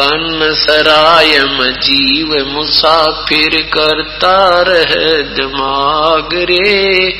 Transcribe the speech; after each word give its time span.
तन 0.00 0.54
सरायम 0.54 1.64
जीव 1.64 2.46
मुसाफिर 2.46 3.62
करता 3.62 4.62
रह 4.68 4.94
दिमाग 5.22 6.28
रे। 6.34 7.10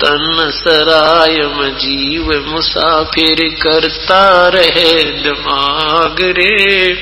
तन 0.00 0.50
सरायम 0.54 1.68
जीव 1.68 2.44
मुसाफिर 2.46 3.36
करता 3.62 4.48
रहे 4.48 5.04
दिमाग 5.04 6.16
रे। 6.20 6.92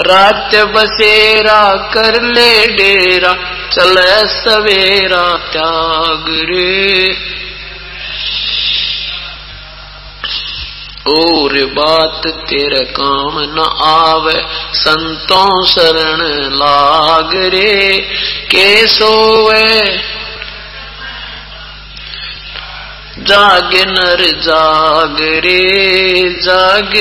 रात 0.00 0.54
बसेरा 0.54 1.90
कर 1.94 2.22
ले 2.22 2.66
डेरा 2.66 3.32
चले 3.72 4.26
सवेरा 4.26 5.36
त्याग 5.52 6.24
रे। 6.28 7.12
और 11.12 11.54
बात 11.76 12.26
तेरे 12.50 12.84
काम 12.98 13.38
न 13.56 13.64
आवे 13.86 14.40
संतों 14.82 15.64
शरण 15.72 16.22
लाग 16.60 17.34
रे 17.54 17.98
के 18.52 18.66
सोवे 18.88 19.68
जाग 23.28 23.74
नर 23.90 24.24
जाग 24.46 25.20
रे 25.44 25.60
जाग 26.46 26.96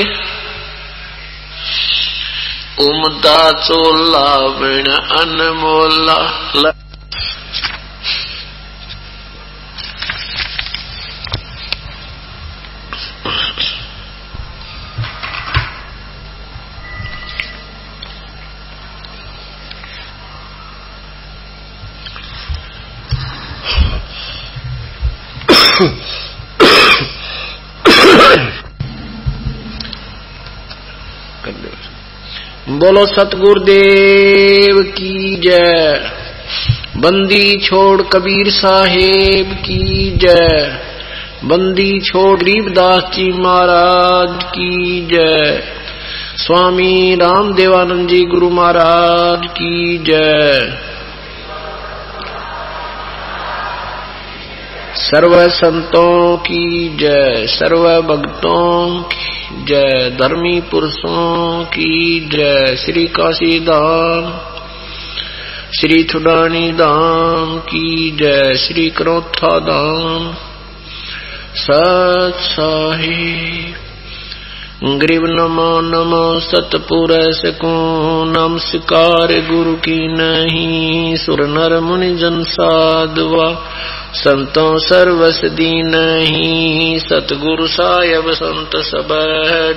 उमदा 2.88 3.42
चोला 3.66 4.28
बिन 4.60 4.92
अनमोला 5.22 6.22
बोलो 32.70 33.06
सतगुरुदेव 33.06 34.84
की 34.84 35.36
जय। 35.36 36.12
बंदी 36.98 37.58
छोड़ 37.58 38.02
कबीर 38.02 38.50
साहेब 38.50 39.54
की 39.54 40.12
जय। 40.18 40.80
बंदी 41.46 42.00
छोड़ 42.00 42.40
गरीबदास 42.40 43.04
जी 43.04 43.32
महाराज 43.32 44.44
की 44.44 45.08
जय। 45.14 45.64
स्वामी 46.38 47.16
राम 47.16 47.54
देवानंद 47.54 48.10
जी 48.10 48.26
गुरु 48.26 48.50
महाराज 48.50 49.48
की 49.48 49.98
जय। 49.98 50.78
सर्व 54.96 55.50
संतों 55.50 56.38
की 56.38 56.98
जय, 56.98 57.46
सर्व 57.48 58.02
भक्तों 58.02 59.04
की 59.04 59.66
जय, 59.66 60.18
धर्मी 60.22 60.62
पुरुषों 60.62 61.64
की 61.66 62.20
जय, 62.20 62.76
श्री 62.76 63.08
काशी 63.08 63.60
धाम 63.60 64.34
श्री 65.80 66.04
थुडानी 66.04 66.72
धाम 66.72 67.58
की 67.58 68.18
जय, 68.24 68.54
श्री 68.54 68.90
क्रोथा 68.90 69.60
धाम 69.60 70.34
सत 71.56 72.38
साहिब। 72.38 73.74
ग्रीव 75.00 75.22
नमो 75.26 75.82
नमो 75.82 76.40
सतपुरस 76.40 77.42
को 77.46 77.74
नमस्कार, 78.26 79.28
गुरु 79.28 79.74
की 79.76 80.08
नहीं, 80.08 81.16
सुर 81.16 81.48
नर 81.48 81.80
मुनि 81.80 82.16
जन 82.16 82.44
साधवा। 82.44 83.70
संतों 84.16 84.78
सर्वस 84.78 85.42
दीन। 85.46 85.94
ही 86.22 87.00
सतगुरु 87.00 87.68
सायब 87.68 88.32
संत 88.32 88.72
सब 88.76 89.08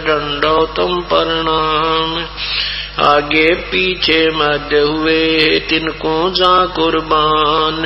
डंडो 0.06 0.66
तुम 0.66 1.00
प्रणाम 1.00 2.26
आगे 3.06 3.54
पीछे 3.54 4.18
मध्य 4.30 4.78
हुए 4.78 5.60
तिनको 5.70 6.30
जा 6.30 6.66
कुर्बान। 6.66 7.82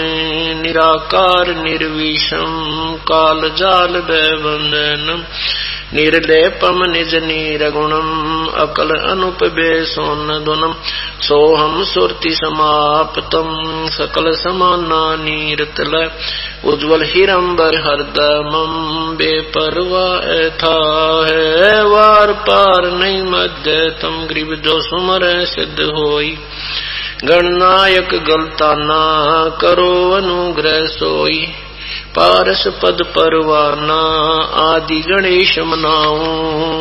निराकार 0.62 1.54
निर्विषम 1.54 2.52
काल 3.02 3.40
जाल 3.56 4.00
बंधनम 4.38 5.24
निर्लेपम 5.94 6.84
निज 6.90 7.14
नीरगुणम 7.14 8.08
अकल 8.56 8.90
अनुप 8.90 9.38
बेसोन 9.44 10.44
दुनम 10.44 10.74
सोहम 11.20 11.84
सुरति 11.84 12.30
समाप्तम, 12.30 13.48
सकल 13.88 14.32
समाना 14.32 15.16
नीरतल। 15.16 16.10
उज्जवल 16.64 17.02
हिरंबर 17.02 17.74
हरदमम, 17.76 19.14
बेपरवा 19.16 20.20
था 20.50 20.76
है। 21.30 21.84
वार 21.84 22.32
पार 22.32 22.90
नहीं 22.90 23.22
मध्य 23.22 23.96
तम 24.02 24.26
ग्रीब 24.28 24.54
जो 24.54 24.80
सुमर 24.80 25.44
सिद्ध 25.44 25.80
होई। 25.80 26.38
गणनायक 27.24 28.08
गलता 28.14 28.74
करो, 29.50 30.10
अनुग्रह 30.10 30.86
सोई। 30.86 31.52
पारस 32.16 32.65
पद 32.66 32.98
परवाना 33.03 33.98
आदि 34.71 35.00
गणेश 35.00 35.59
मनाऊ, 35.59 36.19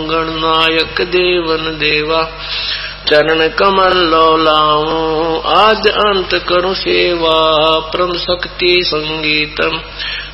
गणनायक 0.06 1.02
देवन 1.02 1.78
देवा, 1.80 2.24
चरण 3.08 3.48
कमल 3.48 3.98
लौलाऊ 3.98 5.40
आद 5.40 5.88
अंत 5.88 6.30
करू 6.34 6.74
सेवा, 6.74 7.36
परम 7.80 8.14
शक्ति 8.14 8.82
संगीतम 8.84 9.82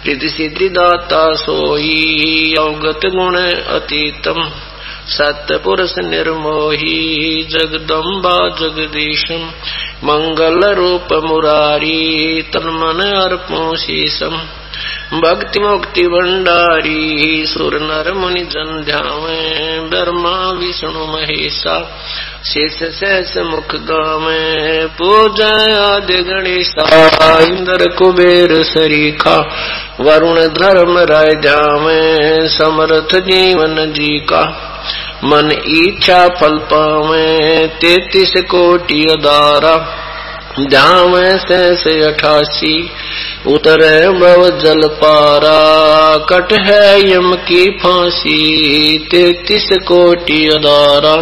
रिधि 0.05 0.29
सिद्धि 0.29 0.69
दाता 0.69 1.33
सोई, 1.33 2.53
अवगत 2.59 2.99
गुण 3.05 3.35
अतीतम 3.75 4.49
सत्य 5.07 5.57
पुरुष 5.57 5.93
निर्मोही, 5.97 7.43
जगदम्बा 7.51 8.49
जगदीशम, 8.49 9.49
मंगल 10.03 10.73
रूप 10.73 11.07
मुरारी 11.13 12.41
तन्मन 12.41 13.01
अर्पो 13.21 13.75
शीसम 13.75 14.39
भक्ति 15.15 15.59
मुक्ति 15.59 16.01
भंडारी 16.07 17.45
सुर 17.45 17.73
नर 17.81 18.11
मुनि 18.13 18.41
जन 18.51 18.81
ध्यावे 18.85 19.37
ब्रह्मा 19.89 20.33
विष्णु 20.51 21.05
महेशा, 21.05 21.75
शेष 22.43 22.77
शेष 22.97 23.37
मुख 23.45 23.75
गावे 23.89 24.85
पूजा 24.97 25.49
आदि 25.83 26.21
गणेशा, 26.21 26.87
इंद्र 27.41 27.89
कुबेर 27.95 28.53
सरीखा, 28.63 29.37
वरुण 29.99 30.39
धर्म 30.57 30.97
राय 31.11 31.35
जावे 31.43 31.99
समर्थ 32.49 33.15
जीवन 33.29 33.93
जी 33.93 34.17
का 34.31 34.41
मन 35.23 35.51
इच्छा 35.75 36.27
फल 36.39 36.57
पावे 36.71 37.67
तैतीस 37.81 38.33
कोटि 38.51 39.05
अदारा 39.11 39.77
जावे 40.59 41.37
से 41.37 42.01
अठासी 42.03 42.75
उतरे 43.47 44.09
मव 44.09 44.49
जल 44.59 44.87
पारा, 44.87 45.57
कट 46.29 46.53
है 46.53 47.11
यम 47.11 47.33
की 47.33 47.69
फांसी, 47.69 48.37
तैतीस 49.11 49.67
कोटि 49.87 50.47
अदारा 50.49 51.15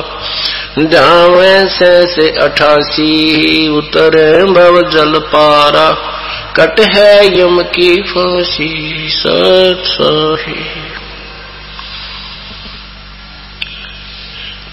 जावे 0.80 1.68
से 1.70 1.92
से 2.08 2.30
अठासी, 2.32 3.68
उतरे 3.78 4.44
मव 4.44 4.82
जल 4.90 5.20
पारा, 5.20 5.90
कट 6.58 6.80
है 6.80 7.40
यम 7.40 7.62
की 7.62 8.02
फांसी, 8.02 8.72
सत 9.10 9.84
साहिब 9.86 10.93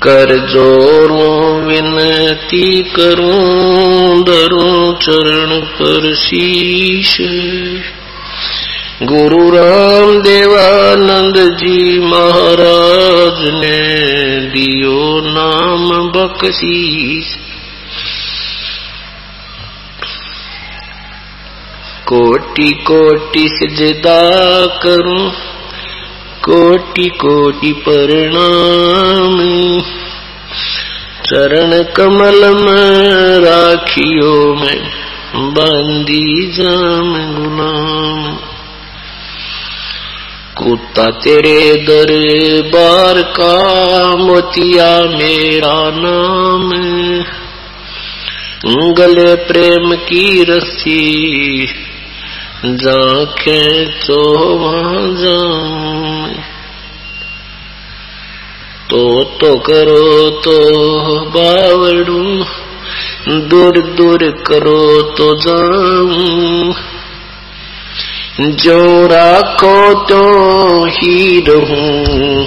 कर 0.02 0.30
जोरों 0.46 1.62
विनती 1.62 2.82
करूँ 2.82 4.24
दरूं 4.24 4.94
चरण 4.94 5.60
पर 5.60 6.14
शीश। 6.14 7.18
गुरु 9.02 9.50
राम 9.50 10.22
देवानंद 10.22 11.36
जी 11.36 11.98
महाराज 11.98 13.42
ने 13.50 13.76
दियो 14.46 15.20
नाम 15.24 16.08
बख्शीश। 16.08 17.36
कोटि 22.06 22.72
कोटि 22.72 23.48
सिजदा 23.48 24.20
करूँ 24.66 25.32
कोटि 26.44 27.08
कोटि 27.08 27.72
प्रणाम। 27.72 29.34
चरण 31.26 31.82
कमल 31.82 32.54
में 32.54 33.38
राखियो 33.40 34.54
में 34.54 34.90
बंदी 35.36 36.52
जाम 36.52 37.12
गुलाम। 37.12 38.36
कुत्ता 40.56 41.06
तेरे 41.06 41.74
दरबार 41.74 43.22
का 43.22 44.16
मोतिया 44.16 45.00
मेरा 45.00 45.90
नाम 45.90 46.72
गले 48.92 49.34
प्रेम 49.34 49.94
की 49.94 50.44
रस्सी 50.44 51.68
जाके 52.64 53.86
तो 53.86 54.38
वहाँ 54.58 55.14
जाऊँ। 55.14 56.34
तो 58.90 59.24
तो 59.24 59.58
करो 59.58 60.30
तो 60.30 60.60
बावड़ू, 61.20 62.44
दूर 63.48 63.80
दूर 63.80 64.30
करो 64.46 65.02
तो 65.02 65.34
जाऊँ। 65.34 66.74
जो 68.50 69.06
राखो 69.06 69.94
तो 69.94 70.84
ही 70.84 71.40
रहूँ, 71.48 72.46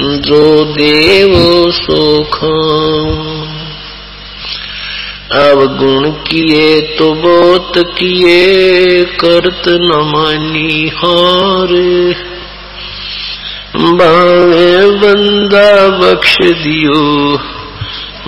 जो 0.00 0.64
देव 0.64 1.30
सो 1.70 2.24
अब 2.24 3.29
गुण 5.32 6.10
किए 6.10 6.80
तो 6.80 7.14
बोत 7.14 7.72
किए, 7.78 9.04
करत 9.04 9.62
न 9.68 10.12
मानी 10.14 10.88
हार। 10.88 11.70
बावे 13.76 14.90
बंदा 14.90 15.88
बख्श 15.88 16.36
दियो, 16.42 17.00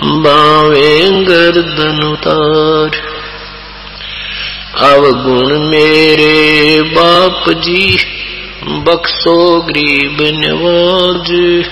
बावे 0.03 1.09
गर्दन 1.09 1.99
उतार। 2.13 2.89
अवगुण 4.93 5.59
मेरे 5.59 6.81
बाप 6.81 7.49
जी 7.49 7.97
बख्सो 8.67 9.61
गरीब 9.61 10.17
नवाज़। 10.21 11.63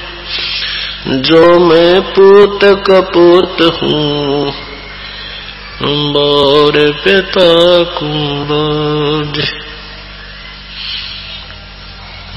जो 1.21 1.59
मैं 1.59 2.01
पूत 2.01 2.59
कपूत 2.63 3.61
हूँ 3.61 4.70
और 5.85 6.91
पिता 6.91 7.83
कुराज 7.83 9.43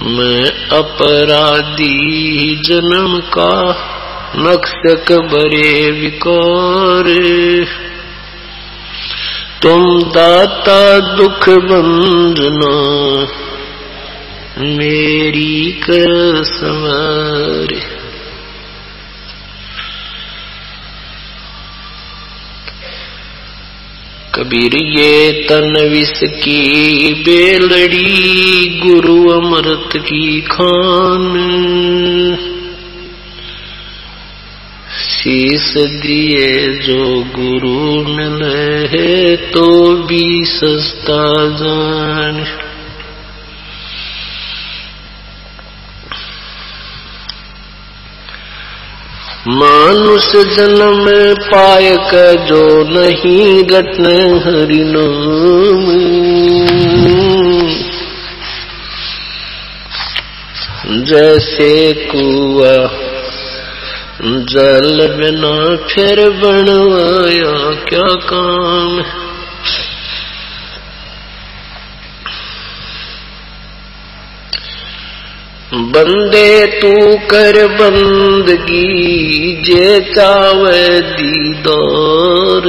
मैं 0.02 0.68
अपराधी 0.78 2.56
जन्म 2.56 3.18
का 3.18 3.70
नक्शक 4.36 5.12
बरे 5.12 5.90
विकार। 5.90 7.04
तुम 9.62 10.02
दाता 10.02 10.98
दुख 10.98 11.48
बंधना 11.48 12.74
मेरी 14.64 15.72
कर 15.72 16.42
सवार 16.44 17.94
कबीर 24.34 24.74
ये 24.98 25.32
तन 25.32 25.88
विष 25.90 26.20
की 26.24 27.12
बेलड़ी 27.14 28.80
गुरु 28.82 29.30
अमृत 29.30 29.96
की 29.96 30.40
खान। 30.40 31.26
शीस 35.04 35.74
दिए 35.76 36.72
जो 36.86 37.04
गुरु 37.36 38.08
मिले 38.08 39.36
तो 39.36 39.94
भी 39.96 40.44
सस्ता 40.44 41.24
जान। 41.56 42.63
मानुष 49.46 50.26
जन्म 50.56 51.04
पाय 51.40 51.88
का 52.10 52.32
जो 52.46 52.60
नहीं 52.88 53.64
रटन 53.70 54.06
हरिनाम 54.44 55.88
जैसे 61.10 61.68
कुआ 62.06 62.72
जल 64.54 65.06
बिना 65.18 65.54
फिर 65.88 66.28
बनवाया 66.40 67.52
क्या 67.88 68.08
काम 68.32 69.23
बंदे 75.72 76.66
तू 76.66 77.16
कर 77.16 77.66
बंदगी, 77.66 78.92
जे 79.62 80.00
चावे 80.00 81.00
दीदार। 81.00 82.64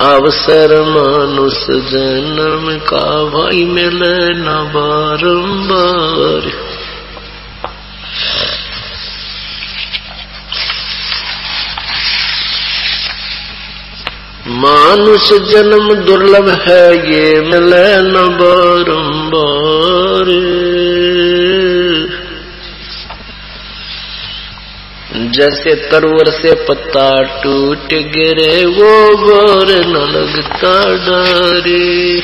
अवसर 0.00 0.82
मानुष 0.82 1.66
जन्म 1.70 2.78
का, 2.78 3.24
भाई 3.24 3.64
मिले 3.64 4.34
न 4.34 4.70
बारंबार। 4.76 6.69
मानुष 14.60 15.32
जन्म 15.32 15.94
दुर्लभ 15.94 16.48
है, 16.48 17.12
ये 17.12 17.40
मिले 17.40 18.02
न 18.02 18.14
बारंबार। 18.40 19.30
जैसे 25.30 25.74
तरवर 25.74 26.30
से 26.30 26.54
पत्ता 26.54 27.22
टूट 27.22 27.86
गिरे, 27.92 28.64
वो 28.64 29.16
बोर 29.16 29.66
न 29.66 29.96
लगता 30.12 30.84
डारे। 31.06 32.22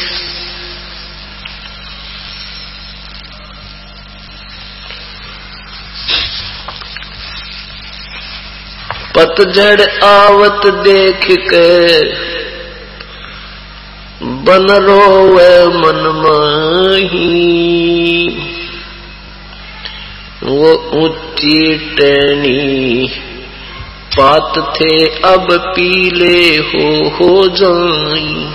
पतझड़ 9.38 10.05
आवत 10.05 10.66
देख 10.66 11.26
के 11.31 12.26
बन 14.23 14.71
रोवे 14.71 15.66
मन 15.66 16.12
माही। 16.16 18.37
वो 20.43 20.90
ऊँची 20.95 21.78
टहनी 21.78 23.11
पात 24.19 24.78
थे 24.81 25.07
अब 25.07 25.49
पीले 25.52 26.57
हो 26.57 27.09
हो 27.09 27.49
जाई। 27.49 28.50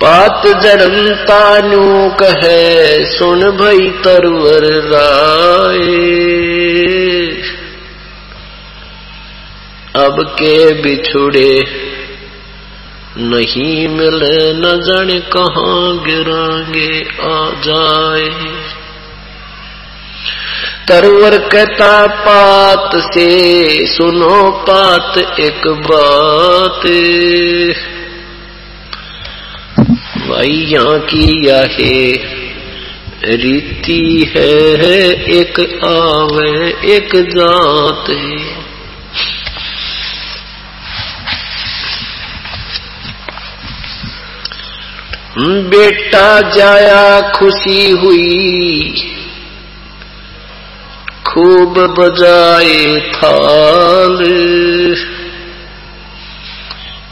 पात 0.00 0.46
जरमता 0.46 1.58
न्यू 1.58 2.14
कहे, 2.22 3.04
सुन 3.04 3.40
भई 3.40 3.90
तरवर 3.90 4.64
राय। 4.64 7.03
अब 9.96 10.22
के 10.22 10.82
बिछुड़े। 10.82 11.64
नहीं 13.18 13.88
मिले 13.88 14.52
न 14.52 14.62
जाने 14.62 15.20
कहाँ 15.20 16.04
गिरांगे, 16.04 17.00
आ 17.20 17.50
जाए। 17.50 18.28
तरवर 20.88 21.38
कहता 21.38 22.06
पात 22.06 22.90
से, 22.96 23.86
सुनो 23.86 24.50
पात 24.50 25.18
एक 25.18 25.68
बात। 25.68 26.86
भाई 30.28 30.48
यहाँ 30.48 30.98
की 30.98 31.46
यह, 31.46 31.76
रीति 33.24 34.32
है 34.36 35.24
एक 35.24 35.60
आवे 35.84 36.70
एक 36.96 37.16
जात। 37.16 38.10
है 38.10 38.63
बेटा 45.42 46.40
जाया 46.40 47.20
खुशी 47.20 47.90
हुई। 47.90 48.94
खूब 51.26 51.96
बजाए 51.98 53.00
थाल। 53.00 54.24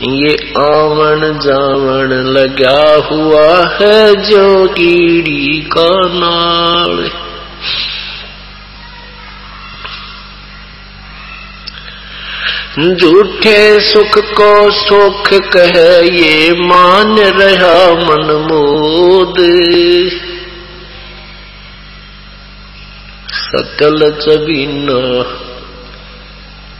ये 0.02 0.33
आवन 0.61 1.38
जावन 1.38 2.09
लगा 2.12 3.09
हुआ 3.12 3.79
है 3.81 4.14
जो 4.14 4.69
कीड़ी 4.69 5.61
का 5.61 5.91
नाल। 5.95 7.11
झूठे 12.79 13.81
सुख 13.81 14.19
को 14.19 14.71
सुख 14.71 15.29
कह, 15.33 15.75
ये 16.14 16.52
मान 16.52 17.19
रहा 17.19 17.91
मन 17.91 18.31
मोद 18.50 19.35
सकल 23.33 24.11
चबीना 24.21 25.23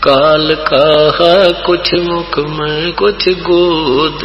काल 0.03 0.55
कहा, 0.55 1.51
कुछ 1.67 1.95
मुख 1.95 2.39
में 2.39 2.93
कुछ 2.93 3.29
गोद। 3.29 4.25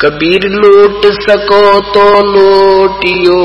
कबीर 0.00 0.48
लूट 0.48 1.06
सको 1.06 1.80
तो 1.80 2.08
लूटियो। 2.32 3.42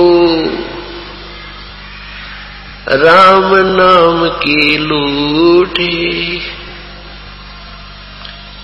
राम 2.90 3.56
नाम 3.56 4.30
की 4.30 4.78
लूटे। 4.78 6.38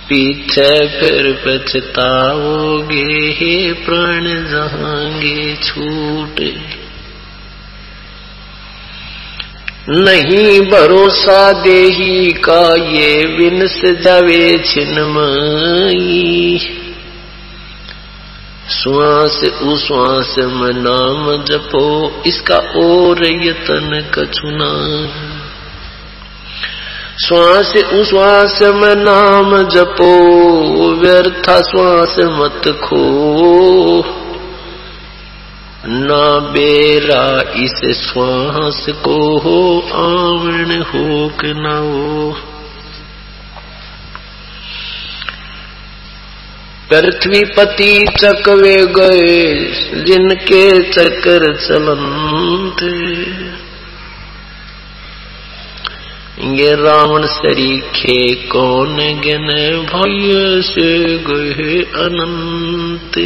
पीछे 0.10 1.00
फिर 1.00 1.42
पछताओगे 1.46 3.30
हे 3.40 3.74
प्राण 3.74 4.24
जहांगे 4.24 5.56
छूटे। 5.56 6.56
नहीं 9.90 10.62
भरोसा 10.62 11.52
देही 11.52 12.32
का 12.32 12.76
ये 12.76 13.26
विनस 13.26 13.82
जावे 13.86 14.64
छिन्मयी 14.66 16.60
श्वास 18.70 19.42
उश्वास 19.62 20.36
में 20.40 20.72
नाम 20.74 21.44
जपो, 21.44 22.12
इसका 22.26 22.56
और 22.56 23.26
यतन 23.26 24.12
कछुना। 24.14 25.08
श्वास 27.28 27.74
उश्वास 27.94 28.62
में 28.62 28.96
नाम 28.96 29.64
जपो, 29.64 30.24
व्यर्थ 30.94 31.50
श्वास 31.50 32.20
मत 32.20 32.80
खो। 32.84 33.04
ना 35.88 36.40
बेरा 36.40 37.42
इस 37.56 38.00
श्वास 38.00 38.86
को 38.90 39.40
हो, 39.40 39.80
आवरण 39.94 40.82
हो 40.82 41.30
कि 41.30 41.54
ना 41.54 41.78
हो। 41.78 42.53
पृथ्वीपति 46.94 48.06
चकवे 48.20 48.86
गए, 48.86 49.56
जिनके 50.04 50.92
चक्कर 50.92 51.56
चलंत। 51.56 52.82
ये 56.60 56.76
रावण 56.76 57.26
सरीखे 57.26 58.36
कौन 58.36 58.98
गन 58.98 59.48
भय 59.94 60.62
से 60.62 61.18
गए 61.18 61.82
अनंत। 61.82 63.18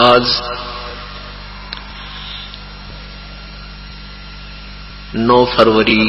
आज 0.00 0.42
9 5.16 5.44
फरवरी 5.46 6.02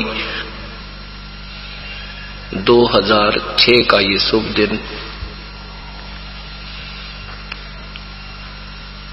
2006 2.64 3.84
का 3.92 4.00
ये 4.00 4.18
शुभ 4.20 4.44
दिन। 4.56 4.80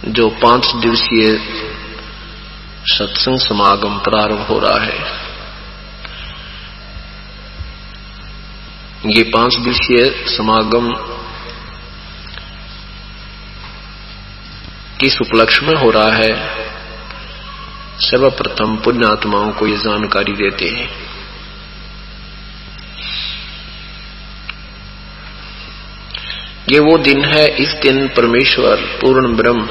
जो 0.09 0.29
पाँच 0.43 0.75
दिवसीय 0.77 1.39
सत्संग 2.87 3.39
समागम 3.39 3.99
प्रारंभ 3.99 4.41
हो 4.41 4.59
रहा 4.59 4.81
है, 4.81 4.99
ये 9.07 9.23
पाँच 9.35 9.57
दिवसीय 9.57 10.05
समागम 10.29 10.93
किस 15.01 15.21
उपलक्ष्य 15.21 15.67
में 15.67 15.75
हो 15.75 15.91
रहा 15.91 16.13
है 16.15 16.66
सर्वप्रथम 18.01 18.77
पुण्यात्माओं 18.77 19.53
को 19.53 19.67
ये 19.67 19.77
जानकारी 19.77 20.33
देते 20.33 20.69
हैं। 20.69 20.89
ये 26.69 26.79
वो 26.79 26.99
दिन 26.99 27.25
है, 27.25 27.47
इस 27.57 27.73
दिन 27.83 28.09
परमेश्वर 28.09 28.77
पूर्ण 29.01 29.37
ब्रह्म, 29.37 29.69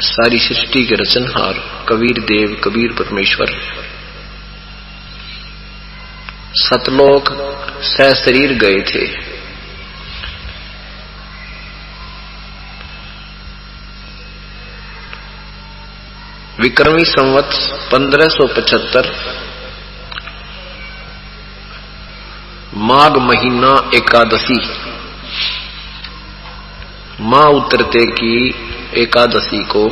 सारी 0.00 0.38
सृष्टि 0.38 0.84
के 0.84 0.94
रचनहार, 0.94 1.86
कबीर 1.88 2.18
देव, 2.20 2.60
कबीर 2.64 2.92
परमेश्वर, 2.92 3.52
सतलोक, 6.54 7.32
सह 7.82 8.12
शरीर 8.14 8.52
गए 8.52 8.80
थे। 8.82 9.35
विक्रमी 16.60 17.04
संवत 17.04 17.50
1575 17.92 19.06
माघ 22.74 23.16
महीना 23.16 23.90
एकादशी। 23.94 24.56
माँ 27.20 27.44
उतरते 27.44 28.06
की 28.06 28.54
एकादशी 28.94 29.64
को 29.64 29.88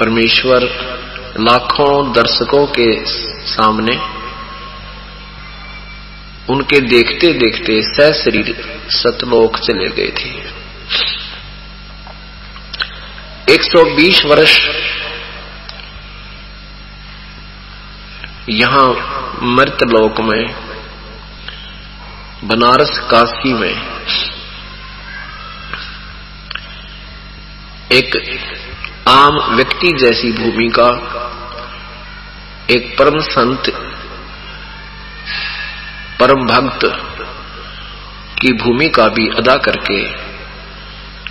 परमेश्वर 0.00 0.68
लाखों 1.40 2.12
दर्शकों 2.12 2.66
के 2.66 3.06
सामने, 3.46 3.96
उनके 6.50 6.80
देखते 6.80 7.32
देखते 7.32 7.82
सह 7.82 8.12
शरीर 8.12 8.54
सतलोक 8.88 9.58
चले 9.58 9.88
गए 9.88 10.10
थे। 10.10 10.30
120 13.48 14.24
वर्ष 14.24 14.54
यहाँ 18.48 18.86
मृत 19.42 19.82
लोक 19.82 20.20
में, 20.20 20.54
बनारस 22.44 22.98
काशी 23.10 23.52
में 23.52 23.74
एक 27.92 28.16
आम 29.08 29.38
व्यक्ति 29.54 29.92
जैसी 29.92 30.32
भूमिका 30.32 30.88
एक 32.70 32.94
परम 32.98 33.18
संत, 33.20 33.70
परम 36.20 36.46
भक्त 36.46 36.86
की 38.40 38.52
भूमिका 38.52 39.08
भी 39.08 39.28
अदा 39.28 39.56
करके 39.56 40.02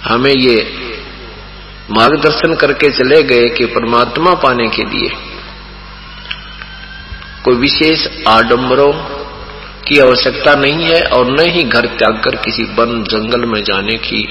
हमें 0.10 0.34
ये 0.34 0.85
मार्गदर्शन 1.92 2.56
करके 2.56 2.90
चले 2.90 3.24
गए 3.24 3.50
कि 3.50 3.66
परमात्मा 3.66 4.34
पाने 4.34 4.68
के 4.70 4.84
लिए 4.84 5.10
कोई 7.44 7.56
विशेष 7.56 8.08
आडंबरों 8.28 8.92
की 9.88 10.00
आवश्यकता 10.00 10.56
नहीं 10.56 10.86
है 10.86 11.02
और 11.04 11.26
न 11.32 11.50
ही 11.50 11.64
घर 11.64 11.86
त्याग 11.86 12.22
कर 12.24 12.36
किसी 12.36 12.64
वन 12.64 13.04
जंगल 13.04 13.46
में 13.46 13.64
जाने 13.64 13.98
की 13.98 14.24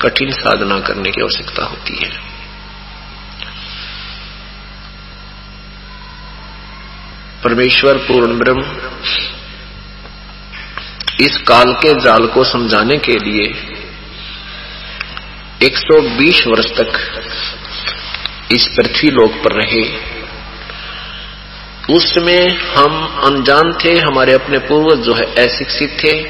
कठिन 0.00 0.30
साधना 0.30 0.78
करने 0.80 1.10
की 1.10 1.22
आवश्यकता 1.22 1.64
होती 1.64 1.94
है। 1.94 2.10
परमेश्वर 7.44 7.98
पूर्ण 7.98 8.38
ब्रह्म 8.38 8.62
इस 11.20 11.38
काल 11.38 11.72
के 11.72 11.94
जाल 12.00 12.26
को 12.26 12.44
समझाने 12.44 12.96
के 12.96 13.18
लिए 13.18 13.52
120 15.62 16.46
वर्ष 16.46 16.66
तक 16.66 16.92
इस 18.52 18.68
पृथ्वी 18.76 19.10
लोक 19.10 19.32
पर 19.32 19.52
रहे। 19.52 20.10
उस 21.94 22.14
समय 22.14 22.58
हम 22.76 23.20
अनजान 23.24 23.72
थे, 23.84 23.98
हमारे 23.98 24.32
अपने 24.32 24.58
पूर्वज 24.58 25.04
जो 25.04 25.14
है 25.14 25.22
अशिक्षित 25.22 25.96
थे। 26.04 26.22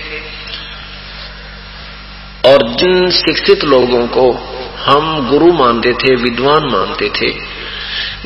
और 2.50 2.68
जिन 2.68 3.10
शिक्षित 3.10 3.64
लोगों 3.64 4.06
को 4.06 4.32
हम 4.78 5.30
गुरु 5.30 5.52
मानते 5.52 5.92
थे, 5.92 6.14
विद्वान 6.14 6.62
मानते 6.64 7.08
थे, 7.08 7.60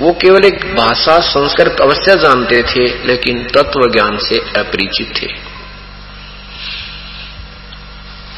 वो 0.00 0.12
केवल 0.12 0.44
एक 0.44 0.75
भाषा, 0.76 1.20
संस्कृत 1.20 1.76
अवश्य 1.80 2.14
जानते 2.14 2.62
थे, 2.62 3.06
लेकिन 3.06 3.44
तत्व 3.44 3.92
ज्ञान 3.92 4.16
से 4.16 4.38
अपरिचित 4.38 5.23
थे। 5.23 5.53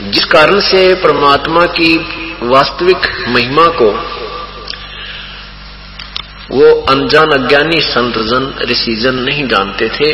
जिस 0.02 0.24
कारण 0.24 0.60
से 0.60 0.94
परमात्मा 0.94 1.66
की 1.66 1.96
वास्तविक 2.42 3.24
महिमा 3.28 3.66
को 3.66 3.90
वो 6.50 6.80
अनजान 6.82 7.30
अज्ञानी 7.30 7.80
संतजन, 7.80 8.54
ऋषिजन 8.70 9.14
नहीं 9.14 9.48
जानते 9.48 9.88
थे, 9.88 10.12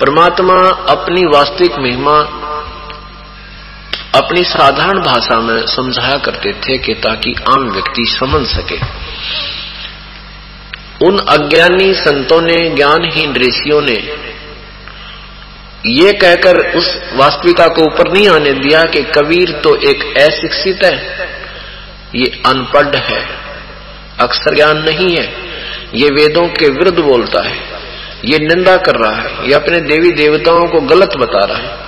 परमात्मा 0.00 0.54
अपनी 0.68 1.24
वास्तविक 1.24 1.78
महिमा 1.78 2.18
अपनी 4.14 4.44
साधारण 4.44 4.98
भाषा 5.02 5.40
में 5.40 5.66
समझाया 5.66 6.18
करते 6.18 6.52
थे 6.52 6.78
कि 6.78 6.94
ताकि 6.94 7.34
आम 7.48 7.70
व्यक्ति 7.70 8.04
समझ 8.06 8.46
सके। 8.46 8.76
उन 11.06 11.18
अज्ञानी 11.18 11.94
संतों 11.94 12.42
ने, 12.42 12.70
ज्ञानहीन 12.70 13.34
ऋषियों 13.36 13.82
ने 13.82 14.24
ये 15.86 16.12
कहकर 16.12 16.76
उस 16.76 16.98
वास्तविकता 17.12 17.68
को 17.68 17.82
ऊपर 17.82 18.12
नहीं 18.12 18.28
आने 18.28 18.52
दिया 18.52 18.84
कि 18.84 19.02
कबीर 19.02 19.52
तो 19.52 19.76
एक 19.76 20.04
अशिक्षित 20.16 20.84
है। 20.84 20.96
ये 22.14 22.42
अनपढ़ 22.46 22.96
है। 22.96 23.28
अक्सर 24.20 24.54
ज्ञान 24.54 24.78
नहीं 24.78 25.16
है। 25.16 25.24
ये 25.94 26.08
वेदों 26.08 26.48
के 26.48 26.68
विरुद्ध 26.68 26.98
बोलता 26.98 27.48
है। 27.48 27.56
ये 28.24 28.38
निंदा 28.38 28.76
कर 28.76 28.94
रहा 28.94 29.16
है। 29.16 29.48
ये 29.48 29.54
अपने 29.54 29.80
देवी 29.80 30.10
देवताओं 30.10 30.68
को 30.68 30.80
गलत 30.80 31.16
बता 31.16 31.44
रहा 31.44 31.58
है। 31.58 31.78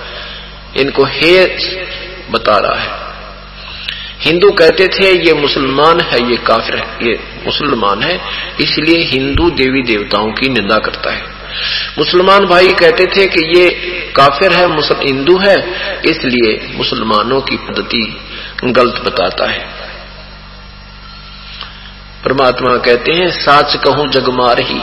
इनको 0.81 1.03
हे 1.03 1.45
बता 2.31 2.57
रहा 2.57 2.79
है। 2.79 3.07
हिंदू 4.21 4.51
कहते 4.51 4.87
थे, 4.87 5.11
ये 5.27 5.33
मुसलमान 5.33 5.99
है, 5.99 6.31
ये 6.31 6.37
काफिर 6.37 6.75
है। 6.75 6.97
ये 7.03 7.19
मुसलमान 7.45 8.03
है, 8.03 8.21
इसलिए 8.61 9.03
हिंदू 9.03 9.49
देवी 9.49 9.81
देवताओं 9.81 10.31
की 10.31 10.49
निंदा 10.49 10.77
करता 10.77 11.11
है। 11.11 11.36
मुसलमान 11.97 12.45
भाई 12.45 12.73
कहते 12.73 13.05
थे 13.05 13.25
कि 13.27 13.43
ये 13.57 13.69
काफिर 14.15 14.53
है 14.53 14.65
हिंदू 15.01 15.37
है, 15.37 15.55
इसलिए 16.05 16.51
मुसलमानों 16.75 17.41
की 17.41 17.57
पद्धति 17.57 18.01
गलत 18.65 19.01
बताता 19.05 19.49
है। 19.51 19.65
परमात्मा 22.23 22.75
कहते 22.77 23.11
हैं, 23.11 23.29
साच 23.31 23.75
कहूँ 23.75 24.07
जगमार 24.11 24.59
ही, 24.61 24.79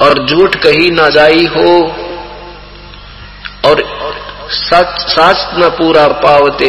और 0.00 0.24
झूठ 0.26 0.56
कही 0.56 0.90
ना 0.90 1.08
जाई 1.08 1.46
हो, 1.46 1.72
और 3.64 3.82
सच, 4.50 5.00
साच 5.08 5.48
न 5.54 5.68
पूरा 5.68 6.06
पावते, 6.20 6.68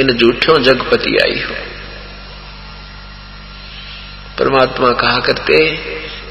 इन 0.00 0.16
झूठों 0.16 0.62
जगपति 0.62 1.16
आई 1.24 1.40
हो। 1.40 1.54
परमात्मा 4.38 4.90
कहा 4.92 5.18
करते 5.18 5.56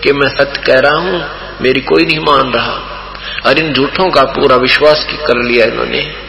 कि 0.03 0.13
मैं 0.13 0.29
सत्य 0.29 0.61
कह 0.61 0.79
रहा 0.79 0.97
हूँ, 0.97 1.25
मेरी 1.61 1.81
कोई 1.81 2.05
नहीं 2.05 2.19
मान 2.19 2.51
रहा। 2.53 3.03
और 3.45 3.59
इन 3.59 3.73
झूठों 3.73 4.09
का 4.09 4.23
पूरा 4.23 4.55
विश्वास 4.55 5.07
की 5.09 5.17
कर 5.17 5.43
लिया 5.43 5.65
इन्होंने। 5.65 6.27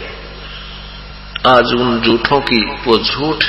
आज 1.46 1.64
उन 1.80 2.00
झूठों 2.00 2.40
की 2.40 2.64
वो 2.86 2.98
झूठ 2.98 3.44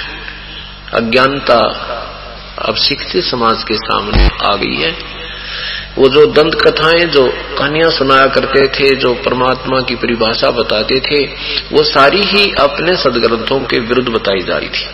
अज्ञानता 0.94 1.86
अब 2.60 2.76
शिक्षित 2.76 3.24
समाज 3.24 3.64
के 3.64 3.74
सामने 3.74 4.30
आ 4.46 4.56
गई 4.56 4.76
है। 4.76 5.20
वो 5.98 6.10
जो 6.10 6.26
दंत 6.26 6.56
कथाएँ, 6.56 7.06
जो 7.06 7.28
कहानियाँ 7.28 7.90
सुनाया 7.90 8.26
करते 8.26 8.68
थे, 8.68 8.96
जो 8.96 9.14
परमात्मा 9.14 9.82
की 9.82 9.96
परिभाषा 9.96 10.52
बताते 10.52 11.00
थे, 11.00 11.26
वो 11.72 11.84
सारी 11.84 12.22
ही 12.22 12.54
अपने 12.60 12.96
सदग्रंथों 12.96 13.60
के 13.60 13.80
विरुद्ध 13.80 14.10
बताई 14.10 14.40
जा 14.40 14.58
रही 14.58 14.70
थी। 14.70 14.88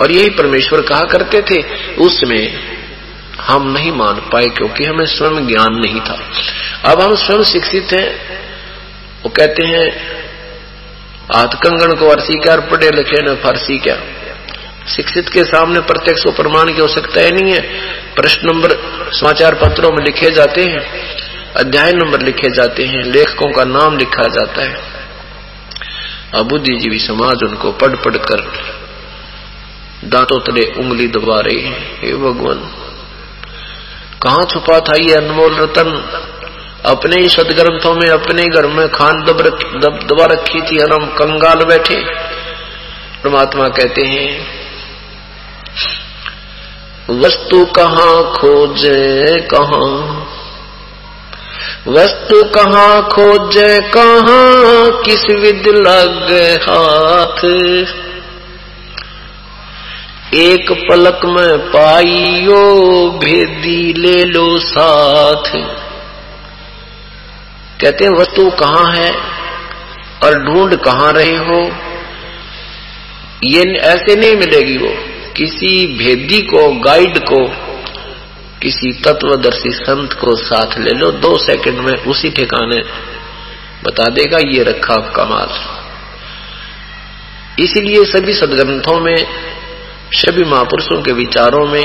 और 0.00 0.12
यही 0.12 0.28
परमेश्वर 0.28 0.80
कहा 0.80 1.04
करते 1.04 1.40
थे, 1.40 1.62
उसमें 1.94 2.72
हम 3.48 3.72
नहीं 3.72 3.92
मान 3.92 4.14
पाए 4.14 4.46
क्योंकि 4.46 4.84
हमें 4.84 5.06
स्वयं 5.06 5.46
ज्ञान 5.46 5.74
नहीं 5.74 6.00
था। 6.00 6.18
अब 6.92 7.00
हम 7.00 7.14
स्वयं 7.14 7.44
शिक्षित 7.44 7.92
हैं। 7.92 8.42
वो 9.22 9.28
कहते 9.28 9.66
हैं 9.66 9.86
हाथ 11.34 11.48
कंगन 11.48 11.94
को 11.96 12.08
अरसी 12.08 12.38
क्या 12.38 12.56
पढ़े 12.56 12.90
लिखे 12.90 13.22
न 13.22 13.34
फारसी 13.34 13.78
क्या? 13.78 13.96
शिक्षित 14.96 15.28
के 15.28 15.44
सामने 15.44 15.80
प्रत्यक्ष 15.80 16.22
प्रमाण 16.26 16.74
की 16.74 16.80
आवश्यकता 16.80 17.20
ही 17.20 17.30
नहीं 17.30 17.52
है। 17.52 17.60
प्रश्न 18.14 18.50
नंबर, 18.52 18.70
समाचार 19.12 19.54
पत्रों 19.54 19.90
में 19.90 20.04
लिखे 20.04 20.30
जाते 20.30 20.62
हैं, 20.62 20.80
अध्याय 21.56 21.92
नंबर 21.92 22.20
लिखे 22.20 22.50
जाते 22.50 22.84
हैं, 22.84 23.02
लेखकों 23.02 23.52
का 23.52 23.64
नाम 23.64 23.98
लिखा 23.98 24.22
जाता 24.22 24.62
है। 24.62 24.76
अब 26.34 26.48
बुद्धिजीवी 26.48 26.98
समाज 26.98 27.42
उनको 27.42 27.72
पढ़ 27.72 27.96
पढ़ 27.96 28.16
कर 28.16 28.40
दांतों 30.04 30.40
तले 30.40 30.62
उंगली 30.62 31.08
दबा 31.08 31.40
रही 31.40 31.60
है। 31.60 31.98
हे 32.02 32.14
भगवान 32.14 32.58
कहा 34.22 34.44
छुपा 34.44 34.80
था 34.80 34.92
ये 34.96 35.14
अनमोल 35.14 35.54
रतन? 35.54 35.90
अपने 36.86 37.16
ही 37.16 37.28
सदग्रंथों 37.28 37.94
में 37.94 38.08
अपने 38.08 38.44
घर 38.44 38.66
में 38.66 38.88
खान 38.88 39.12
दब, 39.12 39.40
दब 39.82 40.06
दबा 40.06 40.24
रखी 40.24 40.62
थी 40.62 40.78
और 40.78 40.92
हम 40.92 41.06
कंगाल 41.06 41.64
बैठे। 41.64 41.96
परमात्मा 43.24 43.68
कहते 43.68 44.02
हैं 44.02 44.62
वस्तु 47.10 47.64
कहाँ 47.64 48.32
खोजे 48.32 49.40
कहाँ? 49.54 50.28
वस्तु 51.88 52.42
कहाँ 52.44 53.02
खोजे 53.02 53.80
कहाँ? 53.80 55.02
किस 55.02 55.24
विद 55.30 55.66
लग 55.66 56.32
हाथ? 56.62 57.44
एक 60.34 60.72
पलक 60.72 61.20
में 61.24 61.58
पाइयो, 61.58 62.60
भेदी 63.10 63.92
ले 63.92 64.24
लो 64.24 64.58
साथ। 64.58 65.44
कहते 67.80 68.04
हैं, 68.04 68.12
वस्तु 68.12 68.50
कहाँ 68.50 68.92
है 68.92 69.12
और 70.24 70.44
ढूंढ 70.44 70.74
कहाँ 70.74 71.12
रहे 71.12 71.36
हो? 71.36 71.72
ये 73.44 73.78
ऐसे 73.78 74.16
नहीं 74.16 74.36
मिलेगी 74.36 74.76
वो। 74.76 74.94
किसी 75.36 75.86
भेदी 75.86 76.42
को 76.42 76.80
गाइड 76.80 77.18
को, 77.18 77.46
किसी 78.62 78.92
तत्वदर्शी 78.92 79.70
संत 79.70 80.12
को 80.12 80.36
साथ 80.36 80.78
ले 80.78 80.90
लो। 80.90 81.10
दो 81.10 81.38
सेकंड 81.38 81.78
में 81.78 82.04
उसी 82.04 82.30
ठिकाने 82.30 82.82
बता 83.84 84.04
देगा, 84.04 84.38
ये 84.38 84.62
रखा 84.62 84.96
कमाल। 84.96 85.48
इसीलिए 87.62 88.04
सभी 88.04 88.34
सदग्रंथों 88.34 89.00
में 89.00 89.26
सभी 90.12 90.44
महापुरुषों 90.44 91.00
के 91.02 91.12
विचारों 91.12 91.66
में 91.66 91.82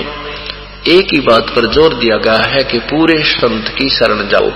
एक 0.87 1.13
ही 1.13 1.19
बात 1.19 1.49
पर 1.49 1.65
ज़ोर 1.73 1.93
दिया 1.93 2.17
गया 2.17 2.47
है 2.47 2.63
कि 2.63 2.79
पूरे 2.79 3.23
संत 3.23 3.69
की 3.69 3.89
शरण 3.89 4.27
जाओ। 4.27 4.49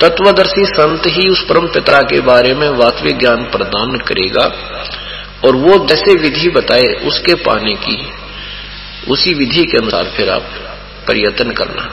तत्वदर्शी 0.00 0.64
संत 0.64 1.06
ही 1.06 1.28
उस 1.28 1.40
परम 1.44 1.66
पिता 1.66 2.00
के 2.02 2.20
बारे 2.20 2.54
में 2.54 2.68
वास्तविक 2.70 3.18
ज्ञान 3.18 3.42
प्रदान 3.44 3.96
करेगा 3.98 4.44
और 5.44 5.56
वो 5.56 5.78
जैसे 5.86 6.14
विधि 6.14 6.48
बताए 6.50 6.92
उसके 7.06 7.34
पाने 7.34 7.74
की 7.74 7.96
उसी 9.10 9.34
विधि 9.34 9.64
के 9.64 9.78
अनुसार 9.78 10.12
फिर 10.16 10.30
आप 10.30 10.48
प्रयत्न 11.06 11.50
करना। 11.52 11.88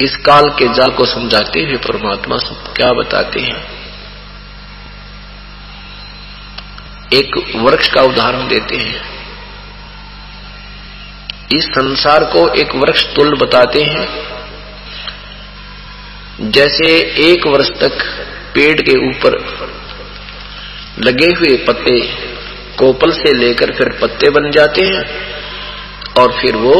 इस 0.00 0.16
काल 0.16 0.48
के 0.58 0.68
जाल 0.74 0.90
को 0.90 1.04
समझाते 1.04 1.60
हुए 1.60 1.76
परमात्मा 1.76 2.36
क्या 2.76 2.92
बताते 2.92 3.40
हैं? 3.40 3.83
एक 7.12 7.56
वृक्ष 7.56 7.88
का 7.88 8.02
उदाहरण 8.02 8.48
देते 8.48 8.76
हैं। 8.76 9.14
इस 11.52 11.64
संसार 11.64 12.24
को 12.24 12.48
एक 12.48 12.74
वृक्ष 12.74 13.04
तुल 13.04 13.36
बताते 13.36 13.82
हैं। 13.82 14.34
जैसे 16.40 16.86
एक 17.30 17.46
वर्ष 17.46 17.68
तक 17.68 18.02
पेड़ 18.54 18.80
के 18.80 19.08
ऊपर 19.08 19.32
लगे 20.98 21.26
हुए 21.26 21.56
पत्ते 21.56 22.00
कोपल 22.76 23.12
से 23.12 23.32
लेकर 23.32 23.72
फिर 23.72 23.88
पत्ते 24.02 24.30
बन 24.30 24.50
जाते 24.50 24.82
हैं 24.82 25.04
और 26.18 26.32
फिर 26.32 26.56
वो 26.56 26.74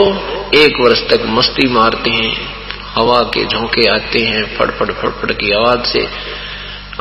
एक 0.54 0.72
वर्ष 0.80 1.00
तक 1.00 1.22
मस्ती 1.26 1.68
मारते 1.68 2.10
हैं। 2.10 2.54
हवा 2.94 3.20
के 3.20 3.44
झोंके 3.44 3.88
आते 3.88 4.18
हैं, 4.18 4.56
फड़फड़ 4.56 4.92
फड़फड़ 4.92 5.32
की 5.32 5.52
आवाज़ 5.52 5.84
से 5.84 6.06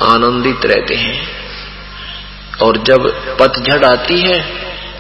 आनंदित 0.04 0.66
रहते 0.66 0.96
हैं। 0.96 1.43
और 2.62 2.84
जब 2.84 3.08
पतझड़ 3.40 3.86
आती 3.86 4.20
है, 4.22 4.42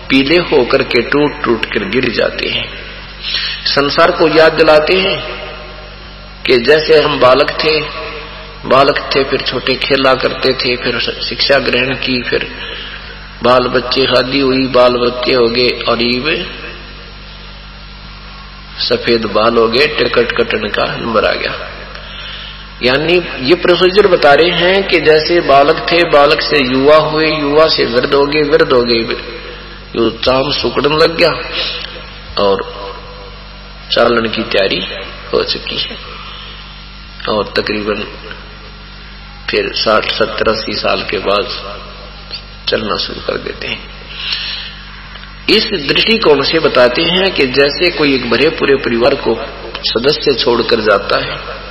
पीले 0.09 0.35
होकर 0.35 0.83
के 0.83 1.01
टूट 1.01 1.43
टूट 1.43 1.65
कर 1.65 1.89
गिर 1.89 2.11
जाते 2.11 2.49
हैं। 2.49 2.69
संसार 3.65 4.11
को 4.11 4.27
याद 4.27 4.53
दिलाते 4.53 4.93
हैं 4.93 5.19
कि 6.43 6.57
जैसे 6.57 7.01
हम 7.03 7.19
बालक 7.19 7.51
थे 7.51 8.03
बालक 8.65 9.09
थे, 9.15 9.23
फिर 9.23 9.41
छोटे 9.41 9.73
खेला 9.73 10.13
करते 10.15 10.53
थे, 10.53 10.75
फिर 10.75 10.99
शिक्षा 10.99 11.57
ग्रहण 11.57 11.95
की, 11.95 12.21
फिर 12.21 12.47
बाल 13.43 13.67
बच्चे 13.67 14.05
शादी 14.05 14.39
हुई 14.39 14.67
बाल 14.67 14.93
बच्चे 14.93 15.33
हो 15.33 15.47
गए, 15.47 15.69
और 15.69 16.01
ये 16.01 16.45
सफ़ेद 18.79 19.25
बाल 19.25 19.57
हो 19.57 19.67
गए, 19.67 19.87
टिकट 19.87 20.31
कटन 20.31 20.67
का 20.67 20.95
नंबर 20.95 21.25
आ 21.25 21.31
गया। 21.31 21.72
यानी 22.81 23.45
ये 23.47 23.55
प्रोसीजर 23.55 24.07
बता 24.07 24.33
रहे 24.33 24.49
हैं 24.49 24.87
कि 24.87 24.99
जैसे 24.99 25.39
बालक 25.39 25.87
थे, 25.91 26.03
बालक 26.03 26.41
से 26.41 26.57
युवा 26.57 26.95
हुए, 26.95 27.25
युवा 27.25 27.67
से 27.67 27.85
वृद्ध 27.85 28.13
हो 28.13 28.25
गए, 28.25 28.41
वृद्ध 28.41 28.73
हो 28.73 28.83
गए। 28.83 29.15
चाम 30.09 30.51
सुकड़न 30.51 30.93
लग 30.93 31.17
गया 31.17 31.31
और 32.43 32.83
चालन 33.91 34.27
की 34.27 34.43
तैयारी 34.43 34.79
हो 35.33 35.43
चुकी 35.43 35.77
है। 35.77 35.97
और 37.29 37.53
तकरीबन 37.57 38.03
फिर 39.49 39.73
साठ, 39.73 40.11
सत्तर, 40.11 40.51
अस्सी 40.51 40.73
साल 40.73 41.01
के 41.01 41.17
बाद 41.17 41.45
चलना 42.69 42.97
शुरू 42.97 43.21
कर 43.21 43.37
देते 43.37 43.67
हैं। 43.67 43.89
इस 45.49 45.65
दृष्टिकोण 45.65 46.41
से 46.41 46.59
बताते 46.59 47.01
हैं 47.01 47.33
कि 47.33 47.47
जैसे 47.47 47.89
कोई 47.89 48.15
एक 48.15 48.29
भरे 48.29 48.49
पूरे 48.49 48.75
परिवार 48.75 49.15
को 49.15 49.35
सदस्य 49.77 50.33
छोड़कर 50.33 50.79
जाता 50.79 51.19
है 51.21 51.63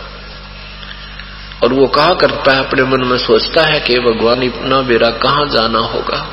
और 1.62 1.72
वो 1.72 1.86
कहा 1.86 2.10
करता 2.10 2.52
है, 2.52 2.58
अपने 2.58 2.82
मन 2.82 3.04
में 3.04 3.18
सोचता 3.18 3.62
है 3.62 3.80
कि 3.80 3.98
भगवान, 3.98 4.42
इतना 4.42 4.80
बेरा 4.80 5.10
कहाँ 5.10 5.46
जाना 5.48 5.78
होगा? 5.78 6.28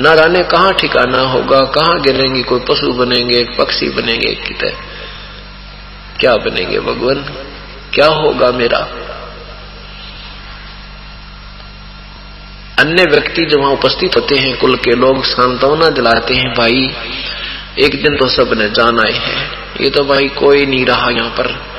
न 0.00 0.16
जाने 0.16 0.42
कहाँ 0.42 0.74
ठिकाना 0.74 1.18
होगा? 1.18 1.60
कहाँ 1.60 2.00
गिरेंगे? 2.00 2.42
कोई 2.42 2.60
पशु 2.60 2.92
बनेंगे 2.92 3.44
पक्षी 3.58 3.88
बनेंगे 3.88 4.34
कितने 4.34 4.70
क्या 6.20 6.36
बनेंगे 6.36 6.80
भगवान? 6.80 7.16
क्या 7.94 8.06
होगा 8.06 8.52
मेरा? 8.52 8.88
अन्य 12.78 13.04
व्यक्ति 13.04 13.44
जो 13.44 13.58
वहाँ 13.58 13.72
उपस्थित 13.72 14.16
होते 14.16 14.36
हैं, 14.36 14.56
कुल 14.56 14.76
के 14.76 14.90
लोग 14.90 15.24
सांत्वना 15.24 15.88
दिलाते 15.88 16.34
हैं, 16.34 16.54
भाई, 16.54 16.94
एक 17.80 18.02
दिन 18.02 18.16
तो 18.16 18.28
सबने 18.28 18.68
जाना 18.68 19.02
है। 19.02 19.44
ये 19.80 19.90
तो 19.90 20.04
भाई 20.04 20.28
कोई 20.28 20.66
नहीं 20.66 20.86
रहा 20.86 21.10
यहाँ 21.10 21.30
पर। 21.30 21.74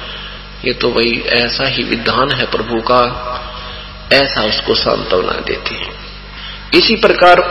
ये 0.67 0.73
तो 0.73 0.89
वही 0.89 1.19
ऐसा 1.35 1.67
ही 1.67 1.83
विधान 1.83 2.31
है 2.31 2.45
प्रभु 2.51 2.81
का, 2.81 3.01
ऐसा 4.13 4.43
उसको 4.43 4.75
सांत्वना 4.75 5.39
देते 5.47 5.75
हैं। 5.75 5.93
इसी 6.73 6.95
प्रकार 6.95 7.41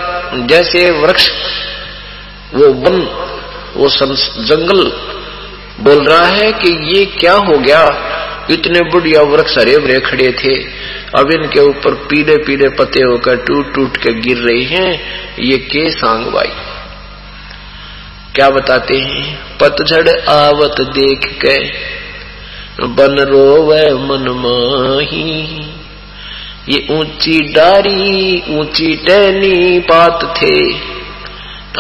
जैसे 0.47 0.91
वृक्ष, 0.93 1.29
वो 2.55 2.73
वन, 2.83 3.01
वो 3.77 3.89
जंगल 4.45 4.83
बोल 5.81 6.05
रहा 6.05 6.27
है 6.27 6.51
कि 6.53 6.73
ये 6.95 7.05
क्या 7.19 7.33
हो 7.35 7.59
गया? 7.59 7.83
इतने 8.51 8.81
बढ़िया 8.91 9.23
वृक्ष 9.23 9.57
हरे 9.59 9.77
भरे 9.79 9.99
खड़े 10.01 10.31
थे, 10.41 10.55
अब 11.19 11.31
इनके 11.33 11.61
ऊपर 11.61 11.95
पीले 12.05 12.37
पीले 12.37 12.69
पत्ते 12.69 13.01
होकर 13.03 13.37
टूट 13.43 13.75
टूट 13.75 13.97
के 13.97 14.13
गिर 14.21 14.39
रहे 14.39 14.63
हैं, 14.65 14.91
ये 15.41 15.57
के 15.67 15.91
सांग 15.91 16.27
भाई? 16.27 16.53
क्या 18.35 18.49
बताते 18.51 18.99
हैं? 18.99 19.59
पतझड़ 19.59 20.09
आवत 20.31 20.81
देख 20.95 21.27
के 21.43 21.57
बन 22.81 23.19
रोवे 23.19 23.95
मन 23.95 24.29
माही। 24.29 25.43
ये 26.69 26.87
ऊँची 26.91 27.53
डारी, 27.53 28.43
ऊँची 28.59 28.97
टहनी 28.97 29.79
पात 29.79 30.37
थे। 30.37 30.73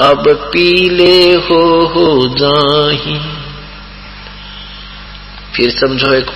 अब 0.02 0.22
पीले 0.28 1.34
हो 1.34 1.86
हो 1.86 2.36
जाही। 2.40 3.20
फिर 5.56 5.70
समझो 5.70 6.14
एक 6.14 6.30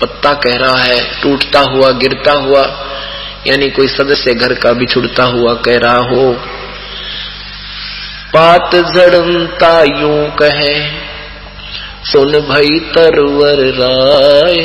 पत्ता 0.00 0.32
कह 0.32 0.56
रहा 0.56 0.76
है, 0.76 1.22
टूटता 1.22 1.60
हुआ, 1.60 1.90
गिरता 1.90 2.32
हुआ, 2.32 2.88
यानी 3.46 3.70
कोई 3.70 3.88
सदस्य 3.88 4.34
घर 4.34 4.54
का 4.54 4.72
बिछुड़ता 4.72 5.24
हुआ 5.24 5.54
कह 5.54 5.78
रहा 5.78 5.98
हो। 5.98 6.32
पात 8.36 8.70
जड़ता 8.74 9.82
यूँ 9.82 10.30
कहे 10.30 11.11
सुन 12.04 12.32
भई 12.32 12.78
तरवर 12.94 13.60
राय। 13.74 14.58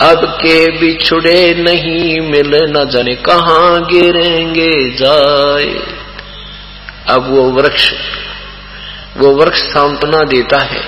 अब 0.00 0.24
के 0.42 0.70
बिछुड़े 0.78 1.54
नहीं 1.54 2.20
मिल 2.20 2.50
न 2.70 2.88
जाने 2.90 3.14
कहा 3.14 3.78
गिरेंगे 3.78 4.96
जाए 4.96 5.74
अब 7.08 7.30
वो 7.30 7.50
वृक्ष 7.50 7.90
वो 9.16 9.34
वृक्ष 9.34 9.58
सांत्वना 9.58 10.22
देता 10.24 10.58
है। 10.58 10.80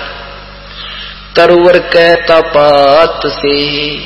तरवर 1.35 1.79
कहता 1.79 2.39
पात 2.41 3.21
से, 3.27 3.97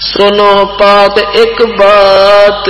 सुनो 0.00 0.64
पात 0.64 1.18
एक 1.18 1.62
बात। 1.80 2.68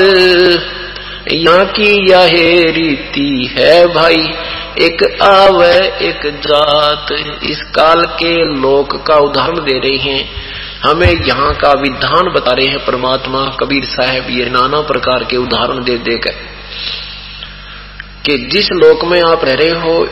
यहाँ 1.33 1.65
की 1.65 2.11
यह 2.11 2.27
रीति 2.73 3.57
है 3.59 3.87
भाई। 3.87 4.35
एक 4.81 5.23
आवे, 5.23 5.77
एक 6.09 6.21
जात, 6.27 7.07
इस 7.43 7.63
काल 7.63 8.05
के 8.05 8.45
लोक 8.45 9.07
का 9.07 9.17
उदाहरण 9.17 9.55
दे 9.55 9.79
रहे 9.79 9.97
हैं। 9.97 10.31
हमें 10.85 11.25
यहाँ 11.27 11.55
का 11.55 11.73
विधान 11.73 12.33
बता 12.33 12.53
रहे 12.53 12.67
हैं 12.67 12.85
परमात्मा 12.85 13.47
कबीर 13.47 13.85
साहब, 13.85 14.27
ये 14.31 14.45
नाना 14.51 14.81
प्रकार 14.81 15.25
के 15.25 15.37
उदाहरण 15.37 15.85
दे 15.85 15.99
देकर 15.99 16.35
कि 18.27 18.39
जिस 18.39 18.73
लोक 18.73 19.05
में 19.05 19.23
आप 19.23 19.45
रह 19.45 19.55
रहे 19.55 19.71
हो, 19.71 20.09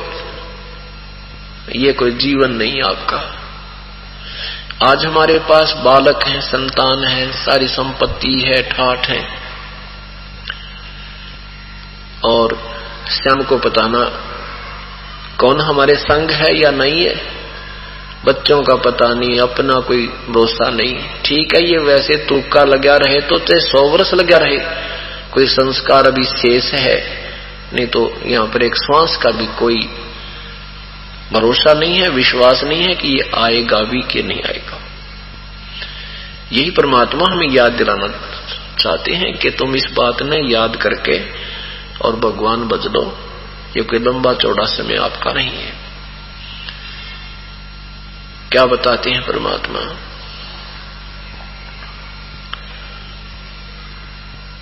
ये 1.77 1.92
कोई 1.92 2.11
जीवन 2.11 2.51
नहीं 2.51 2.83
आपका। 2.83 3.38
आज 4.90 5.05
हमारे 5.05 5.38
पास 5.38 5.75
बालक 5.85 6.25
है, 6.27 6.40
संतान 6.40 7.05
है, 7.05 7.33
सारी 7.33 7.66
संपत्ति 7.66 8.44
है, 8.48 8.62
ठाठ 8.62 9.09
है। 9.09 9.41
और 12.24 12.56
श्याम 13.11 13.42
को 13.42 13.56
बताना, 13.58 14.04
कौन 15.38 15.61
हमारे 15.61 15.94
संग 15.96 16.30
है 16.32 16.56
या 16.56 16.70
नहीं 16.72 17.04
है? 17.04 17.14
बच्चों 18.24 18.61
का 18.62 18.74
पता 18.80 19.12
नहीं, 19.14 19.38
अपना 19.40 19.78
कोई 19.80 20.06
भरोसा 20.06 20.68
नहीं। 20.70 20.94
ठीक 21.24 21.54
है, 21.54 21.62
ये 21.62 21.78
वैसे 21.78 22.16
तुक्का 22.26 22.62
लगा 22.64 22.96
रहे 22.96 23.20
तो 23.20 23.38
चाहे 23.38 23.61
सौ 23.61 23.88
वर्ष 23.88 24.12
लगा 24.14 24.38
रहे। 24.38 24.58
कोई 25.32 25.46
संस्कार 25.46 26.06
अभी 26.06 26.24
शेष 26.26 26.72
है, 26.74 26.96
नहीं 27.74 27.87
तो 27.87 28.00
यहाँ 28.26 28.46
पर 28.46 28.62
एक 28.62 28.74
श्वास 28.76 29.16
का 29.16 29.30
भी 29.30 29.46
कोई 29.58 29.88
भरोसा 31.32 31.72
नहीं 31.74 31.94
है, 31.94 32.08
विश्वास 32.11 32.62
नहीं 32.64 32.82
है 32.82 32.94
कि 32.94 33.08
ये 33.08 33.30
आएगा 33.37 33.80
भी 33.82 34.00
कि 34.02 34.22
नहीं 34.22 34.42
आएगा। 34.42 34.78
यही 36.52 36.70
परमात्मा 36.70 37.30
हमें 37.32 37.48
याद 37.50 37.72
दिलाना 37.72 38.08
चाहते 38.78 39.12
हैं 39.12 39.32
कि 39.38 39.50
तुम 39.50 39.76
इस 39.76 39.87
बात 39.94 40.22
ने 40.22 40.38
याद 40.48 40.76
करके 40.76 41.18
और 42.02 42.16
भगवान 42.16 42.68
बदलो। 42.68 43.18
ये 43.76 43.82
कोई 43.82 43.98
लंबा 43.98 44.34
चौड़ा 44.34 44.64
समय 44.64 44.96
आपका 44.96 45.32
नहीं 45.32 45.50
है। 45.50 45.72
क्या 48.52 48.66
बताते 48.66 49.10
हैं 49.10 49.22
परमात्मा? 49.22 49.96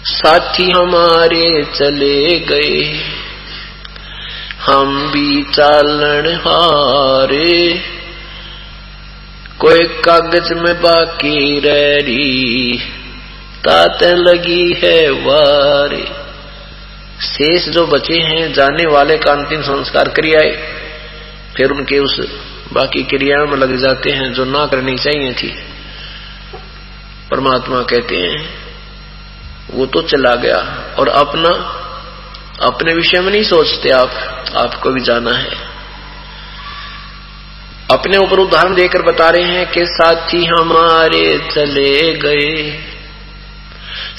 साथी 0.05 0.71
हमारे 0.71 1.65
चले 1.65 2.39
गए। 2.39 3.01
हम 4.67 5.11
भी 5.11 5.43
चालन 5.43 6.35
हारे। 6.37 7.83
कोई 9.59 9.85
कागज़ 9.85 10.55
में 10.55 10.83
बाकी 10.83 11.61
रह 11.61 12.07
रही, 12.07 12.79
ताते 13.65 14.15
लगी 14.15 14.81
है 14.85 15.11
वारे। 15.11 16.30
शेष 17.23 17.69
जो 17.69 17.87
बचे 17.87 18.15
हैं, 18.15 18.53
जाने 18.53 18.87
वाले 18.87 19.17
का 19.17 19.33
अंतिम 19.33 19.63
संस्कार 19.63 20.09
क्रियाए। 20.09 20.75
फिर 21.57 21.71
उनके 21.71 21.99
उस 21.99 22.21
बाकी 22.73 23.03
क्रियाओं 23.03 23.47
में 23.47 23.57
लग 23.57 23.77
जाते 23.77 24.11
हैं, 24.11 24.33
जो 24.33 24.45
ना 24.45 24.67
करनी 24.67 24.97
चाहिए 24.97 25.33
थी। 25.33 25.49
परमात्मा 27.31 27.81
कहते 27.81 28.17
हैं, 28.17 28.49
वो 29.71 29.87
तो 29.87 30.03
चला 30.03 30.35
गया 30.35 30.95
और 30.99 31.09
अपना, 31.09 31.51
अपने 32.67 32.95
विषय 32.95 33.21
में 33.21 33.33
नहीं 33.33 33.43
सोचते 33.43 33.89
आप, 33.91 34.11
आपको 34.57 34.91
भी 34.91 35.01
जाना 35.01 35.33
है। 35.33 35.71
अपने 37.91 38.19
ऊपर 38.19 38.39
उदाहरण 38.39 38.75
देकर 38.75 39.03
बता 39.03 39.31
रहे 39.31 39.45
हैं 39.45 39.71
कि 39.71 39.85
साथी 39.85 40.45
हमारे 40.45 41.39
चले 41.39 42.13
गए। 42.15 42.85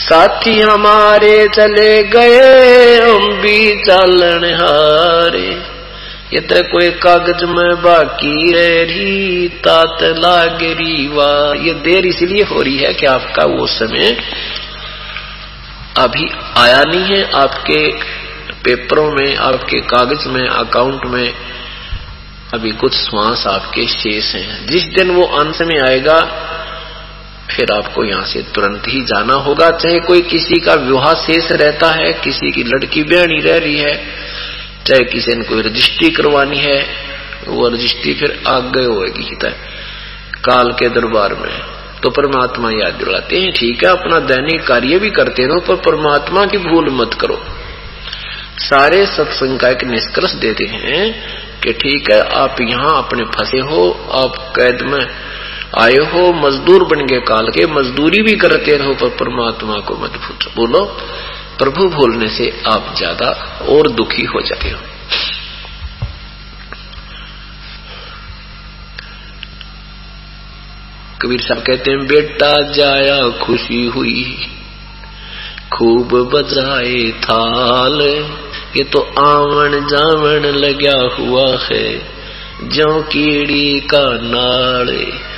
साथी 0.02 0.60
हमारे 0.60 1.48
चले 1.56 2.04
गए, 2.04 2.96
हम 3.00 3.42
भी 3.42 3.76
चालन 3.76 4.44
हारे। 4.54 5.72
ये 6.34 6.40
तो 6.40 6.62
कोई 6.72 6.90
कागज़ 6.90 7.46
में 7.46 7.82
बाकी 7.82 8.54
रही 8.54 9.48
तात 9.48 9.98
लागरी 10.04 11.08
वाह 11.08 11.68
ये 11.68 11.74
देर 11.74 12.06
इसलिए 12.06 12.44
हो 12.44 12.62
रही 12.62 12.78
है 12.78 12.94
कि 12.94 13.06
आपका 13.06 13.44
वो 13.44 13.68
समय 13.68 14.18
अभी 15.98 16.26
आया 16.58 16.84
नहीं 16.88 17.16
है, 17.16 17.32
आपके 17.32 17.92
पेपरों 18.64 19.12
में, 19.12 19.36
आपके 19.36 19.80
कागज़ 19.80 20.28
में, 20.28 20.48
अकाउंट 20.48 21.06
में। 21.06 21.34
अभी 22.54 22.72
कुछ 22.72 22.94
श्वास 22.94 23.48
आपके 23.48 23.86
शेष 23.88 24.36
हैं। 24.36 24.68
जिस 24.68 24.84
दिन 24.84 25.12
वो 25.12 25.24
अंत 25.24 25.62
में 25.62 25.82
आएगा 25.90 26.48
फिर 27.49 27.71
आपको 27.71 28.04
यहाँ 28.04 28.25
से 28.25 28.41
तुरंत 28.41 28.84
ही 28.88 29.01
जाना 29.01 29.34
होगा। 29.34 29.69
चाहे 29.69 29.99
कोई 29.99 30.21
किसी 30.21 30.60
का 30.60 30.73
विवाह 30.73 31.13
शेष 31.13 31.51
रहता 31.51 31.91
है, 31.91 32.13
किसी 32.13 32.51
की 32.51 32.63
लड़की 32.63 33.04
बहनी 33.04 33.39
रह 33.39 33.58
रही 33.58 33.77
है, 33.77 33.95
चाहे 34.88 35.04
किसी 35.04 35.36
ने 35.36 35.43
कोई 35.43 35.62
रजिस्ट्री 35.62 36.10
करवानी 36.10 36.58
है, 36.58 36.86
वो 37.47 37.67
रजिस्ट्री 37.67 38.13
फिर 38.13 38.43
आगे 38.47 38.84
होगी 38.84 39.38
काल 40.43 40.71
के 40.71 40.89
दरबार 40.89 41.34
में। 41.34 41.60
तो 42.04 42.10
परमात्मा 42.10 42.69
याद 42.71 42.93
दिलाते 42.93 43.39
हैं, 43.39 43.51
ठीक 43.51 43.84
है, 43.84 43.89
अपना 43.89 44.19
दैनिक 44.19 44.67
कार्य 44.67 44.99
भी 44.99 45.10
करते 45.10 45.45
रहो, 45.45 45.60
पर 45.60 45.75
परमात्मा 45.75 46.45
की 46.45 46.58
भूल 46.58 46.89
मत 46.89 47.13
करो। 47.13 47.45
सारे 48.58 49.06
सत्संग 49.06 49.60
का 49.60 49.69
एक 49.69 49.84
निष्कर्ष 49.84 50.34
देते 50.34 50.63
हैं 50.63 51.13
कि 51.62 51.73
ठीक 51.73 52.12
है, 52.12 52.19
आप 52.21 52.56
यहाँ 52.62 52.97
अपने 52.97 53.23
फंसे 53.23 53.60
हो, 53.60 54.10
आप 54.13 54.54
कैद 54.56 54.82
में 54.82 55.08
आए 55.79 55.95
हो, 55.95 56.34
मजदूर 56.34 56.84
बन 56.84 57.05
गए 57.05 57.19
काल 57.19 57.49
के, 57.49 57.65
मजदूरी 57.65 58.21
भी 58.21 58.36
करते 58.36 58.77
रहो, 58.77 58.93
पर 58.93 59.10
परमात्मा 59.10 59.79
को 59.79 59.95
मत 59.95 60.12
भूलो 60.12 60.51
बोलो, 60.55 60.86
प्रभु 61.57 61.88
भूलने 61.89 62.27
से 62.27 62.62
आप 62.67 62.93
ज़्यादा 62.97 63.29
और 63.69 63.88
दुखी 63.91 64.23
हो 64.23 64.41
जाते 64.41 64.69
हो। 64.69 64.79
कबीर 71.21 71.41
साहब 71.41 71.60
कहते 71.60 71.91
हैं, 71.91 72.07
बेटा 72.07 72.71
जाया 72.71 73.29
खुशी 73.29 73.86
हुई, 73.86 74.47
खूब 75.73 76.31
बजाए 76.34 77.12
थाल। 77.12 78.01
ये 78.77 78.84
तो 78.84 78.99
आवन 79.19 79.88
जावन 79.88 80.45
लगा 80.45 81.15
हुआ 81.17 81.57
है 81.62 82.01
जो 82.63 83.01
कीड़ी 83.01 83.79
का 83.79 84.05
नाड़। 84.21 85.31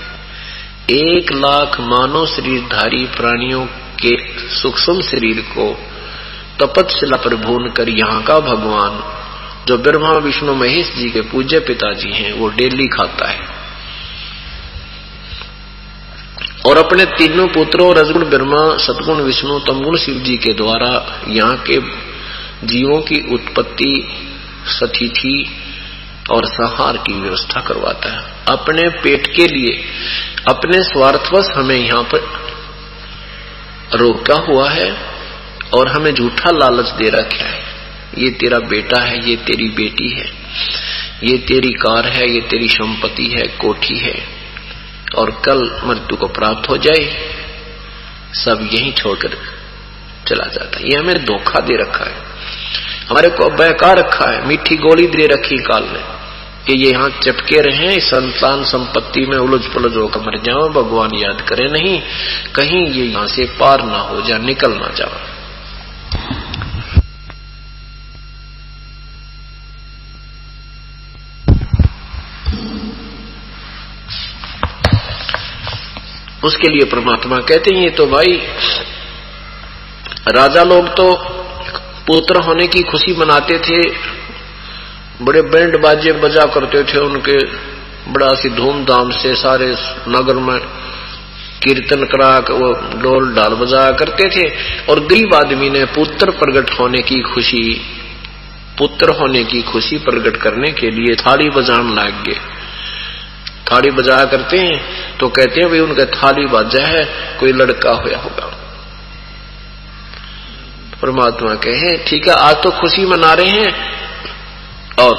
एक 0.91 1.31
लाख 1.31 1.79
मानव 1.79 2.25
शरीरधारी 2.25 3.05
प्राणियों 3.05 3.65
के 4.05 4.17
सूक्ष्म 4.49 5.01
शरीर 5.01 5.41
को 5.41 5.77
तपतशिला 6.59 7.17
पर 7.17 7.35
भून 7.35 7.71
कर 7.71 7.89
यहाँ 7.89 8.23
का 8.23 8.39
भगवान, 8.39 9.03
जो 9.67 9.77
ब्रह्मा, 9.77 10.11
विष्णु, 10.11 10.55
महेश 10.55 10.95
जी 10.95 11.09
के 11.09 11.21
पूज्य 11.21 11.59
पिताजी 11.59 12.09
हैं, 12.09 12.33
वो 12.33 12.49
डेली 12.49 12.87
खाता 12.87 13.29
है। 13.29 13.39
और 16.65 16.77
अपने 16.77 17.05
तीनों 17.05 17.47
पुत्रों, 17.47 17.95
रजगुण, 17.95 18.25
ब्रह्मा 18.25 18.77
सतगुण 18.77 19.21
विष्णु, 19.21 19.59
तमगुण, 19.59 19.97
शिव 19.97 20.15
जी 20.15 20.37
के 20.37 20.53
द्वारा 20.53 21.21
यहाँ 21.27 21.57
के 21.57 21.79
जीवों 22.67 23.01
की 23.01 23.33
उत्पत्ति 23.33 24.03
सतिथि 24.65 25.59
और 26.31 26.45
संहार 26.45 26.97
की 26.97 27.21
व्यवस्था 27.21 27.61
करवाता 27.61 28.11
है। 28.11 28.33
अपने 28.49 28.89
पेट 28.89 29.27
के 29.35 29.47
लिए, 29.47 29.83
अपने 30.49 30.83
स्वार्थवश 30.83 31.45
हमें 31.57 31.75
यहाँ 31.75 32.03
पर 32.03 32.43
रोका 33.97 34.35
हुआ 34.35 34.69
है 34.69 34.97
और 35.73 35.87
हमें 35.87 36.13
झूठा 36.13 36.51
लालच 36.51 36.89
दे 36.89 37.09
रखा 37.09 37.45
है। 37.45 37.63
ये 38.17 38.29
तेरा 38.29 38.59
बेटा 38.59 39.01
है, 39.01 39.29
ये 39.29 39.35
तेरी 39.35 39.69
बेटी 39.69 40.13
है, 40.13 40.25
ये 41.23 41.37
तेरी 41.37 41.71
कार 41.71 42.07
है, 42.07 42.29
ये 42.29 42.41
तेरी 42.41 42.67
संपत्ति 42.67 43.27
है, 43.27 43.47
कोठी 43.47 43.97
है। 43.97 44.27
और 45.15 45.31
कल 45.31 45.81
मृत्यु 45.83 46.17
को 46.17 46.27
प्राप्त 46.27 46.69
हो 46.69 46.77
जाए, 46.77 47.33
सब 48.33 48.69
यही 48.71 48.91
छोड़कर 48.91 49.37
चला 50.27 50.45
जाता 50.45 50.79
है। 50.79 50.85
ये 50.85 50.97
हमें 50.97 51.25
धोखा 51.25 51.59
दे 51.59 51.75
रखा 51.75 52.05
है। 52.05 52.33
हमारे 53.09 53.29
को 53.29 53.49
बहका 53.49 53.91
रखा 53.91 54.31
है, 54.31 54.47
मीठी 54.47 54.75
गोली 54.75 55.07
दे 55.07 55.27
रखी 55.27 55.57
काल 55.57 55.83
ने 55.83 56.12
कि 56.67 56.73
ये 56.73 56.91
यहाँ 56.91 57.09
चपके 57.23 57.59
रहे 57.61 57.99
संतान 58.01 58.63
संपत्ति 58.63 59.25
में 59.25 59.37
उलझ 59.37 59.61
पुलझ 59.65 59.95
होकर 59.95 60.19
मर 60.19 60.37
जाओ, 60.43 60.67
भगवान 60.71 61.15
याद 61.15 61.41
करे। 61.41 61.67
नहीं, 61.71 61.99
कहीं 62.55 62.85
ये 62.87 63.05
यहाँ 63.05 63.27
से 63.27 63.45
पार 63.59 63.83
ना 63.85 63.99
हो 64.01 64.21
जा 64.21 64.37
निकल 64.39 64.73
ना 64.73 64.91
जाओ। 64.95 65.31
उसके 76.43 76.69
लिए 76.69 76.85
परमात्मा 76.85 77.37
कहते 77.39 77.73
हैं, 77.75 77.83
ये 77.83 77.89
तो 77.89 78.05
भाई, 78.07 78.41
राजा 80.29 80.63
लोग 80.63 80.87
तो 80.89 81.05
पुत्र 82.07 82.41
होने 82.43 82.67
की 82.67 82.81
खुशी 82.83 83.13
मनाते 83.15 83.57
थे 83.59 83.77
बड़े 85.23 85.41
बैंड 85.43 85.81
बाजे 85.81 86.11
बजा 86.19 86.45
करते 86.53 86.83
थे 86.83 86.99
उनके, 86.99 87.37
बड़ा 88.11 88.33
सी 88.33 88.49
धूमधाम 88.49 89.11
से 89.13 89.33
सारे 89.35 89.67
नगर 90.09 90.39
में 90.41 90.59
कीर्तन 91.63 92.03
करा 92.05 92.29
वो 92.51 92.71
डोल 93.01 93.33
डाल 93.35 93.53
बजाया 93.55 93.91
करते 93.99 94.29
थे। 94.29 94.47
और 94.85 94.99
गरीब 95.01 95.35
आदमी 95.35 95.69
ने 95.69 95.83
पुत्र 95.95 96.31
प्रकट 96.33 96.71
होने 96.79 97.01
की 97.01 97.21
खुशी, 97.23 97.73
पुत्र 98.77 99.15
होने 99.15 99.43
की 99.43 99.61
खुशी 99.61 99.97
प्रकट 99.99 100.37
करने 100.37 100.71
के 100.71 100.89
लिए 100.91 101.15
थाली 101.17 101.49
बजान 101.51 101.93
लाग 101.95 102.23
गए। 102.27 102.39
थाली 103.71 103.91
बजाया 103.91 104.25
करते 104.25 104.57
हैं 104.57 105.17
तो 105.19 105.27
कहते 105.29 105.61
हैं, 105.61 105.69
भाई 105.69 105.79
उनका 105.79 106.05
थाली 106.13 106.45
बाजा 106.47 106.85
है, 106.87 107.03
कोई 107.39 107.51
लड़का 107.53 107.91
होया 107.93 108.17
होगा। 108.17 108.51
परमात्मा 111.01 111.53
कहे, 111.63 111.97
ठीक 111.99 112.27
है, 112.27 112.33
आज 112.33 112.55
तो 112.63 112.71
खुशी 112.71 113.05
मना 113.05 113.33
रहे 113.33 113.49
हैं 113.51 114.01
और 114.99 115.15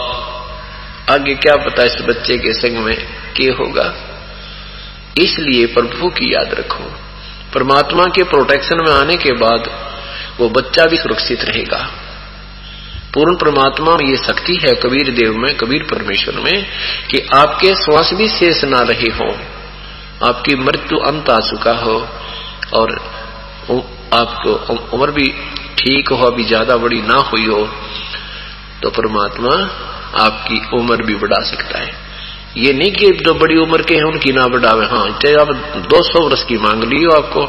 आगे 1.11 1.35
क्या 1.35 1.55
पता 1.57 1.83
इस 1.83 1.97
बच्चे 2.03 2.39
के 2.39 2.53
संग 2.53 2.77
में 2.79 2.97
के 3.37 3.47
होगा। 3.53 3.93
इसलिए 5.19 5.67
प्रभु 5.67 6.09
की 6.09 6.33
याद 6.35 6.55
रखो। 6.55 6.85
परमात्मा 7.55 8.05
के 8.05 8.23
प्रोटेक्शन 8.23 8.85
में 8.87 8.93
आने 8.93 9.17
के 9.17 9.33
बाद 9.33 9.69
वो 10.41 10.49
बच्चा 10.49 10.85
भी 10.85 10.97
सुरक्षित 10.97 11.45
रहेगा। 11.45 11.79
पूर्ण 13.15 13.37
परमात्मा 13.37 13.93
में 13.95 14.07
ये 14.09 14.17
शक्ति 14.17 14.55
है 14.57 14.75
कबीर 14.75 15.11
देव 15.11 15.37
में, 15.37 15.55
कबीर 15.57 15.83
परमेश्वर 15.83 16.41
में, 16.41 16.67
कि 17.11 17.19
आपके 17.35 17.75
श्वास 17.75 18.11
भी 18.15 18.29
शेष 18.29 18.65
ना 18.65 18.81
रहे 18.81 19.11
हो। 19.11 19.31
आपकी 20.29 20.55
मृत्यु 20.57 20.99
अंत 20.99 21.31
आ 21.31 21.39
चुका 21.41 21.73
हो 21.77 21.97
और 22.73 22.93
आपको 24.15 24.55
उम्र 24.97 25.11
भी 25.11 25.27
ठीक 25.79 26.09
हो, 26.09 26.27
अभी 26.27 26.45
ज़्यादा 26.45 26.77
बड़ी 26.77 27.01
ना 27.03 27.15
हुई 27.15 27.47
हो। 27.47 27.69
तो 28.85 28.91
परमात्मा 28.91 29.55
आपकी 30.25 30.77
उम्र 30.79 31.03
भी 31.03 31.15
बढ़ा 31.15 31.43
सकता 31.43 31.79
है। 31.79 31.95
ये 32.57 32.73
नहीं 32.73 32.93
कि 32.93 33.07
जो 33.07 33.35
बड़ी 33.35 33.57
उम्र 33.57 33.83
के 33.83 33.95
हैं, 33.95 34.03
उनकी 34.03 34.33
ना 34.33 34.47
बढ़ावे। 34.47 34.87
हाँ 34.87 35.09
चाहे 35.09 35.35
आप 35.35 35.49
200 35.91 36.21
वर्ष 36.21 36.45
की 36.45 36.57
मांग 36.57 36.85
ली 36.85 37.05
हो 37.05 37.13
आपको 37.13 37.43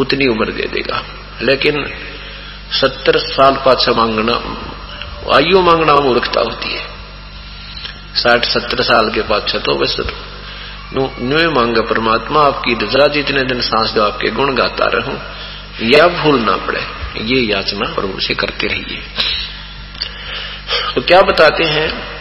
उतनी 0.00 0.26
उम्र 0.26 0.52
दे 0.52 0.62
देगा। 0.62 1.02
लेकिन 1.42 1.84
सत्तर 2.72 3.18
साल 3.18 3.54
पाछा 3.54 3.92
मांगना, 3.92 4.32
आयु 5.36 5.60
मांगना 5.60 5.94
मूर्खता 5.94 6.40
होती 6.40 6.74
है। 6.74 6.86
साठ, 8.14 8.44
सत्तर 8.44 8.82
साल 8.82 9.10
के 9.10 9.20
पाछा 9.22 9.58
तो 9.58 9.78
वैसे 9.78 10.02
तो 10.02 11.12
न्यू 11.20 11.50
मांगे 11.50 11.80
परमात्मा, 11.80 12.40
आपकी 12.40 12.74
जरा 12.74 13.06
जितने 13.06 13.42
दिन 13.42 13.60
सांस 13.60 13.90
दो, 13.90 14.02
आपके 14.02 14.30
गुण 14.30 14.54
गाता 14.54 14.84
रहूँ। 14.84 15.20
या 15.82 16.06
भूल 16.08 16.40
ना 16.40 16.56
पड़े। 16.56 16.80
ये 17.20 17.40
याचना 17.40 17.94
प्रभु 17.94 18.20
से 18.20 18.34
करते 18.34 18.66
रहिए। 18.66 19.02
तो 20.94 21.00
क्या 21.00 21.20
बताते 21.20 21.64
हैं? 21.64 22.14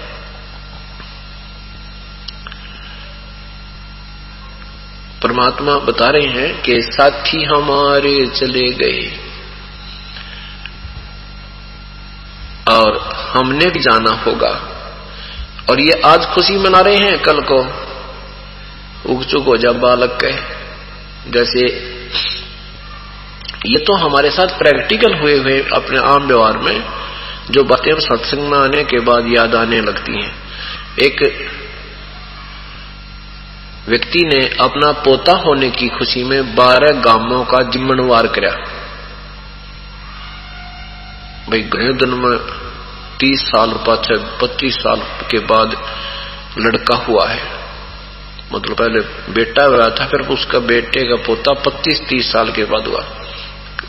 परमात्मा 5.23 5.75
बता 5.75 6.09
रहे 6.09 6.27
हैं 6.27 6.61
कि 6.61 6.81
साथी 6.81 7.43
हमारे 7.43 8.27
चले 8.27 8.71
गए। 8.71 9.19
और 12.69 13.13
हमने 13.29 13.65
भी 13.65 13.79
जाना 13.79 14.11
होगा। 14.11 14.69
और 15.71 15.79
ये 15.79 16.01
आज 16.05 16.25
खुशी 16.25 16.57
मना 16.57 16.81
रहे 16.81 16.97
हैं 16.97 17.19
कल 17.19 17.41
को। 17.51 17.83
उग 19.13 19.25
चुक 19.25 19.45
हो 19.45 19.57
जा 19.57 19.71
बालक 19.71 20.17
कहे। 20.21 20.63
जैसे 21.31 21.59
ये 23.65 23.77
तो 23.77 23.97
हमारे 23.97 24.29
साथ 24.31 24.47
प्रैक्टिकल 24.47 25.13
हुए 25.13 25.37
हुए 25.37 25.59
अपने 25.73 25.99
आम 25.99 26.27
व्यवहार 26.27 26.57
में। 26.57 26.83
जो 27.51 27.63
बातें 27.63 27.93
सत्संग 27.99 28.49
में 28.49 28.57
आने 28.57 28.83
के 28.83 28.99
बाद 28.99 29.25
याद 29.27 29.55
आने 29.55 29.79
लगती 29.81 30.21
हैं। 30.21 30.33
एक 30.99 31.21
व्यक्ति 33.87 34.19
ने 34.25 34.45
अपना 34.61 34.91
पोता 34.91 35.31
होने 35.31 35.69
की 35.69 35.87
खुशी 35.87 36.23
में 36.23 36.55
बारह 36.55 36.99
गाँवों 37.01 37.43
का 37.45 37.61
जिम्मनवार 37.69 38.27
कराया 38.27 38.57
भाई, 41.49 41.61
गए 41.61 41.93
दिन 41.93 42.09
में 42.09 42.37
तीस 43.19 43.41
साल 43.41 43.73
पाछे 43.87 44.17
पच्चीस 44.41 44.75
साल 44.75 45.01
के 45.31 45.39
बाद 45.39 45.75
लड़का 46.57 46.95
हुआ 46.95 47.27
है। 47.27 47.41
मतलब 48.53 48.75
पहले 48.75 48.99
बेटा 49.33 49.65
हुआ 49.65 49.89
था, 49.89 50.05
फिर 50.05 50.19
उसका 50.19 50.59
बेटे 50.59 51.03
का 51.03 51.15
पोता 51.15 51.53
पच्चीस 51.61 52.01
तीस 52.09 52.31
साल 52.31 52.51
के 52.51 52.63
बाद 52.63 52.87
हुआ। 52.87 53.01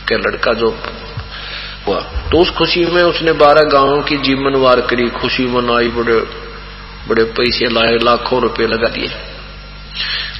क्या 0.07 0.17
लड़का 0.17 0.53
जो 0.53 0.69
हुआ। 1.87 1.99
तो 2.31 2.37
उस 2.37 2.49
खुशी 2.49 2.85
में 2.85 3.03
उसने 3.03 3.31
बारह 3.31 3.61
गाँवों 3.61 4.01
की 4.01 4.17
जीवन 4.17 4.55
वार 4.55 4.81
करी। 4.81 5.09
खुशी 5.09 5.45
मनाई, 5.45 5.87
बड़े 5.87 6.19
बड़े 7.07 7.23
पैसे 7.23 7.69
लाए, 7.69 7.97
लाखों 8.03 8.41
रुपए 8.41 8.63
लगा 8.63 8.87
दिए। 8.87 9.11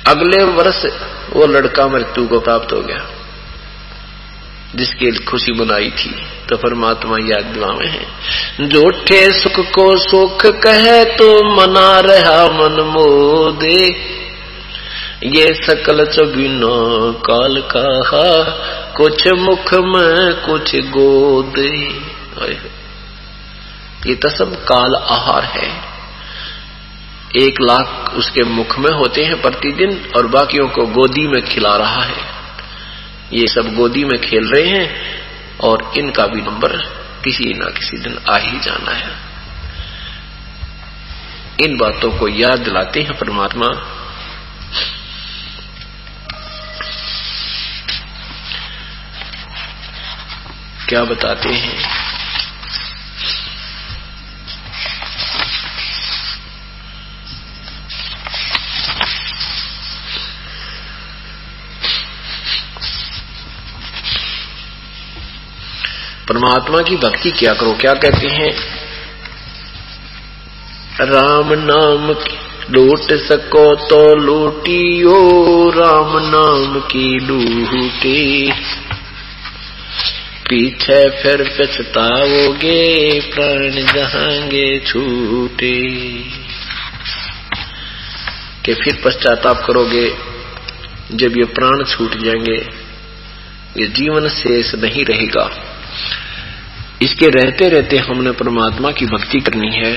अगले 0.08 0.44
वर्ष 0.44 0.86
वो 1.34 1.46
लड़का 1.48 1.88
मृत्यु 1.88 2.28
को 2.28 2.40
प्राप्त 2.40 2.74
हो 2.74 2.80
गया, 2.80 3.02
जिसकी 4.76 5.12
खुशी 5.24 5.52
मनाई 5.54 5.90
थी। 5.90 6.16
तो 6.50 6.58
परमात्मा 6.58 7.18
याद 7.22 7.54
में 7.80 7.88
है। 7.88 8.68
जोठे 8.70 9.22
सुख 9.34 9.60
को 9.66 9.86
सुख 9.98 10.46
कहे 10.46 11.04
तो 11.06 11.28
मना 11.52 12.00
रहा 12.00 12.46
मन 12.48 12.82
मोदे 12.88 13.80
ये 15.24 15.54
सकल 15.54 16.06
चबिनो 16.06 17.14
काल 17.14 17.62
कहा, 17.62 18.44
कुछ 18.98 19.28
मुख 19.28 19.74
में 19.74 20.34
कुछ 20.46 20.76
गोदे। 20.76 21.78
ये 24.10 24.16
तो 24.16 24.30
सब 24.30 24.64
काल 24.64 24.96
आहार 24.96 25.44
है। 25.44 25.70
एक 27.36 27.62
लाख 27.62 28.14
उसके 28.16 28.44
मुख 28.44 28.80
में 28.80 28.92
होते 28.92 29.24
हैं 29.26 29.42
प्रतिदिन 29.42 30.12
और 30.18 30.28
बाकियों 30.28 30.68
को 30.68 30.86
गोदी 30.86 31.28
में 31.28 31.42
खिला 31.46 31.78
रहा 31.78 32.04
है। 32.04 32.24
ये 33.34 33.48
सब 33.48 33.76
गोदी 33.76 34.06
में 34.06 34.22
खेल 34.22 34.48
रहे 34.48 34.68
हैं 34.68 34.96
और 35.60 35.92
इनका 35.98 36.28
भी 36.28 36.42
नंबर 36.42 36.78
किसी 37.24 37.54
न 37.54 37.74
किसी 37.78 37.98
दिन 37.98 38.20
आ 38.30 38.38
ही 38.38 38.60
जाना 38.60 38.92
है। 38.92 39.12
इन 41.66 41.78
बातों 41.78 42.12
को 42.12 42.28
याद 42.28 42.60
दिलाते 42.60 43.02
हैं 43.02 43.18
परमात्मा। 43.18 44.02
क्या 50.90 51.04
बताते 51.04 51.50
हैं? 51.50 51.78
परमात्मा 66.30 66.82
की 66.82 66.96
भक्ति 66.96 67.32
क्या 67.32 67.54
करो, 67.54 67.74
क्या 67.74 67.94
कहते 67.94 68.28
हैं? 68.28 68.52
राम 71.02 71.54
नाम 71.54 72.14
की 72.14 72.38
लूट 72.70 73.14
सको 73.14 73.76
तो 73.76 74.16
लूटियो, 74.16 75.18
राम 75.70 76.14
नाम 76.18 76.80
की 76.80 77.20
लूटे 77.20 78.52
पीछे 80.50 81.10
फिर 81.10 81.56
पछताओगे, 81.60 83.20
प्राण 83.20 83.72
जहांगे 83.94 84.80
छूटे। 84.80 85.98
के 88.66 88.74
फिर 88.74 89.02
पश्चाताप 89.06 89.66
करोगे, 89.68 90.14
जब 91.12 91.38
ये 91.38 91.44
प्राण 91.44 91.84
छूट 91.84 92.12
जाएँगे, 92.24 92.70
ये 93.78 93.88
जीवन 93.88 94.28
शेष 94.28 94.76
नहीं 94.76 95.06
रहेगा। 95.06 95.52
इसके 97.02 97.28
रहते 97.28 97.70
रहते 97.70 97.98
हमने 97.98 98.32
परमात्मा 98.32 98.92
की 98.92 99.06
भक्ति 99.06 99.40
करनी 99.40 99.76
है। 99.76 99.94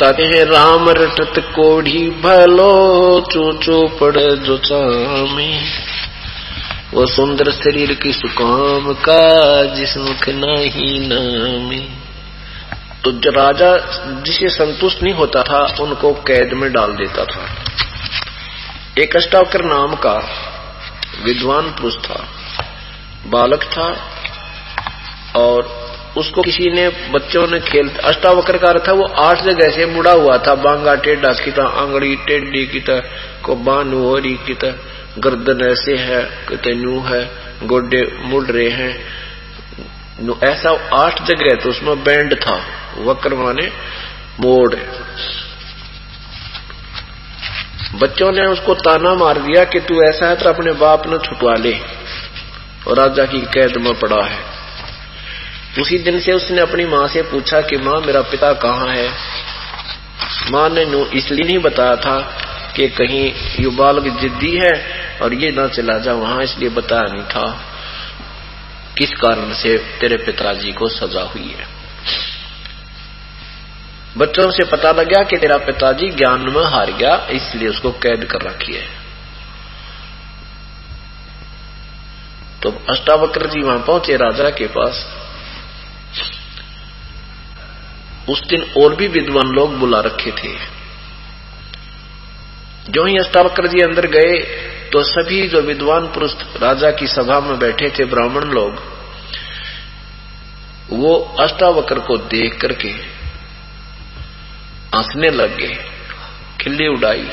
कहते 0.00 0.22
हैं, 0.22 0.44
राम 0.44 0.88
रटत 0.88 1.32
कोढ़ी 1.38 2.10
भलो 2.10 3.20
चो 3.30 3.88
पड़े 3.88 4.36
जो 4.36 4.58
चामे। 4.58 5.87
वो 6.94 7.06
सुंदर 7.06 7.50
शरीर 7.50 7.94
की 7.94 8.12
सुकाम 8.12 8.92
का 8.92 9.64
जिस 9.74 9.96
मुख 9.96 10.28
नहीं 10.28 11.08
नामे। 11.08 11.78
तो 13.04 13.12
जो 13.12 13.30
राजा 13.30 13.76
जिसे 14.22 14.48
संतुष्ट 14.48 15.02
नहीं 15.02 15.14
होता 15.14 15.42
था, 15.42 15.76
उनको 15.80 16.12
कैद 16.12 16.52
में 16.52 16.72
डाल 16.72 16.92
देता 16.92 17.24
था। 17.24 17.46
एक 18.98 19.16
अष्टावकर 19.16 19.64
नाम 19.64 19.94
का 19.94 20.28
विद्वान 21.24 21.62
पुरुष 21.62 21.96
था, 21.96 22.28
बालक 23.26 23.64
था, 23.64 23.96
और 25.36 25.88
उसको 26.16 26.42
किसी 26.42 26.70
ने, 26.70 26.88
बच्चों 26.88 27.46
ने 27.46 27.60
खेल, 27.60 27.90
अष्टावक्र 27.90 28.56
का 28.56 28.72
था, 28.88 28.92
वो 28.92 29.04
आठ 29.04 29.42
जगह 29.42 29.70
से 29.70 29.86
मुड़ा 29.86 30.12
हुआ 30.12 30.38
था, 30.38 30.54
बांगा 30.54 30.94
टेढ़ा 30.94 31.32
की 31.32 31.50
तरह, 31.50 31.66
आंगड़ी 31.66 32.16
टेढ़ी 32.16 32.66
की 32.66 32.80
तरह 32.80 33.02
को 33.42 33.54
बानू 33.54 34.16
की 34.22 34.54
तरह। 34.54 34.74
गर्दन 35.18 35.64
ऐसे 35.66 35.96
है 35.96 36.20
कहते 36.48 36.74
नू 36.74 37.00
है, 37.00 37.22
गोडे 37.64 38.02
मुड़ 38.22 38.44
रहे 38.46 38.68
हैं। 38.70 38.92
ऐसा 40.44 40.70
आठ 40.94 41.22
जगह 41.22 41.54
तो 41.54 41.70
उसमें 41.70 42.04
बैंड 42.04 42.34
था 42.34 42.56
वक्र 42.98 43.34
माने 43.34 43.66
मोड़। 44.40 44.74
बच्चों 47.94 48.30
ने 48.32 48.46
उसको 48.46 48.74
ताना 48.74 49.14
मार 49.14 49.38
दिया 49.38 49.64
कि 49.64 49.80
तू 49.80 50.02
ऐसा 50.02 50.28
है 50.28 50.36
तो 50.36 50.48
अपने 50.48 50.72
बाप 50.72 51.06
ने 51.06 51.18
छुटवा 51.18 51.54
ले, 51.54 51.72
और 52.88 52.96
राजा 52.96 53.24
की 53.24 53.40
कैद 53.54 53.76
में 53.76 53.94
पड़ा 53.94 54.22
है। 54.24 54.38
उसी 55.80 55.98
दिन 55.98 56.20
से 56.20 56.32
उसने 56.32 56.60
अपनी 56.60 56.84
माँ 56.86 57.06
से 57.08 57.22
पूछा 57.22 57.60
कि, 57.60 57.76
माँ, 57.76 58.00
मेरा 58.00 58.20
पिता 58.22 58.52
कहाँ 58.52 58.88
है? 58.88 59.08
माँ 60.50 60.68
ने 60.68 60.82
इसलिए 61.18 61.44
नहीं 61.44 61.58
बताया 61.58 61.96
था 61.96 62.16
कि 62.78 62.88
कहीं 62.88 63.32
यु 63.60 63.70
बालक 63.70 64.20
जिद्दी 64.20 64.56
है 64.56 64.72
और 65.22 65.34
ये 65.34 65.50
ना 65.50 65.68
चला 65.68 65.98
जा, 65.98 66.12
वहाँ 66.12 66.42
इसलिए 66.42 66.68
बताया 66.68 67.02
नहीं 67.02 67.22
था। 67.22 67.64
किस 68.98 69.10
कारण 69.10 69.54
से 69.54 69.78
तेरे 70.00 70.16
पिताजी 70.16 70.72
को 70.72 70.88
सजा 70.88 71.22
हुई 71.22 71.56
है? 71.58 71.66
बच्चों 74.16 74.50
से 74.50 74.64
पता 74.64 74.92
लग 74.92 75.08
गया 75.08 75.22
कि 75.22 75.36
तेरा 75.36 75.56
पिताजी 75.56 76.10
ज्ञान 76.10 76.40
में 76.40 76.64
हार 76.64 76.92
गया, 76.92 77.26
इसलिए 77.30 77.68
उसको 77.68 77.90
कैद 77.90 78.24
कर 78.24 78.42
रखी 78.42 78.72
है। 78.72 78.88
तो 82.62 82.82
अष्टावक्र 82.90 83.46
जी 83.46 83.60
वहाँ 83.62 83.78
पहुँचे 83.78 84.16
राजा 84.16 84.50
के 84.50 84.66
पास। 84.66 85.06
उस 88.28 88.46
दिन 88.46 88.62
और 88.82 88.94
भी 88.94 89.08
विद्वान 89.08 89.46
लोग 89.46 89.78
बुला 89.78 90.00
रखे 90.00 90.30
थे। 90.30 90.77
जो 92.88 93.04
ही 93.04 93.16
अष्टावक्र 93.18 93.66
जी 93.66 93.80
अंदर 93.80 94.06
गए 94.06 94.38
तो 94.92 95.02
सभी 95.02 95.48
जो 95.48 95.60
विद्वान 95.60 96.06
पुरुष 96.06 96.34
राजा 96.56 96.90
की 96.90 97.06
सभा 97.06 97.40
में 97.40 97.58
बैठे 97.58 97.88
थे, 97.90 98.04
ब्राह्मण 98.04 98.44
लोग, 98.44 98.82
वो 100.90 101.36
अष्टावक्र 101.40 101.98
को 101.98 102.16
देख 102.16 102.60
करके 102.60 102.88
हंसने 104.94 105.30
लग 105.30 105.56
गए, 105.56 105.76
खिल्ली 106.60 106.86
उड़ाई। 106.88 107.28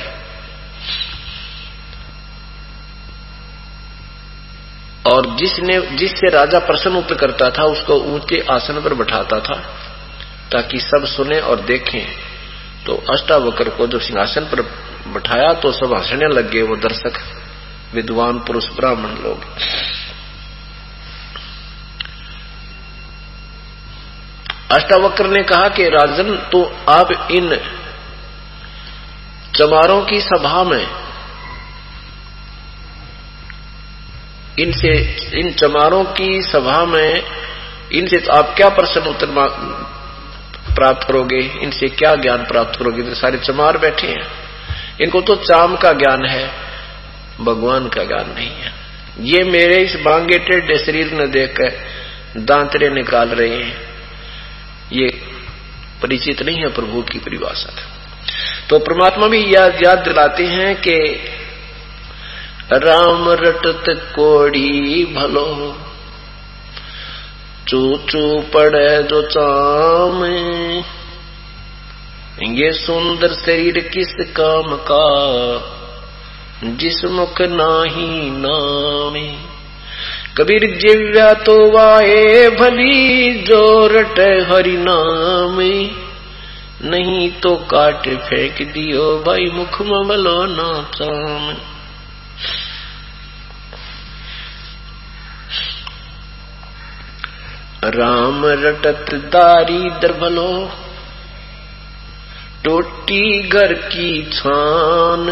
और 5.06 5.36
जिसने, 5.36 5.80
जिससे 5.98 6.30
राजा 6.30 6.60
प्रसन्न 6.60 6.96
उत्तर 6.96 7.16
करता 7.16 7.50
था, 7.50 7.64
उसको 7.64 7.94
ऊँचे 7.94 8.40
आसन 8.52 8.82
पर 8.82 8.94
बैठाता 8.94 9.40
था, 9.40 9.56
ताकि 10.52 10.80
सब 10.80 11.06
सुने 11.06 11.40
और 11.40 11.60
देखें। 11.60 12.06
तो 12.86 13.04
अष्टावक्र 13.12 13.70
को 13.70 13.88
जब 13.88 14.00
सिंहासन 14.00 14.42
पर 14.42 14.62
बैठाया 15.08 15.54
तो 15.54 15.72
सब 15.72 15.94
हंसने 15.94 16.28
लग 16.28 16.52
गए 16.52 16.62
वो 16.62 16.76
दर्शक, 16.76 17.42
विद्वान 17.94 18.40
पुरुष, 18.40 18.70
ब्राह्मण 18.70 19.10
लोग। 19.10 19.44
अष्टावक्र 24.72 25.28
ने 25.28 25.44
कहा 25.44 25.70
कि, 25.70 25.90
राजन 25.90 26.36
तो 26.52 26.76
आप 26.90 27.12
इन 27.32 27.56
चमारों 29.56 30.06
की 30.06 30.22
सभा 30.22 30.64
में, 30.64 30.88
इनसे, 34.60 35.18
इन 35.34 35.52
चमारों 35.52 36.04
की 36.04 36.42
सभा 36.42 36.86
में, 36.86 37.24
इनसे 37.92 38.18
तो 38.18 38.32
आप 38.32 38.54
क्या 38.58 38.70
प्रश्न 38.70 39.02
उत्तर 39.02 39.28
प्राप्त 40.76 41.08
करोगे? 41.08 41.40
इनसे 41.40 41.88
क्या 41.88 42.16
ज्ञान 42.16 42.38
प्राप्त 42.38 42.80
करोगे? 42.80 43.04
तो 43.04 43.16
सारे 43.16 43.38
चमार 43.38 43.78
बैठे 43.78 44.08
हैं। 44.08 44.45
इनको 45.02 45.22
तो 45.22 45.36
चाम 45.36 45.76
का 45.76 45.92
ज्ञान 45.94 46.26
है, 46.26 46.48
भगवान 47.42 47.88
का 47.88 48.04
ज्ञान 48.04 48.34
नहीं 48.36 48.50
है। 48.50 48.74
ये 49.26 49.44
मेरे 49.44 49.76
इस 49.84 49.96
बांगे 49.96 50.38
टेढ़े 50.40 50.78
शरीर 50.78 51.12
ने 51.12 51.28
देखकर 51.28 52.42
दांतरे 52.42 52.90
निकाल 52.90 53.30
रहे 53.30 53.64
हैं। 53.64 53.78
ये 54.92 55.08
परिचित 56.02 56.42
नहीं 56.44 56.58
है 56.58 56.68
प्रभु 56.74 57.02
की 57.02 57.20
परिभाषा 57.20 57.74
तो 58.70 58.80
परमात्मा 58.80 59.28
भी 59.28 59.40
याद 59.56 59.82
याद 59.84 60.00
दिलाते 60.00 60.46
हैं 60.46 60.76
कि 60.82 60.98
राम 62.74 63.30
रटत 63.32 63.86
कोड़ी 64.16 65.06
भलो। 65.06 65.48
चू 67.68 67.82
चू 68.10 68.22
पड़े 68.54 69.04
जो 69.04 69.22
चाम। 69.30 70.22
ये 72.44 72.74
सुंदर 72.74 73.34
शरीर 73.34 73.80
किस 73.94 74.16
काम 74.38 74.76
का? 74.92 75.06
जिस 76.64 77.06
मुख 77.06 77.42
नाही 77.42 78.30
नामे। 78.32 79.36
कबीर 80.38 80.78
जिव्या 80.78 81.34
तो 81.34 81.72
वाए 81.72 82.50
भली 82.50 83.34
जो 83.34 83.88
रट 83.88 84.20
हरि 84.52 84.78
नाम। 84.78 85.58
नहीं 86.90 87.32
तो 87.32 87.56
काट 87.56 88.02
फेंक 88.08 88.72
दियो 88.72 89.24
भाई 89.28 89.46
मुख 89.46 89.82
में 89.82 90.08
बलो 90.08 90.46
ना 90.46 90.90
चाम। 90.96 91.58
राम 97.90 98.46
रटत 98.46 99.06
दारी 99.14 99.90
दरबलो। 99.90 100.70
टोटी 102.66 103.48
घर 103.48 103.74
की 103.74 104.24
छान, 104.34 105.30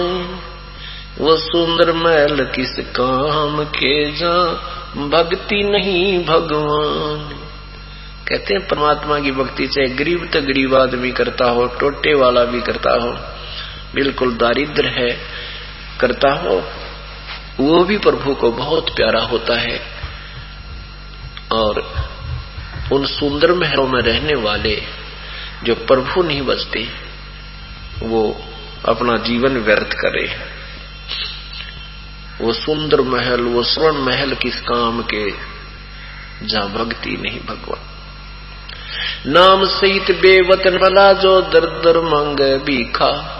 वो 1.19 1.35
सुंदर 1.37 1.91
महल 1.93 2.45
किस 2.45 2.75
काम 2.79 3.63
के 3.63 4.11
जा 4.11 4.35
भक्ति 4.95 5.63
नहीं 5.63 6.25
भगवान। 6.25 7.39
कहते 8.27 8.53
हैं, 8.53 8.67
परमात्मा 8.67 9.19
की 9.19 9.31
भक्ति 9.31 9.67
चाहे 9.67 9.87
गरीब 9.87 10.29
तो 10.33 10.41
गरीब 10.41 10.75
आदमी 10.75 11.11
करता 11.11 11.49
हो, 11.49 11.65
टोटे 11.65 12.13
वाला 12.13 12.43
भी 12.43 12.61
करता 12.61 12.93
हो, 12.93 13.11
बिल्कुल 13.95 14.35
दारिद्र 14.35 14.85
है, 14.87 15.09
करता 15.99 16.33
हो, 16.33 16.63
वो 17.59 17.83
भी 17.83 17.97
प्रभु 17.97 18.35
को 18.35 18.51
बहुत 18.51 18.89
प्यारा 18.89 19.21
होता 19.21 19.59
है। 19.59 19.79
और 21.51 21.93
उन 22.93 23.05
सुंदर 23.05 23.53
महलों 23.53 23.87
में 23.87 24.01
रहने 24.01 24.35
वाले 24.35 24.81
जो 25.63 25.75
प्रभु 25.75 26.23
नहीं 26.23 26.41
बचते 26.41 27.12
वो 28.03 28.41
अपना 28.87 29.17
जीवन 29.17 29.57
व्यर्थ 29.57 29.93
करे। 29.93 30.53
वो 32.41 32.53
सुंदर 32.53 33.01
महल, 33.01 33.41
वो 33.41 33.63
स्वर्ण 33.63 33.97
महल 33.97 34.35
किस 34.35 34.61
काम 34.61 35.01
के, 35.01 35.31
जहाँ 36.43 36.69
भक्ति 36.69 37.17
नहीं 37.21 37.39
भगवान। 37.39 37.89
नाम 39.27 39.65
सहित 39.65 40.11
बेवतन 40.21 40.77
वाला 40.77 41.13
जो 41.13 41.41
दर 41.41 41.59
दर 41.59 42.01
मांग 42.01 42.39
बीखा 42.39 43.39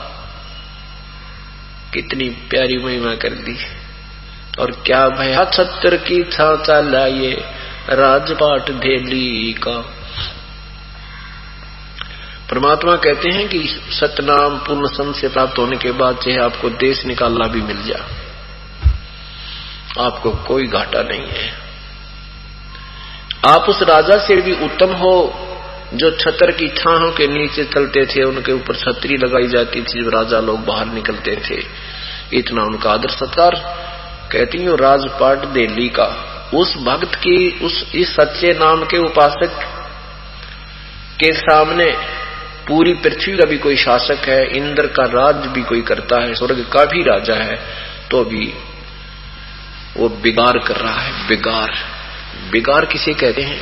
कितनी 1.93 2.29
प्यारी 2.29 2.77
महिमा 2.77 3.15
कर 3.15 3.29
दी। 3.29 3.57
और 4.59 4.71
क्या 4.71 5.09
भया 5.09 5.45
छत्र 5.45 5.97
की 5.97 6.23
छाचा 6.23 6.81
लाइए 6.81 7.31
राजपाट 7.89 8.71
धेली 8.71 9.53
का। 9.53 10.02
परमात्मा 12.53 12.95
कहते 12.95 13.29
हैं 13.29 13.47
कि 13.47 13.59
सतनाम 13.91 14.57
पूर्ण 14.57 14.87
संत 14.87 15.15
से 15.15 15.27
प्राप्त 15.27 15.59
होने 15.59 15.77
के 15.77 15.91
बाद 15.91 16.15
चाहे 16.15 16.37
आपको 16.37 16.69
देश 16.69 17.05
निकालना 17.05 17.47
भी 17.47 17.61
मिल 17.61 17.83
जाए 17.83 18.03
आपको 19.99 20.31
कोई 20.31 20.67
घाटा 20.67 21.01
नहीं 21.01 21.27
है। 21.27 21.53
आप 23.47 23.61
उस 23.69 23.81
राजा 23.81 24.17
से 24.17 24.35
भी 24.35 24.65
उत्तम 24.65 24.93
हो, 24.93 25.33
जो 25.93 26.11
छतर 26.11 26.51
की 26.51 26.67
छाहों 26.67 27.11
के 27.11 27.27
नीचे 27.27 27.63
चलते 27.63 28.05
थे, 28.05 28.23
उनके 28.23 28.51
ऊपर 28.51 28.75
छतरी 28.75 29.17
लगाई 29.17 29.47
जाती 29.47 29.81
थी, 29.81 30.03
जब 30.03 30.09
राजा 30.09 30.39
लोग 30.39 30.65
बाहर 30.65 30.85
निकलते 30.85 31.35
थे। 31.35 31.63
इतना 32.33 32.63
उनका 32.63 32.91
आदर 32.91 33.09
सत्कार। 33.09 33.55
कहती 34.31 34.63
हूँ, 34.63 34.77
राजपाट 34.77 35.37
दिल्ली 35.37 35.89
का 35.89 36.29
उस 36.53 36.77
भक्त 36.77 37.15
की, 37.15 37.59
उस, 37.65 37.91
इस 37.95 38.15
सच्चे 38.15 38.53
नाम 38.53 38.83
के 38.83 38.97
उपासक 38.97 39.51
के 41.19 41.33
सामने 41.33 42.22
पूरी 42.67 42.93
पृथ्वी 42.93 43.35
का 43.37 43.45
भी 43.45 43.57
कोई 43.57 43.75
शासक 43.75 44.27
है, 44.27 44.43
इंद्र 44.57 44.87
का 44.87 45.05
राज 45.11 45.47
भी 45.47 45.61
कोई 45.63 45.81
करता 45.81 46.21
है, 46.23 46.33
स्वर्ग 46.33 46.65
का 46.73 46.85
भी 46.85 47.03
राजा 47.03 47.35
है 47.35 47.59
तो 48.11 48.23
भी 48.23 48.53
वो 49.97 50.09
बिगार 50.21 50.57
कर 50.57 50.75
रहा 50.75 50.99
है 50.99 51.27
बिगार 51.27 51.73
बिगार 52.51 52.85
किसे 52.85 53.13
कहते 53.13 53.41
हैं? 53.41 53.59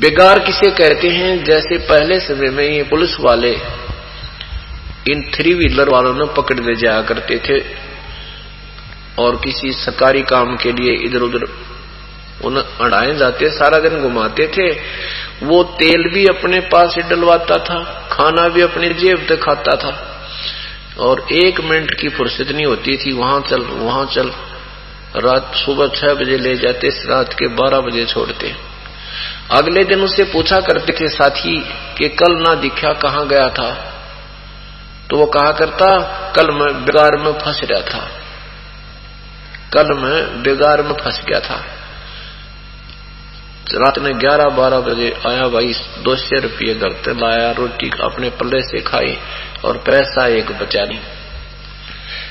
बिगार 0.00 0.38
किसे 0.38 0.70
कहते 0.70 1.08
हैं? 1.08 1.44
जैसे 1.44 1.78
पहले 1.88 2.18
समय 2.20 2.50
में 2.50 2.64
ये 2.64 2.82
पुलिस 2.82 3.16
वाले 3.20 3.52
इन 5.08 5.22
थ्री 5.34 5.54
व्हीलर 5.54 5.88
वालों 5.88 6.14
ने 6.14 6.24
पकड़ 6.36 6.58
ले 6.60 6.74
जाया 6.76 7.02
करते 7.02 7.38
थे। 7.38 7.58
और 9.18 9.36
किसी 9.36 9.72
सरकारी 9.72 10.22
काम 10.22 10.56
के 10.56 10.72
लिए 10.72 10.94
इधर 10.94 11.18
उधर 11.18 11.66
अड़ाए 12.80 13.14
जाते, 13.14 13.50
सारा 13.50 13.78
दिन 13.78 14.00
घुमाते 14.00 14.46
थे। 14.46 14.72
वो 15.46 15.62
तेल 15.62 16.10
भी 16.14 16.26
अपने 16.26 16.60
पास 16.60 16.94
ही 16.96 17.02
डलवाता 17.02 17.56
था, 17.56 18.08
खाना 18.12 18.48
भी 18.48 18.60
अपनी 18.60 18.88
जेब 18.88 19.26
से 19.28 19.36
खाता 19.36 19.76
था। 19.76 20.12
और 20.98 21.26
एक 21.32 21.60
मिनट 21.60 22.00
की 22.00 22.08
फुर्सत 22.08 22.48
नहीं 22.50 22.66
होती 22.66 22.96
थी, 22.96 23.12
वहाँ 23.12 23.40
चल 23.40 23.60
वहाँ 23.62 24.06
चल। 24.06 24.32
रात 25.16 25.52
सुबह 25.54 25.88
छह 25.88 26.14
बजे 26.14 26.38
ले 26.38 26.56
जाते, 26.56 26.88
रात 26.88 27.32
के 27.32 27.46
बारह 27.46 27.80
बजे 27.80 28.04
छोड़ते। 28.04 28.54
अगले 29.50 29.84
दिन 29.84 30.00
उससे 30.00 30.24
पूछा 30.24 30.60
करते 30.60 30.92
थे, 30.92 31.08
साथी, 31.08 31.60
कि 31.98 32.08
कल 32.08 32.32
ना 32.32 32.54
दिखा 32.54 32.92
कहाँ 32.92 33.28
गया 33.28 33.48
था? 33.48 33.92
तो 35.10 35.16
वो 35.16 35.26
कहा 35.26 35.52
करता, 35.52 35.98
कल 36.36 36.50
मैं 36.50 36.84
बेगार 36.84 37.16
में 37.16 37.32
फंस 37.32 37.60
रहा 37.64 37.80
था। 37.80 38.25
कल 39.72 39.94
मैं 39.98 40.42
बेगार 40.42 40.82
में 40.82 40.92
फंस 40.92 41.20
गया 41.28 41.40
था। 41.40 41.64
रात 43.74 43.98
में 43.98 44.20
ग्यारह 44.20 44.48
बारह 44.48 44.80
बजे 44.80 45.20
आया 45.26 45.48
भाई, 45.48 45.74
दो 45.98 46.16
सौ 46.16 46.40
रुपये 46.40 46.74
घर 46.74 46.90
से 46.90 47.14
लाया, 47.14 47.52
रोटी 47.52 47.90
अपने 48.00 48.30
पल्ले 48.30 48.62
से 48.62 48.80
खाई 48.80 49.18
और 49.64 49.76
पैसा 49.76 50.26
एक 50.26 50.52
बचा 50.52 50.84
नहीं। 50.84 50.98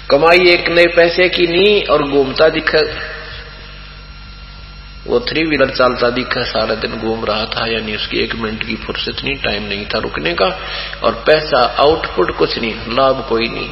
कमाई 0.10 0.50
एक 0.50 0.70
नए 0.70 0.86
पैसे 0.86 1.30
की 1.30 1.48
नहीं 1.48 1.84
और 1.84 2.04
घूमता 2.04 2.50
दिखा। 2.50 2.80
वो 5.08 5.20
थ्री 5.20 5.44
व्हीलर 5.44 5.70
चलता 5.70 6.10
दिखा, 6.10 6.44
सारा 6.44 6.76
दिन 6.76 6.98
घूम 7.00 7.26
रहा 7.26 7.46
था, 7.46 7.68
यानी 7.68 7.96
उसकी 7.96 8.18
एक 8.18 8.36
मिनट 8.36 8.64
की 8.64 8.76
फुर्सत 8.76 9.16
नहीं 9.24 9.36
टाइम 9.36 9.64
नहीं 9.64 9.86
था 9.86 10.00
रुकने 10.00 10.34
का 10.34 10.60
और 11.04 11.24
पैसा 11.28 11.60
आउटपुट 11.60 12.38
कुछ 12.38 12.58
नहीं, 12.58 12.74
लाभ 12.74 13.26
कोई 13.30 13.48
नहीं। 13.48 13.70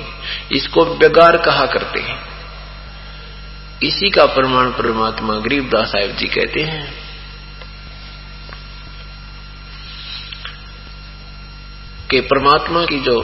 इसको 0.51 0.85
बेगार 0.85 1.37
कहा 1.37 1.65
करते 1.65 1.99
हैं। 1.99 2.32
इसी 3.81 4.09
का 4.09 4.25
प्रमाण 4.25 4.69
परमात्मा 4.71 5.33
गरीबदास 5.35 5.87
साहेब 5.87 6.15
जी 6.15 6.27
कहते 6.27 6.61
हैं। 6.61 7.03
कि 12.09 12.19
परमात्मा 12.21 12.85
की 12.85 12.99
जो 12.99 13.19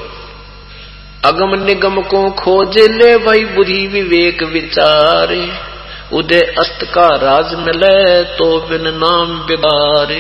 अगम 1.26 1.56
निगम 1.64 2.02
को 2.02 2.30
खोज 2.32 2.78
ले 2.78 3.18
भाई 3.18 3.44
बुद्धि 3.46 3.88
विवेक 3.88 4.44
विचारे, 4.44 5.42
उदय 6.14 6.42
अस्त 6.60 6.86
का 6.86 7.08
राज 7.16 7.54
मिले 7.54 8.24
तो 8.24 8.46
बिन 8.68 8.88
नाम 8.96 9.40
बिगारे 9.40 10.20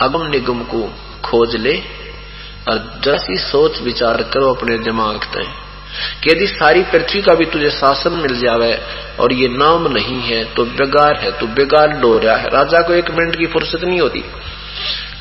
अगम 0.00 0.26
निगम 0.26 0.62
को 0.64 0.82
खोज 1.24 1.56
ले 1.56 1.76
और 2.68 3.00
जैसी 3.04 3.36
सोच 3.38 3.80
विचार 3.80 4.22
करो 4.22 4.54
अपने 4.54 4.78
दिमाग 4.78 5.24
तय। 5.34 5.59
कि 6.22 6.30
यदि 6.30 6.46
सारी 6.46 6.82
पृथ्वी 6.82 7.22
का 7.22 7.34
भी 7.34 7.44
तुझे 7.44 7.70
शासन 7.70 8.12
मिल 8.12 8.40
जावे 8.40 8.72
और 9.20 9.32
ये 9.32 9.48
नाम 9.48 9.88
नहीं 9.92 10.20
है 10.20 10.44
तो 10.44 10.64
बेगार 10.64 11.16
है 11.16 11.30
तो 11.32 11.46
बेगार 11.46 11.88
डो 11.88 12.18
रहा 12.18 12.36
है। 12.36 12.48
राजा 12.48 12.82
को 12.82 12.92
एक 12.92 13.10
मिनट 13.10 13.36
की 13.36 13.46
फुर्सत 13.46 13.84
नहीं 13.84 14.00
होती। 14.00 14.24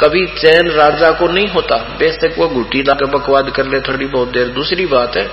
कभी 0.01 0.25
चैन 0.27 0.69
राजा 0.69 1.11
को 1.11 1.27
नहीं 1.27 1.47
होता। 1.47 1.75
बेशक 1.99 2.35
वो 2.37 2.47
गुटी 2.47 2.81
ला 2.81 2.93
बकवाद 2.93 3.49
कर 3.49 3.65
ले 3.65 3.79
थोड़ी 3.79 4.05
बहुत 4.05 4.27
देर। 4.27 4.47
दूसरी 4.47 4.85
बात 4.85 5.17
है, 5.17 5.25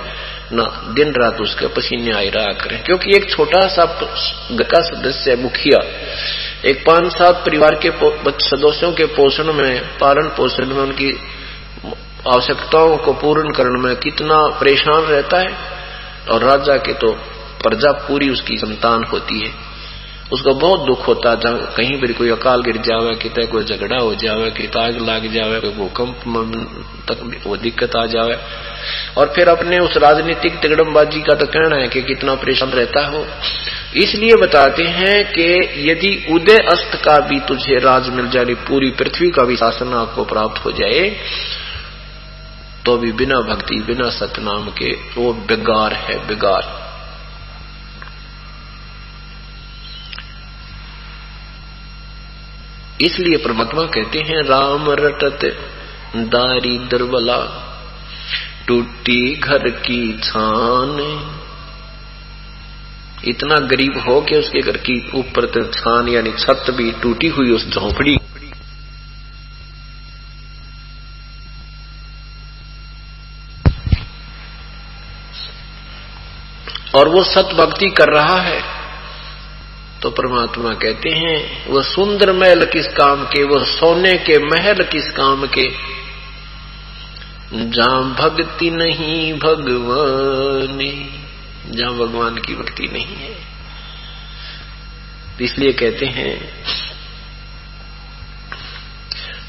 ना, 0.53 0.65
दिन 0.93 1.13
रात 1.13 1.41
उसके 1.41 1.67
पसीने 1.67 2.11
आई 2.11 2.29
रहा 2.29 2.51
करें। 2.53 2.83
क्योंकि 2.83 3.15
एक 3.15 3.29
छोटा 3.29 3.67
सा 3.67 3.85
का 4.51 4.81
सदस्य 4.81 5.35
मुखिया। 5.35 5.79
एक 6.65 6.83
पाँच 6.87 7.11
सात 7.11 7.35
परिवार 7.35 7.75
के 7.75 7.89
सदस्यों 8.47 8.91
के 8.93 9.05
पोषण 9.05 9.53
में, 9.53 9.97
पालन 9.97 10.27
पोषण 10.37 10.65
में 10.65 10.83
उनकी 10.83 11.11
आवश्यकताओं 12.27 12.97
को 12.97 13.13
पूर्ण 13.13 13.51
करने 13.51 13.79
में 13.81 13.95
कितना 13.95 14.37
परेशान 14.59 15.01
रहता 15.03 15.39
है 15.39 15.55
और 16.31 16.43
राजा 16.43 16.77
के 16.77 16.93
तो 16.93 17.11
प्रजा 17.63 17.91
पूरी 18.07 18.29
उसकी 18.29 18.57
संतान 18.57 19.03
होती 19.03 19.39
है। 19.39 19.51
उसको 20.33 20.53
बहुत 20.53 20.85
दुख 20.87 21.07
होता 21.07 21.29
है 21.31 21.51
कहीं 21.75 21.97
पर 22.01 22.11
कोई 22.13 22.29
अकाल 22.29 22.61
गिर 22.61 22.77
जावे, 22.77 23.13
कितने 23.15 23.45
कोई 23.45 23.63
झगड़ा 23.63 23.97
हो 23.97 24.15
जावे 24.15 24.49
कि 24.51 24.65
आग 24.79 24.97
लाग 25.07 25.27
जावे, 25.33 25.59
कोई 25.59 25.71
भूकंप 25.71 26.15
तक 27.09 27.43
वो 27.47 27.57
दिक्कत 27.57 27.95
आ 27.95 28.05
जावे। 28.05 28.37
और 29.17 29.31
फिर 29.35 29.49
अपने 29.49 29.79
उस 29.79 29.97
राजनीतिक 29.97 30.59
तिगड़मबाजी 30.59 31.21
का 31.21 31.35
तो 31.35 31.45
कहना 31.45 31.75
है 31.75 31.87
कि 31.87 32.01
कितना 32.01 32.35
परेशान 32.35 32.69
रहता 32.71 33.05
हो। 33.07 33.25
इसलिए 33.95 34.35
बताते 34.35 34.83
हैं 34.83 35.23
कि 35.31 35.45
यदि 35.89 36.11
उदय 36.31 36.57
अस्त 36.71 36.95
का 37.05 37.17
भी 37.19 37.39
तुझे 37.39 37.79
राज 37.79 38.09
मिल 38.09 38.29
जाए 38.29 38.53
पूरी 38.67 38.89
पृथ्वी 38.91 39.29
का 39.29 39.45
भी 39.45 39.55
शासन 39.55 39.93
आपको 39.93 40.23
प्राप्त 40.25 40.65
हो 40.65 40.71
जाए 40.71 41.09
तो 42.87 42.97
भी 42.97 43.11
बिना 43.11 43.35
भक्ति, 43.41 43.75
बिना 43.75 44.09
सतनाम 44.09 44.69
के 44.69 44.91
वो 45.17 45.33
बेगार 45.33 45.93
है, 45.93 46.27
बेगार। 46.27 46.87
इसलिए 53.01 53.37
परमात्मा 53.37 53.83
कहते 53.83 54.19
हैं, 54.19 54.43
राम 54.43 54.89
रटत, 54.89 55.39
दारी 56.15 56.77
दरबला, 56.77 57.37
टूटी 58.67 59.35
घर 59.35 59.69
की 59.69 60.17
छान। 60.23 60.97
इतना 63.25 63.57
गरीब 63.57 63.97
हो 63.97 64.21
के 64.21 64.39
उसके 64.39 64.61
घर 64.61 64.77
की 64.77 65.11
ऊपर 65.15 65.71
छान, 65.73 66.07
यानी 66.09 66.31
छत 66.31 66.65
भी 66.69 66.91
टूटी 66.91 67.27
हुई 67.27 67.51
उस 67.51 67.69
झोंपड़ी 67.69 68.17
और 76.97 77.09
वो 77.09 77.23
सत 77.23 77.49
भक्ति 77.53 77.89
कर 77.89 78.13
रहा 78.13 78.41
है। 78.41 78.63
तो 80.01 80.09
परमात्मा 80.09 80.73
कहते 80.73 81.09
हैं, 81.09 81.67
वो 81.67 81.81
सुंदर 81.81 82.31
महल 82.31 82.65
किस 82.65 82.87
काम 82.87 83.23
के, 83.23 83.43
वो 83.43 83.63
सोने 83.63 84.13
के 84.13 84.39
महल 84.39 84.83
किस 84.83 85.11
काम 85.11 85.47
के? 85.47 85.97
जहाँ 87.53 88.15
भक्ति 88.19 88.69
नहीं 88.69 89.33
भगवान, 89.33 90.77
जहाँ 91.71 91.93
भगवान 91.93 92.35
की 92.35 92.55
भक्ति 92.55 92.87
नहीं 92.93 93.15
है। 93.15 93.37
इसलिए 95.41 95.73
कहते 95.73 96.05
हैं, 96.05 96.51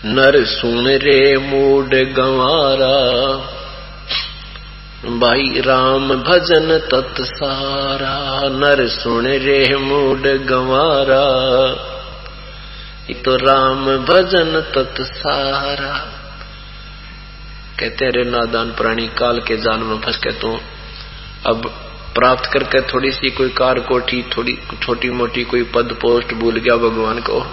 नर 0.05 0.45
सुन 0.45 0.89
रे 0.89 1.37
मूड 1.37 1.95
गंवारा 1.95 3.55
भाई 4.99 5.61
राम 5.61 6.09
भजन 6.19 6.77
तत्सारा 6.91 8.15
नर 8.53 8.81
सुन 8.89 9.27
रे 9.43 9.77
मूड 9.77 10.23
गंवारा 10.45 11.27
तो 13.25 13.35
राम 13.37 13.85
भजन 14.05 14.61
तत्सारा 14.75 15.93
कहते 17.79 18.05
हैं 18.05 18.13
रे 18.13 18.25
नादान 18.25 18.73
प्राणी 18.73 19.07
काल 19.19 19.39
के 19.41 19.57
जाल 19.57 19.81
में 19.81 19.97
फंस 20.01 20.17
के 20.17 20.33
तो 20.39 20.51
अब 21.47 21.69
प्राप्त 22.15 22.51
करके 22.53 22.81
थोड़ी 22.93 23.11
सी 23.11 23.31
कोई 23.31 23.49
कार 23.57 23.81
कोठी 23.89 24.23
थोड़ी 24.37 24.57
छोटी 24.83 25.11
मोटी 25.11 25.45
कोई 25.45 25.63
पद 25.75 25.97
पोस्ट 26.03 26.35
भूल 26.35 26.59
गया 26.59 26.77
भगवान 26.79 27.21
को 27.21 27.45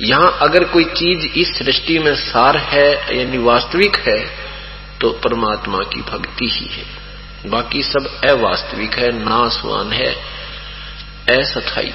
यहाँ 0.00 0.38
अगर 0.40 0.64
कोई 0.64 0.84
चीज़ 0.94 1.26
इस 1.36 1.54
सृष्टि 1.58 1.98
में 1.98 2.14
सार 2.14 2.56
है 2.64 2.88
यानी 3.18 3.38
वास्तविक 3.44 3.96
है 4.08 4.18
तो 5.04 5.10
परमात्मा 5.10 5.78
की 5.78 6.00
भक्ति 6.00 6.46
ही 6.48 6.66
है। 6.66 6.84
बाकी 7.50 7.82
सब 7.82 8.06
अवास्तविक 8.24 8.94
है 8.94 9.10
नासवान 9.12 9.92
है 9.92 10.12
असथाई 11.30 11.92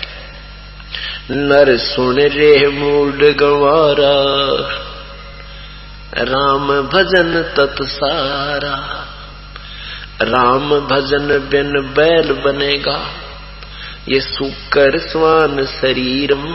नर 1.31 1.77
सुन 1.77 2.19
रे 2.19 2.67
मूड 2.67 3.23
गवारा, 3.35 4.13
राम 6.17 6.67
भजन 6.81 7.41
तत्सारा, 7.57 8.75
राम 10.21 10.69
भजन 10.79 11.27
बिन 11.51 11.71
बैल 11.93 12.31
बनेगा। 12.33 12.99
ये 14.07 14.19
सुकर 14.19 14.97
स्वान 14.99 15.63
शरीरम 15.65 16.45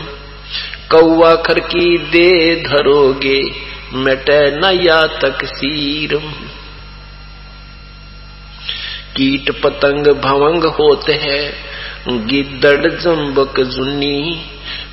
कौआ 0.91 1.35
खर 1.35 1.59
की 1.59 1.97
दे 1.97 2.29
धरोगे 2.67 3.41
मिटे 3.95 4.51
न 4.51 4.79
या 4.81 5.07
तक 5.07 5.45
सीरम। 5.45 6.31
कीट 9.17 9.61
पतंग 9.61 10.07
भवंग 10.07 10.63
होते 10.63 11.13
हैं, 11.13 11.53
गिद्दड़ 12.27 12.99
जम्बक 13.01 13.59
जुन्नी। 13.59 14.45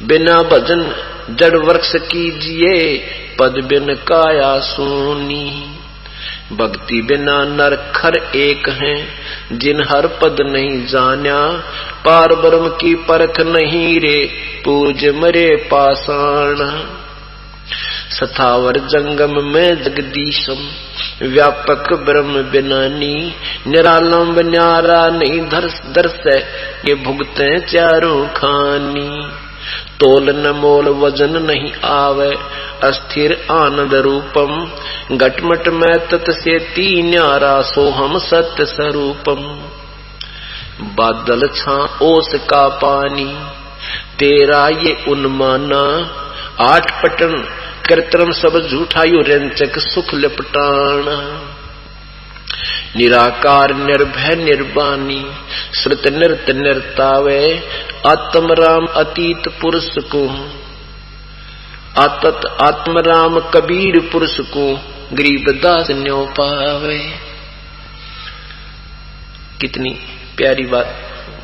बिना 0.03 0.43
भजन 0.43 0.95
जड़ 1.31 1.57
वृक्ष 1.57 1.97
कीजिए, 1.97 2.97
पद 3.39 3.65
बिन 3.65 3.95
काया 3.95 4.59
सोनी। 4.59 5.77
भक्ति 6.53 7.03
बिना 7.03 7.45
नर 7.45 7.77
खर 7.77 8.17
एक 8.37 8.69
है, 8.69 9.09
जिन 9.53 9.81
हर 9.81 10.07
पद 10.07 10.37
नहीं 10.41 10.87
जान्या। 10.87 11.51
पार 12.05 12.35
ब्रह्म 12.35 12.69
की 12.69 12.95
परख 12.95 13.41
नहीं 13.41 14.01
रे, 14.01 14.27
पूज 14.65 15.05
मरे 15.05 15.57
पाषाण। 15.57 16.57
सथावर 18.13 18.79
जंगम 18.79 19.45
में 19.45 19.83
जगदीशम, 19.83 20.61
व्यापक 21.29 21.93
ब्रह्म 21.93 22.43
बिनानी 22.43 23.35
निरालंब 23.67 24.39
न्यारा 24.39 25.07
नहीं 25.09 25.41
दर्श 25.41 25.81
दर्श 25.87 26.21
ये 26.89 26.95
भुगते 26.95 27.61
चारों 27.61 28.27
खानी। 28.27 29.31
तोल 30.01 30.31
न 30.31 30.51
मोल 30.51 30.89
वज़न 30.89 31.43
नहीं 31.43 31.73
आवे, 31.85 32.31
अस्थिर 32.85 33.33
आनंद 33.51 33.95
रूपम, 33.95 34.53
घटमट 35.17 35.69
में 35.69 36.09
तत 36.09 36.31
से 36.31 36.59
तीन्यारा 36.59 37.61
सोहम 37.63 38.19
सत्य 38.19 38.65
स्वरूपम। 38.65 39.43
बादल 40.95 41.47
छा 41.47 41.99
ओस 42.03 42.35
का 42.35 42.69
पानी, 42.69 43.31
तेरा 44.19 44.69
ये 44.69 45.05
उन्माना, 45.09 45.83
आठ 46.61 47.03
पटन 47.03 47.45
कृत्रम 47.89 48.31
सब 48.33 48.59
झूठायु 48.69 49.21
रंचक 49.21 49.79
सुख 49.79 50.15
लिपटाना 50.15 51.17
निराकार, 52.97 53.75
निर्भय, 53.75 54.35
निर्वाणी, 54.45 55.23
श्रुत 55.75 56.07
नृत 56.07 56.51
निर्तावे 56.51 57.39
आत्म 58.07 58.53
राम 58.53 58.87
अतीत 58.87 59.49
पुरुष 59.61 59.89
को। 59.99 60.27
आतत 61.99 62.47
आत्म 62.63 62.99
राम 62.99 63.39
कबीर 63.55 64.01
पुरुष 64.13 64.37
को 64.41 64.67
गरीब 65.13 65.47
दास 65.63 65.91
न्यो 65.91 66.25
पावे 66.31 66.99
कितनी 69.61 69.91
प्यारी 70.37 70.67
बात, 70.67 70.97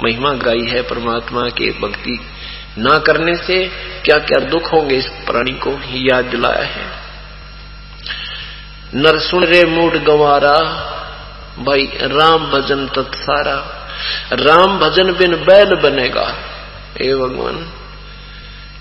महिमा 0.04 0.32
गाई 0.32 0.66
है 0.68 0.82
परमात्मा 0.82 1.42
के 1.42 1.70
भक्ति 1.80 2.18
ना 2.78 2.98
करने 2.98 3.36
से 3.36 3.70
क्या 4.04 4.16
क्या 4.16 4.40
दुख 4.40 4.72
होंगे 4.72 4.96
इस 4.96 5.06
प्राणी 5.26 5.52
को 5.52 5.70
याद 5.92 6.24
दिलाया 6.24 6.64
है। 6.64 6.86
नर 8.94 9.18
सुन 9.18 9.44
रे 9.44 9.64
मूड 9.64 10.04
गंवारा, 10.04 10.58
भाई 11.58 11.90
राम 12.02 12.50
भजन 12.50 12.86
तत्सारा 12.86 13.74
राम 14.32 14.78
भजन 14.78 15.12
बिन 15.12 15.34
बैल 15.36 15.74
बनेगा। 15.74 16.26
हे 17.00 17.14
भगवान, 17.14 17.54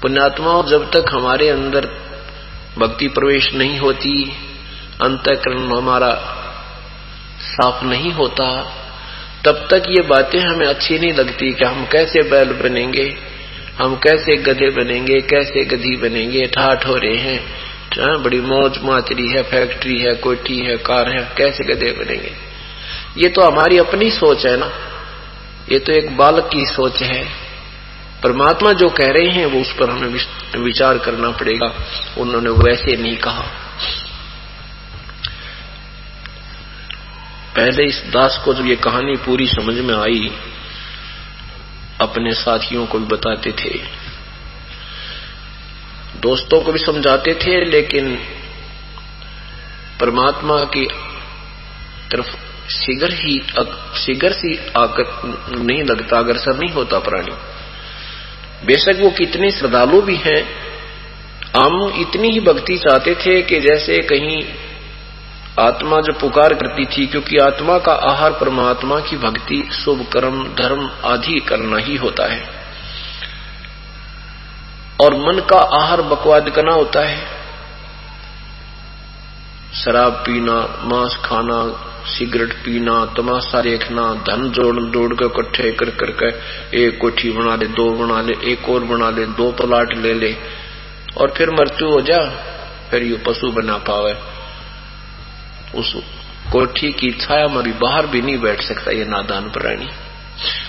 पुण्यात्माओं 0.01 0.63
जब 0.63 0.91
तक 0.91 1.05
हमारे 1.09 1.49
अंदर 1.49 1.87
भक्ति 2.77 3.07
प्रवेश 3.07 3.53
नहीं 3.53 3.79
होती, 3.79 4.33
अंतकरण 5.03 5.77
हमारा 5.77 6.11
साफ़ 7.39 7.85
नहीं 7.85 8.11
होता, 8.11 8.49
तब 9.45 9.67
तक 9.71 9.83
ये 9.89 10.01
बातें 10.01 10.39
हमें 10.39 10.67
अच्छी 10.67 10.99
नहीं 10.99 11.13
लगती 11.13 11.53
कि 11.53 11.65
हम 11.65 11.85
कैसे 11.85 12.21
बैल 12.21 12.53
बनेंगे। 12.53 13.26
हम 13.79 13.95
कैसे 13.95 14.35
गधे 14.37 14.69
बनेंगे 14.69 15.21
कैसे 15.21 15.63
गधी 15.65 15.95
बनेंगे 15.95 16.45
ठाठ 16.45 16.85
हो 16.87 16.95
रहे 16.95 17.17
हैं। 17.17 17.39
हाँ, 17.99 18.21
बड़ी 18.21 18.39
मौज 18.41 18.77
माचरी 18.83 19.27
है 19.27 19.43
फैक्ट्री 19.43 19.99
है 19.99 20.13
कोठी 20.13 20.57
है 20.59 20.77
कार 20.77 21.09
है 21.09 21.21
कैसे 21.37 21.63
गधे 21.63 21.91
बनेंगे? 21.91 22.31
ये 23.17 23.29
तो 23.29 23.41
हमारी 23.41 23.77
अपनी 23.77 24.09
सोच 24.11 24.45
है 24.45 24.57
ना। 24.57 24.71
ये 25.71 25.79
तो 25.79 25.93
एक 25.93 26.17
बालक 26.17 26.49
की 26.53 26.65
सोच 26.65 27.01
है। 27.03 27.23
परमात्मा 28.23 28.71
जो 28.71 28.89
कह 28.89 29.11
रहे 29.11 29.29
हैं 29.29 29.45
वो 29.45 29.61
उस 29.61 29.73
पर 29.73 29.89
हमें 29.89 30.19
विचार 30.63 30.97
करना 30.97 31.29
पड़ेगा। 31.31 31.73
उन्होंने 32.17 32.49
वैसे 32.49 32.95
नहीं 32.97 33.17
कहा। 33.17 33.45
पहले 37.55 37.85
इस 37.85 38.03
दास 38.07 38.41
को 38.45 38.53
जब 38.53 38.65
ये 38.65 38.75
कहानी 38.75 39.15
पूरी 39.15 39.47
समझ 39.47 39.75
में 39.75 39.95
आई 39.95 40.31
अपने 42.01 42.33
साथियों 42.33 42.85
को 42.85 42.99
भी 42.99 43.05
बताते 43.05 43.51
थे। 43.51 43.79
दोस्तों 46.19 46.61
को 46.61 46.71
भी 46.71 46.79
समझाते 46.79 47.33
थे, 47.33 47.65
लेकिन 47.65 48.15
परमात्मा 49.99 50.57
की 50.57 50.85
तरफ़ 52.11 52.35
शीघ्र 52.69 53.13
ही 53.13 53.39
शीघ्र 53.95 54.31
से 54.31 54.71
आकर 54.77 55.03
नहीं 55.57 55.83
लगता 55.83 56.17
अग्रसर 56.17 56.57
नहीं 56.57 56.71
होता 56.71 56.99
प्राणी। 56.99 57.31
बेशक 58.65 58.97
वो 58.99 59.09
कितने 59.09 59.51
श्रद्धालु 59.51 60.01
भी 60.01 60.15
हैं। 60.15 60.67
हम 61.57 61.93
इतनी 61.99 62.29
ही 62.29 62.39
भक्ति 62.39 62.77
चाहते 62.77 63.15
थे 63.15 63.41
कि 63.41 63.59
जैसे 63.59 63.97
कहीं 63.97 64.43
आत्मा 65.59 66.01
जो 66.01 66.13
पुकार 66.13 66.53
करती 66.53 66.85
थी, 66.85 67.07
क्योंकि 67.07 67.37
आत्मा 67.37 67.77
का 67.77 67.93
आहार 67.93 68.31
परमात्मा 68.31 68.99
की 68.99 69.17
भक्ति, 69.17 69.69
शुभ 69.71 70.05
कर्म, 70.13 70.43
धर्म 70.43 70.91
आदि 71.05 71.39
करना 71.39 71.77
ही 71.77 71.95
होता 71.95 72.33
है। 72.33 72.49
और 75.01 75.13
मन 75.13 75.41
का 75.49 75.57
आहार 75.57 76.01
बकवाद 76.01 76.49
करना 76.49 76.73
होता 76.73 76.99
है। 76.99 77.37
शराब 79.73 80.11
पीना, 80.11 80.79
मांस 80.83 81.17
खाना, 81.25 81.83
सिगरेट 82.05 82.53
पीना, 82.53 83.05
तमाशा 83.05 83.61
देखना, 83.61 84.13
धन 84.13 84.49
जोड़ 84.49 84.83
जोड़ 84.83 85.13
के 85.13 85.25
इकट्ठे 85.25 85.71
कर 85.71 85.89
करके 85.89 86.27
एक 86.85 86.97
कोठी 86.97 87.31
बना 87.31 87.55
ले, 87.55 87.65
दो 87.65 87.91
बना 87.91 88.21
ले, 88.21 88.51
एक 88.51 88.69
और 88.69 88.83
बना 88.83 89.09
ले, 89.09 89.25
दो 89.25 89.51
प्लाट 89.51 89.93
ले 89.93 90.13
ले, 90.13 90.37
और 91.17 91.33
फिर 91.37 91.49
मृत्यु 91.49 91.89
हो 91.89 92.01
जा, 92.01 92.19
फिर 92.91 93.03
ये 93.03 93.17
पशु 93.17 93.51
बना 93.51 93.77
पावे। 93.77 94.36
उस 95.77 95.93
कोठी 96.51 96.91
की 96.91 97.11
छाया 97.11 97.47
में 97.47 97.63
भी 97.63 97.71
बाहर 97.71 98.05
भी 98.05 98.21
नहीं 98.21 98.37
बैठ 98.37 98.61
सकता 98.61 98.91
ये 98.91 99.05
नादान 99.05 99.49
प्राणी। 99.49 99.87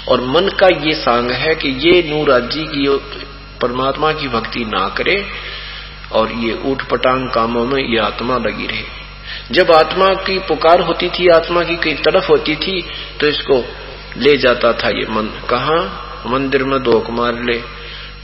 और 0.09 0.21
मन 0.21 0.49
का 0.49 0.67
ये 0.67 0.95
सांग 0.95 1.31
है 1.31 1.55
कि 1.55 1.69
ये 1.69 2.03
नूराजी 2.03 2.65
की 2.65 2.89
परमात्मा 3.61 4.13
की 4.13 4.29
भक्ति 4.29 4.65
ना 4.65 4.89
करे 4.89 5.27
और 6.13 6.33
ये 6.33 6.61
ऊट 6.65 6.83
पटांग 6.83 7.31
कामों 7.31 7.67
में 7.67 7.83
ये 7.83 7.99
आत्मा 7.99 8.37
लगी 8.37 8.67
रहे। 8.67 8.85
जब 9.51 9.73
आत्मा 9.73 10.09
की 10.09 10.39
पुकार 10.39 10.81
होती 10.81 11.09
थी, 11.09 11.29
आत्मा 11.29 11.65
की 11.65 11.77
कई 11.77 11.95
तरफ़ 11.95 12.29
होती 12.29 12.57
थी 12.57 12.85
तो 13.21 13.27
इसको 13.27 13.65
ले 14.17 14.37
जाता 14.37 14.73
था 14.73 14.89
ये 14.89 15.07
मन। 15.11 15.27
कहा? 15.51 16.05
मंदिर 16.27 16.65
में 16.65 16.83
धोख 16.83 17.11
मार 17.11 17.43
ले। 17.43 17.78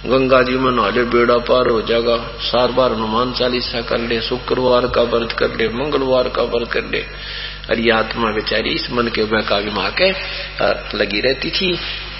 गंगा 0.07 0.43
जी 0.43 0.57
में 0.57 0.71
नहा 0.73 0.91
बेड़ा 1.11 1.37
पार 1.41 1.69
हो 1.69 1.81
जाएगा 1.83 2.17
सार 2.41 2.73
बार 2.73 2.93
हनुमान 2.93 3.33
चालीसा 3.33 3.81
कर 3.81 3.99
ले, 3.99 4.21
शुक्रवार 4.21 4.87
का 4.87 5.03
व्रत 5.03 5.33
कर 5.33 5.57
ले, 5.57 5.69
मंगलवार 5.69 6.29
का 6.29 6.43
व्रत 6.43 6.71
कर 6.73 6.85
ले। 6.85 7.01
अरे 7.71 7.91
आत्मा 7.91 8.31
बेचारी 8.33 8.71
इस 8.71 8.91
मन 8.91 9.07
के 9.09 9.25
बहकावी 9.25 9.71
माँ 9.71 9.91
के 9.91 10.11
लगी 10.99 11.21
रहती 11.21 11.51
थी। 11.51 11.73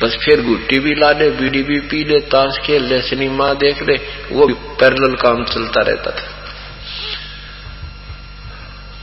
बस 0.03 0.17
फिर 0.25 0.43
गुट्टी 0.43 0.79
भी 0.79 0.95
ला 0.95 1.11
ले 1.13 1.29
बीड़ी 1.31 1.63
भी 1.63 1.81
पी 1.81 2.05
ले, 2.05 2.21
ताश 2.21 2.59
खेल 2.59 2.85
ले 2.85 3.01
सिनेमा 3.03 3.53
देख 3.55 3.83
ले, 3.83 3.97
वो 4.33 4.47
पैरल 4.81 5.15
काम 5.15 5.45
चलता 5.45 5.83
रहता 5.83 6.11
था। 6.11 6.33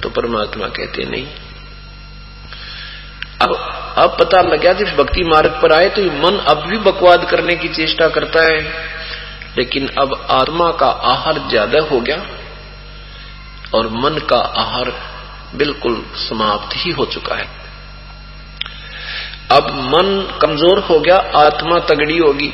तो 0.04 0.10
परमात्मा 0.10 0.68
कहते 0.68 1.06
नहीं। 1.06 1.28
अब 3.42 3.81
अब 3.98 4.16
पता 4.20 4.42
लग 4.42 4.60
गया 4.62 4.74
जब 4.74 4.96
भक्ति 4.98 5.24
मार्ग 5.24 5.60
पर 5.62 5.74
आए 5.74 5.90
तो 5.90 6.02
मन 6.02 6.38
अब 6.48 6.64
भी 6.68 6.78
बकवाद 6.82 7.26
करने 7.30 7.56
की 7.56 7.68
चेष्टा 7.68 8.08
करता 8.08 8.44
है। 8.44 8.62
लेकिन 9.58 9.88
अब 10.00 10.14
आत्मा 10.32 10.72
का 10.72 10.88
आहार 10.88 11.40
ज़्यादा 11.50 11.80
हो 11.82 12.00
गया 12.00 12.18
और 13.76 13.88
मन 13.88 14.20
का 14.30 14.38
आहार 14.38 14.92
बिल्कुल 15.56 16.04
समाप्त 16.20 16.76
ही 16.76 16.92
हो 16.92 17.06
चुका 17.06 17.36
है। 17.36 17.48
अब 19.52 19.72
मन 19.86 20.38
कमज़ोर 20.42 20.80
हो 20.80 21.00
गया, 21.00 21.16
आत्मा 21.16 21.80
तगड़ी 21.80 22.18
होगी। 22.18 22.54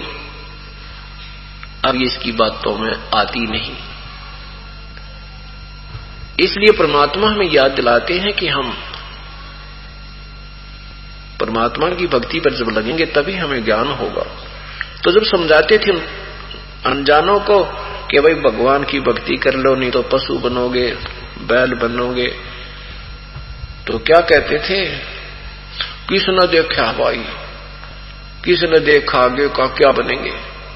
अब 1.86 2.02
इसकी 2.02 2.32
बातों 2.32 2.78
में 2.78 2.94
आती 3.16 3.46
नहीं। 3.48 3.76
इसलिए 6.40 6.72
परमात्मा 6.72 7.28
हमें 7.28 7.50
याद 7.52 7.72
दिलाते 7.72 8.14
हैं 8.14 8.34
कि 8.34 8.48
हम 8.48 8.74
परमात्मा 11.40 11.90
की 11.90 12.08
भक्ति 12.08 12.40
पर 12.40 12.54
जब 12.54 12.70
लगेंगे, 12.70 13.06
तभी 13.06 13.36
हमें 13.36 13.64
ज्ञान 13.66 13.88
होगा। 13.94 14.26
तो 15.04 15.12
जब 15.12 15.24
समझाते 15.28 15.78
थे 15.78 15.92
अनजानों 16.86 17.40
को 17.40 17.64
कि 18.12 18.20
भाई 18.20 18.34
भगवान 18.44 18.84
की 18.84 19.00
भक्ति 19.00 19.38
कर 19.38 19.56
लो, 19.56 19.76
नहीं 19.76 19.92
तो 19.92 20.02
पशु 20.02 20.38
बनोगे, 20.40 20.88
बैल 21.42 21.74
बनोगे 21.74 22.28
तो 23.88 23.98
क्या 24.00 24.20
कहते 24.22 24.58
थे? 24.60 24.86
किसने 26.10 26.48
देखा 26.48 26.92
भाई 26.94 27.24
किसने 28.44 28.80
देखा 28.82 29.20
आगे 29.20 29.48
का 29.50 29.66
क्या 29.68 29.92
बनेंगे? 29.92 30.32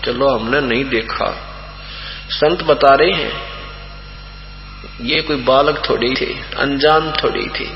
चलो 0.06 0.28
हमने 0.30 0.60
नहीं 0.62 0.84
देखा। 0.86 1.26
संत 2.32 2.64
बता 2.64 2.94
रहे 2.96 3.12
हैं, 3.14 3.32
ये 5.02 5.22
कोई 5.22 5.36
बालक 5.44 5.82
थोड़े 5.90 6.08
ही 6.08 6.14
थे, 6.16 6.34
अनजान 6.58 7.12
थोड़े 7.14 7.48
थे। 7.60 7.68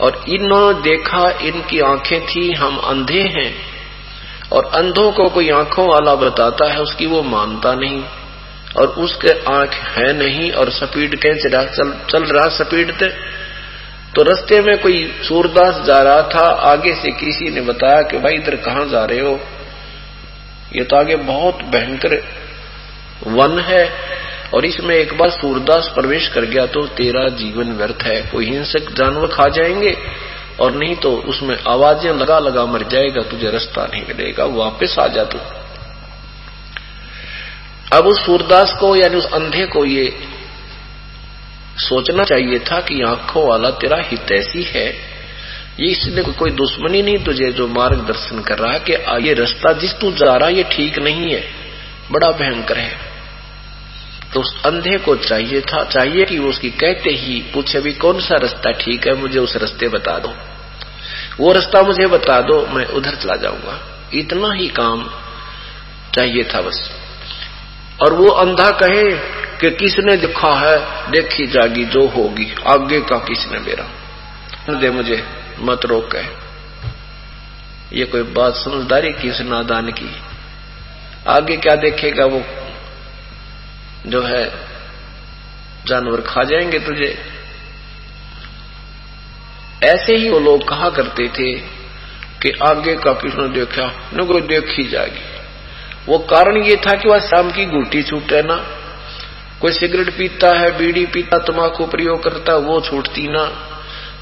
और 0.00 0.24
इन्होंने 0.28 0.80
देखा, 0.80 1.30
इनकी 1.30 1.80
आँखें 1.80 2.26
थी, 2.26 2.52
हम 2.52 2.76
अंधे 2.76 3.20
हैं। 3.20 3.54
और 4.52 4.64
अंधों 4.64 5.12
को 5.12 5.28
कोई 5.28 5.50
आँखों 5.50 5.86
वाला 5.86 6.14
बताता 6.14 6.72
है, 6.72 6.80
उसकी 6.80 7.06
वो 7.06 7.22
मानता 7.22 7.74
नहीं। 7.74 8.04
और 8.78 8.86
उसके 8.86 9.28
आँख 9.28 9.70
है 9.70 10.12
नहीं, 10.12 10.52
और 10.52 10.70
स्पीड 10.70 11.20
कैसे 11.20 11.48
चल 11.48 12.00
चल 12.10 12.22
रहा 12.24 12.48
स्पीड 12.48 12.98
ते? 12.98 13.06
तो 14.14 14.22
रस्ते 14.22 14.60
में 14.60 14.78
कोई 14.78 15.20
सूरदास 15.28 15.84
जा 15.86 15.98
रहा 15.98 16.22
था, 16.22 16.50
आगे 16.50 16.94
से 16.94 17.10
किसी 17.10 17.50
ने 17.50 17.60
बताया 17.60 18.02
कि, 18.02 18.18
भाई, 18.18 18.32
इधर 18.32 18.56
कहाँ 18.56 18.88
जा 18.88 19.04
रहे 19.04 19.20
हो? 19.20 19.40
ये 20.76 20.84
तो 20.84 20.96
आगे 20.96 21.16
बहुत 21.16 21.54
भयंकर 21.54 22.24
वन 23.26 23.58
है। 23.58 23.92
और 24.54 24.64
इसमें 24.64 24.94
एक 24.96 25.12
बार 25.18 25.30
सूरदास 25.30 25.90
प्रवेश 25.94 26.26
कर 26.28 26.44
गया 26.44 26.66
तो 26.66 26.86
तेरा 26.96 27.28
जीवन 27.34 27.72
व्यर्थ 27.72 28.02
है। 28.02 28.20
कोई 28.22 28.46
हिंसक 28.46 28.90
जानवर 28.92 29.26
खा 29.26 29.48
जाएँगे 29.48 29.96
और 30.60 30.74
नहीं 30.74 30.94
तो 30.96 31.12
उसमें 31.28 31.56
आवाज़ें 31.68 32.12
लगा 32.12 32.38
लगा 32.38 32.64
मर 32.66 32.82
जाएगा, 32.88 33.22
तुझे 33.22 33.50
रास्ता 33.50 33.86
नहीं 33.86 34.02
मिलेगा, 34.08 34.44
वापस 34.44 34.96
आ 34.98 35.06
जा 35.06 35.24
तू। 35.24 35.38
अब 37.92 38.06
उस 38.06 38.24
सूरदास 38.26 38.72
को, 38.80 38.94
यानी 38.96 39.16
उस 39.16 39.32
अंधे 39.32 39.64
को 39.66 39.84
ये 39.84 40.12
सोचना 41.78 42.24
चाहिए 42.24 42.58
था 42.58 42.80
कि 42.80 43.02
आँखों 43.02 43.46
वाला 43.48 43.70
तेरा 43.70 43.96
हितैषी 44.02 44.62
है। 44.62 44.86
ये 45.80 45.90
इसलिए 45.90 46.32
कोई 46.32 46.50
दुश्मनी 46.50 47.02
नहीं 47.02 47.18
तुझे 47.18 47.50
जो 47.52 47.66
मार्गदर्शन 47.68 48.40
कर 48.40 48.58
रहा 48.58 48.72
है 48.72 48.80
कि 48.80 48.92
ये 49.28 49.34
रास्ता 49.34 49.72
जिस 49.72 49.92
तू 49.92 50.10
जा 50.12 50.34
रहा 50.36 50.48
ये 50.48 50.62
ठीक 50.72 50.98
नहीं 50.98 51.32
है। 51.32 51.42
बड़ा 52.12 52.30
भयंकर 52.30 52.78
है। 52.78 53.09
तो 54.34 54.40
उस 54.40 54.62
अंधे 54.62 54.98
को 54.98 55.16
चाहिए 55.16 55.60
था, 55.60 55.84
चाहिए 55.84 56.24
कि 56.24 56.38
वो 56.38 56.48
उसकी 56.48 56.70
कहते 56.70 57.10
ही 57.10 57.40
पूछे 57.54 57.80
भी 57.80 57.92
कौन 57.92 58.20
सा 58.20 58.36
रास्ता 58.36 58.72
ठीक 58.72 59.08
है? 59.08 59.14
मुझे 59.14 59.38
उस 59.38 59.56
रास्ते 59.56 59.88
बता 59.88 60.18
दो। 60.18 60.34
वो 61.40 61.52
रास्ता 61.52 61.82
मुझे 61.82 62.06
बता 62.06 62.40
दो, 62.40 62.66
मैं 62.66 62.86
उधर 62.86 63.14
चला 63.14 63.36
जाऊँगा। 63.36 64.06
इतना 64.14 64.52
ही 64.52 64.68
काम 64.68 65.10
चाहिए 66.14 66.44
था 66.44 66.60
बस। 66.60 66.90
और 68.02 68.12
वो 68.12 68.28
अंधा 68.28 68.70
कहे 68.70 69.12
कि, 69.58 69.70
किसने 69.70 70.16
देखा 70.16 70.54
है? 70.54 71.10
देखी 71.10 71.46
जागी, 71.46 71.84
जो 71.84 72.08
होगी। 72.08 72.54
आगे 72.66 73.00
का 73.00 73.18
किसने 73.18 73.58
मेरा? 73.58 73.86
दे 74.74 74.90
मुझे, 74.90 75.24
मत 75.60 75.80
रोक 75.84 76.10
कहे 76.10 76.50
ये 77.92 78.04
कोई 78.04 78.22
बात 78.22 78.54
समझदारी 78.54 79.12
की 79.12 79.30
उस 79.30 79.40
नादान 79.40 79.90
की। 79.90 80.12
आगे 81.28 81.56
क्या 81.56 81.76
देखेगा 81.76 82.24
वो? 82.24 82.44
जो 84.06 84.22
है, 84.22 84.52
जानवर 85.86 86.20
खा 86.20 86.44
जाएँगे 86.44 86.78
तुझे। 86.78 87.18
ऐसे 89.84 90.16
ही 90.16 90.30
वो 90.30 90.40
लोग 90.40 90.68
कहा 90.68 90.90
करते 90.90 91.28
थे 91.28 91.52
कि 92.42 92.50
आगे 92.50 92.96
का 92.96 93.12
किसने 93.12 93.48
देखा 93.48 94.10
न 94.14 94.24
कोई 94.24 94.40
देखी 94.40 94.84
जाएगी। 94.84 95.40
वो 96.06 96.18
कारण 96.18 96.62
ये 96.62 96.76
था 96.76 96.96
कि 96.96 97.08
वह 97.08 97.18
शाम 97.18 97.50
की 97.50 97.64
गुटी 97.64 98.02
छूटे 98.02 98.42
ना। 98.42 98.76
कोई 99.60 99.72
सिगरेट 99.72 100.10
पीता 100.18 100.58
है, 100.58 100.78
बीड़ी 100.78 101.06
पीता 101.06 101.38
तमाकू 101.38 101.86
प्रयोग 101.86 102.22
करता, 102.22 102.56
वो 102.56 102.80
छूटती 102.80 103.28
ना। 103.28 103.66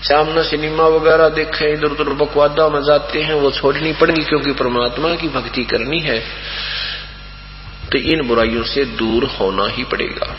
शाम 0.08 0.38
न 0.38 0.42
सिनेमा 0.42 0.84
वगैरह 0.84 1.28
देखे 1.28 1.72
इधर 1.72 1.84
उधर 1.84 2.12
बकवादा 2.12 2.68
में 2.68 2.82
जाते 2.82 3.22
हैं, 3.22 3.34
वो 3.34 3.50
छोड़नी 3.50 3.92
पड़ेगी 3.92 4.24
क्योंकि 4.24 4.52
परमात्मा 4.52 5.14
की 5.14 5.28
भक्ति 5.28 5.64
करनी 5.64 6.00
है। 6.00 6.24
तो 7.92 7.98
इन 7.98 8.26
बुराइयों 8.28 8.62
से 8.64 8.84
दूर 8.84 9.24
होना 9.24 9.66
ही 9.68 9.84
पड़ेगा। 9.84 10.34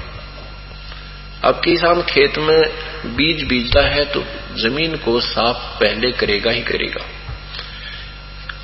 अब 1.44 1.62
किसान 1.64 2.02
खेत 2.02 2.38
में 2.38 3.16
बीज 3.16 3.44
बीजता 3.44 3.82
है 3.88 4.04
तो 4.06 4.24
ज़मीन 4.56 4.96
को 4.96 5.20
साफ़ 5.20 5.58
पहले 5.80 6.12
करेगा 6.12 6.52
ही 6.52 6.62
करेगा। 6.62 7.06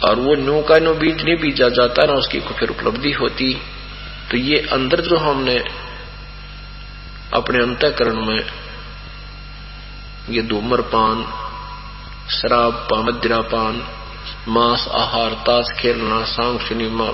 और 0.04 0.20
वो 0.20 0.36
नो 0.36 0.62
का 0.62 0.78
नो 0.80 0.94
बीज 0.94 1.24
नहीं 1.24 1.36
बीजा 1.36 1.70
जाता, 1.70 2.06
ना 2.06 2.14
उसकी 2.14 2.40
फिर 2.40 2.70
उपलब्धि 2.70 3.12
होती। 3.12 3.54
तो 4.32 4.38
ये 4.38 4.58
अंदर 4.72 5.02
जो 5.02 5.18
हमने 5.18 5.56
अपने 7.34 7.64
अंतकरण 7.64 8.26
में 8.26 8.42
ये 10.30 10.42
धूम्रपान 10.42 11.24
शराब 12.30 12.74
पान 12.92 13.04
मदिरापान 13.06 13.84
मांस, 14.48 14.88
आहार, 14.92 15.34
ताश 15.48 15.72
खेलना, 15.80 16.24
सांग, 16.26 16.60
सिनेमा 16.60 17.10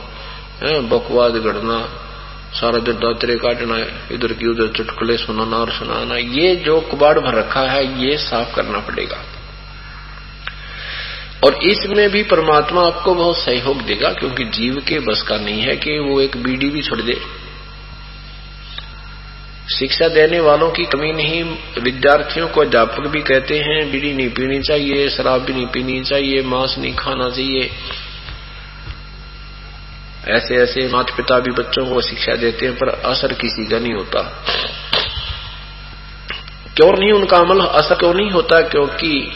बकवाद 0.64 1.32
गढ़ना, 1.32 1.89
सारा 2.53 2.80
दिन 2.80 2.93
दातरे 2.93 3.36
काटना, 3.36 3.78
इधर 4.12 4.34
की 4.34 4.47
उधर 4.47 4.68
चुटकुले 4.68 5.18
सुनाना 5.18 5.57
और 5.57 5.72
सुनाना, 5.72 6.16
ये 6.16 6.55
जो 6.55 6.82
कबाड़ 6.82 7.20
भर 7.20 7.34
रखा 7.34 7.62
है, 7.62 8.03
ये 8.03 8.18
साफ़ 8.18 8.55
करना 8.55 8.80
पड़ेगा। 8.80 9.26
और 11.45 11.64
इसमें 11.64 12.09
भी 12.09 12.24
परमात्मा 12.24 12.82
आपको 12.82 13.16
बहुत 13.16 13.38
सहयोग 13.38 13.82
देगा, 13.82 14.09
क्योंकि 14.09 14.43
जीव 14.43 14.84
के 14.88 14.99
बस 14.99 15.22
का 15.22 15.38
नहीं 15.38 15.62
है 15.62 15.76
कि 15.76 15.99
वो 15.99 16.22
एक 16.22 16.38
बीड़ी 16.38 16.70
भी 16.70 16.82
छोड़ 16.82 17.01
दे। 17.01 17.22
शिक्षा 19.80 20.07
देने 20.07 20.39
वालों 20.39 20.70
की 20.70 20.86
कमी 20.86 21.12
नहीं, 21.12 21.43
विद्यार्थियों 21.82 22.47
को 22.47 22.62
अध्यापक 22.62 23.07
भी 23.07 23.22
कहते 23.22 23.59
हैं, 23.59 23.91
बीड़ी 23.91 24.14
नहीं 24.14 24.30
पीनी 24.30 24.59
चाहिए, 24.59 25.09
शराब 25.09 25.41
भी 25.41 25.53
नहीं 25.53 25.68
पीनी 25.68 26.01
चाहिए, 26.01 26.41
मांस 26.41 26.76
नहीं 26.78 26.95
खाना 26.95 27.30
चाहिए। 27.30 27.70
ऐसे 30.30 30.55
ऐसे 30.55 30.88
माता 30.88 31.15
पिता 31.15 31.39
भी 31.39 31.51
बच्चों 31.51 31.86
को 31.86 32.01
शिक्षा 32.01 32.36
देते 32.36 32.65
हैं, 32.65 32.76
पर 32.76 32.89
असर 32.89 33.34
किसी 33.34 33.65
का 33.65 33.80
नहीं 33.80 33.93
होता। 33.93 34.22
क्यों 36.76 36.97
नहीं 36.99 37.11
उनका 37.11 37.38
अमल? 37.38 37.65
असर 37.65 37.95
क्यों 37.95 38.13
नहीं 38.13 38.32
होता? 38.32 38.61
क्योंकि 38.61 39.32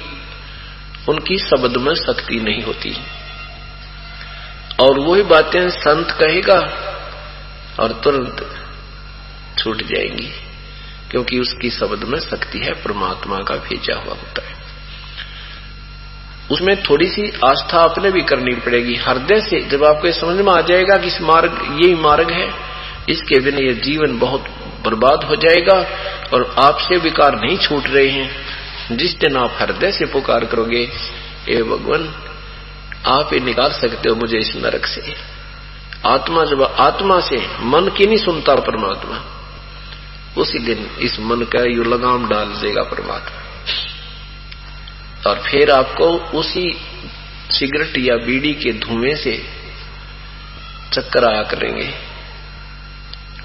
उनकी 1.10 1.38
शब्द 1.38 1.78
में 1.78 1.96
शक्ति 1.96 2.40
नहीं 2.40 2.64
होती। 2.64 2.98
और 4.80 5.00
वही 5.00 5.22
बातें 5.22 5.70
संत 5.70 6.12
कहेगा 6.12 6.60
और 7.80 8.02
तुरंत 8.04 8.66
छूट 9.58 9.78
जाएँगी, 9.84 10.32
क्योंकि 11.12 11.40
उसकी 11.40 11.70
शब्द 11.70 12.04
में 12.04 12.20
शक्ति 12.20 12.60
है, 12.60 12.74
परमात्मा 12.74 13.40
का 13.40 13.56
भेजा 13.56 13.96
हुआ 13.96 14.14
होता 14.14 14.48
है। 14.48 14.55
उसमें 16.52 16.84
थोड़ी 16.84 17.06
सी 17.06 17.32
आस्था 17.46 17.82
अपने 17.82 18.12
भी 18.12 18.22
करनी 18.22 18.56
पड़ेगी। 18.56 18.96
हृदय 18.96 19.39
से 19.41 19.60
जब 19.62 19.84
आपको 19.84 20.12
समझ 20.12 20.46
में 20.46 20.54
आ 20.54 20.62
जाएगा 20.62 20.98
कि 20.98 21.08
इस 21.08 21.22
मार्ग 21.22 21.80
यही 21.84 21.96
मार्ग 21.96 22.32
है, 22.32 22.54
इसके 23.10 23.39
बिना 23.39 23.58
ये 23.58 23.74
जीवन 23.74 24.20
बहुत 24.20 24.46
बर्बाद 24.86 25.24
हो 25.24 25.36
जाएगा 25.36 25.86
और 26.34 26.56
आपसे 26.60 26.98
विकार 26.98 27.41
नहीं 27.41 27.58
छूट 27.58 27.88
रहे 27.88 28.08
हैं। 28.08 28.46
जिस 28.91 29.18
दिन 29.20 29.38
आप 29.38 29.58
हृदय 29.60 29.91
से 29.91 30.06
पुकार 30.06 30.46
करोगे, 30.46 30.91
ए 31.50 31.64
भगवान, 31.64 32.14
आप 33.06 33.34
ये 33.34 33.39
निकाल 33.39 33.72
सकते 33.72 34.10
हो 34.10 34.16
मुझे 34.16 34.38
इस 34.38 34.56
नरक 34.56 34.86
से। 34.86 35.14
आत्मा 36.06 36.46
जब 36.46 36.64
आत्मा 36.64 37.20
से, 37.20 37.38
मन 37.62 37.91
की 37.98 38.06
नहीं 38.06 38.18
सुनता 38.18 38.56
परमात्मा, 38.56 39.24
उसी 40.38 40.60
दिन 40.60 40.89
इस 41.00 41.20
मन 41.20 41.41
का 41.41 41.64
यू 41.64 41.84
लगाम 41.84 42.30
डाल 42.30 42.46
देगा 42.46 42.84
परमात्मा। 42.84 43.45
और 45.28 45.40
फिर 45.42 45.72
आपको 45.72 46.08
उसी 46.40 46.66
सिगरेट 47.52 47.98
या 47.98 48.16
बीड़ी 48.18 48.54
के 48.54 48.72
धुएँ 48.80 49.16
से 49.16 49.38
चक्कर 50.94 51.26
आया 51.26 51.42
करेंगे। 51.44 51.90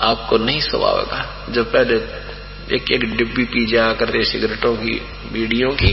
आपको 0.03 0.39
नहीं 0.39 0.61
सुहावेगा 0.61 1.47
जब 1.51 1.73
पहले 1.73 1.95
एक 2.77 2.91
एक 2.93 3.05
डिब्बी 3.17 3.45
पी 3.45 3.65
जाया 3.67 3.93
करते 3.93 4.25
सिगरेटों 4.25 4.75
की, 4.77 4.95
बीड़ियों 5.33 5.71
की, 5.73 5.93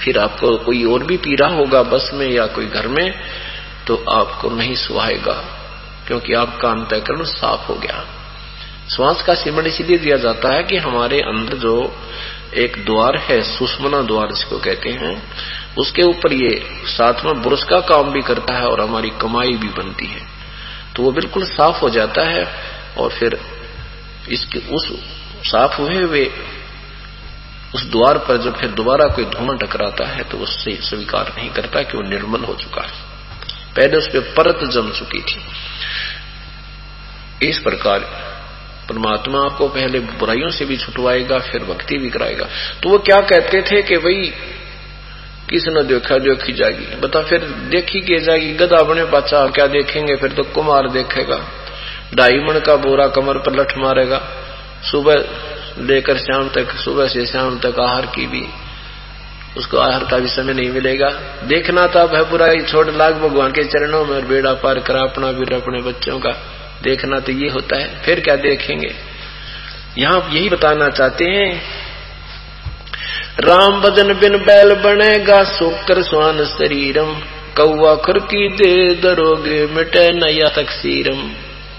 फिर 0.00 0.18
आपको 0.18 0.56
कोई 0.56 0.84
और 0.84 1.04
भी 1.04 1.16
पी 1.16 1.36
रहा 1.36 1.54
होगा 1.54 1.82
बस 1.82 2.10
में 2.14 2.26
या 2.26 2.46
कोई 2.46 2.66
घर 2.66 2.86
में 2.88 3.12
तो 3.86 3.96
आपको 4.10 4.50
नहीं 4.50 4.74
सुहाएगा, 4.74 5.32
क्योंकि 6.06 6.34
आपका 6.34 6.70
अंतकरण 6.70 7.24
साफ़ 7.24 7.66
हो 7.66 7.74
गया। 7.74 8.04
श्वास 8.90 9.22
का 9.22 9.34
सिमरण 9.34 9.66
इसलिए 9.66 9.98
दिया 9.98 10.16
जाता 10.16 10.52
है 10.54 10.62
कि 10.62 10.76
हमारे 10.76 11.20
अंदर 11.20 11.56
जो 11.56 11.74
एक 12.56 12.76
द्वार 12.84 13.16
है, 13.16 13.40
सुषमना 13.42 14.00
द्वार 14.02 14.32
जिसको 14.32 14.58
कहते 14.58 14.90
हैं। 14.90 15.14
उसके 15.78 16.02
ऊपर 16.02 16.32
ये 16.32 16.50
साथ 16.86 17.24
में 17.24 17.42
बुरश 17.42 17.64
का 17.64 17.80
काम 17.80 18.10
भी 18.10 18.22
करता 18.22 18.54
है 18.54 18.66
और 18.66 18.80
हमारी 18.80 19.10
कमाई 19.10 19.52
भी 19.52 19.68
बनती 19.68 20.06
है। 20.06 20.20
तो 20.96 21.02
वो 21.02 21.12
बिल्कुल 21.12 21.44
साफ़ 21.44 21.80
हो 21.80 21.90
जाता 21.90 22.28
है 22.28 22.44
और 22.98 23.10
फिर 23.10 23.40
इसके 24.30 24.58
उस 24.58 24.92
साफ़ 25.44 25.80
हुए 25.80 26.02
हुए 26.02 26.30
उस 27.74 27.90
द्वार 27.90 28.18
पर 28.18 28.36
जब 28.36 28.56
फिर 28.56 28.70
दोबारा 28.70 29.06
कोई 29.06 29.24
धुआँ 29.24 29.56
टकराता 29.58 30.06
है 30.06 30.22
तो 30.24 30.38
उससे 30.38 30.74
स्वीकार 30.82 31.32
नहीं 31.38 31.50
करता 31.50 31.82
कि 31.82 31.96
वो 31.96 32.02
निर्मल 32.02 32.44
हो 32.44 32.54
चुका 32.54 32.82
है। 32.82 32.92
पहले 33.76 33.96
उस 33.96 34.08
पर 34.08 34.20
परत 34.36 34.64
जम 34.70 34.90
चुकी 34.90 35.20
थी। 35.22 35.40
इस 37.48 37.58
प्रकार 37.58 38.00
परमात्मा 38.88 39.44
आपको 39.44 39.68
पहले 39.68 40.00
बुराइयों 40.00 40.50
से 40.50 40.64
भी 40.64 40.76
छुटवाएगा, 40.76 41.38
फिर 41.38 41.64
भक्ति 41.64 41.98
भी 41.98 42.10
कराएगा। 42.10 42.46
तो 42.82 42.88
वो 42.88 42.98
क्या 42.98 43.20
कहते 43.20 43.62
थे 43.62 43.82
कि 43.82 43.96
भाई 43.96 44.32
किस 45.50 45.68
न 45.68 45.82
देखा 45.82 46.18
देखी 46.18 46.52
जाएगी? 46.52 46.86
बता 46.86 47.22
फिर 47.22 47.38
देखी 47.44 48.00
के 48.00 48.18
जाएगी। 48.18 48.52
गदा 48.52 48.82
बने 48.82 49.04
पाचा 49.04 49.46
क्या 49.46 49.66
देखेंगे, 49.66 50.16
फिर 50.16 50.32
तो 50.32 50.42
कुमार 50.42 50.88
देखेगा। 50.88 51.36
ढाई 52.14 52.38
मन 52.38 52.60
का 52.66 52.76
बोरा 52.76 53.06
कमर 53.06 53.38
पर 53.38 53.60
लठ 53.60 53.78
मारेगा। 53.78 54.22
सुबह 54.90 55.14
लेकर 55.78 56.16
शाम 56.16 56.48
तक, 56.48 56.72
सुबह 56.72 57.08
से 57.08 57.26
शाम 57.26 57.58
तक 57.58 57.80
आहार 57.80 58.06
की 58.06 58.26
भी 58.26 58.46
उसको 59.56 59.78
आहार 59.78 60.04
का 60.04 60.18
भी 60.18 60.28
समय 60.28 60.54
नहीं 60.54 60.70
मिलेगा। 60.70 61.08
देखना 61.44 61.86
था, 61.86 62.06
भय 62.06 62.22
बुराई, 62.22 62.60
छोड़ 62.60 62.90
लाग 62.90 63.14
भगवान 63.14 63.50
के 63.50 63.64
चरणों 63.64 64.04
में 64.04 64.16
और 64.16 64.22
बेड़ा 64.22 64.52
पार 64.52 64.78
करा 64.78 65.02
अपना 65.02 65.32
भी 65.32 65.56
अपने 65.56 65.82
बच्चों 65.82 66.18
का। 66.18 66.55
देखना 66.82 67.18
तो 67.20 67.32
ये 67.34 67.48
होता 67.48 67.76
है, 67.76 67.88
फिर 68.02 68.20
क्या 68.20 68.36
देखेंगे? 68.38 68.94
यहाँ 69.98 70.28
यही 70.32 70.48
बताना 70.48 70.88
चाहते 70.90 71.24
हैं, 71.26 71.62
राम 73.40 73.80
भजन 73.80 74.12
बिन 74.14 74.36
बैल 74.40 74.74
बनेगा 74.82 75.42
सुकर 75.46 76.02
स्वान 76.02 76.44
शरीरम 76.48 77.14
कौआ 77.56 77.94
खुरकी 77.96 78.48
दे 78.56 78.74
दरोगे 79.02 79.64
मिटे 79.66 80.10
नया 80.14 80.48
तकसीरम। 80.56 81.20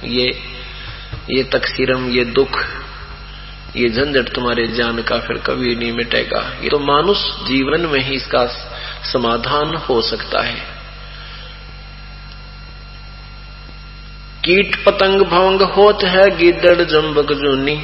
ये 0.08 0.28
ये 1.30 1.44
तकसीरम, 1.46 2.08
ये 2.10 2.24
दुख, 2.34 2.60
ये 3.76 3.90
झंझट 3.90 4.34
तुम्हारे 4.36 4.68
जान 4.70 5.02
का 5.02 5.18
फिर 5.20 5.38
कभी 5.46 5.76
नहीं 5.76 5.92
मिटेगा। 5.94 6.42
ये 6.64 6.70
तो 6.70 6.80
मानुष 6.82 7.18
जीवन 7.48 7.86
में 7.86 8.00
ही 8.00 8.16
इसका 8.16 8.46
समाधान 9.06 9.76
हो 9.80 10.02
सकता 10.04 10.44
है। 10.44 10.77
कीट 14.48 14.86
पतंग 14.86 15.22
भंग 15.22 15.62
होत 15.62 16.04
है, 16.04 16.38
गिदड़ 16.38 16.82
जम्बक 16.82 17.34
जूनी। 17.34 17.82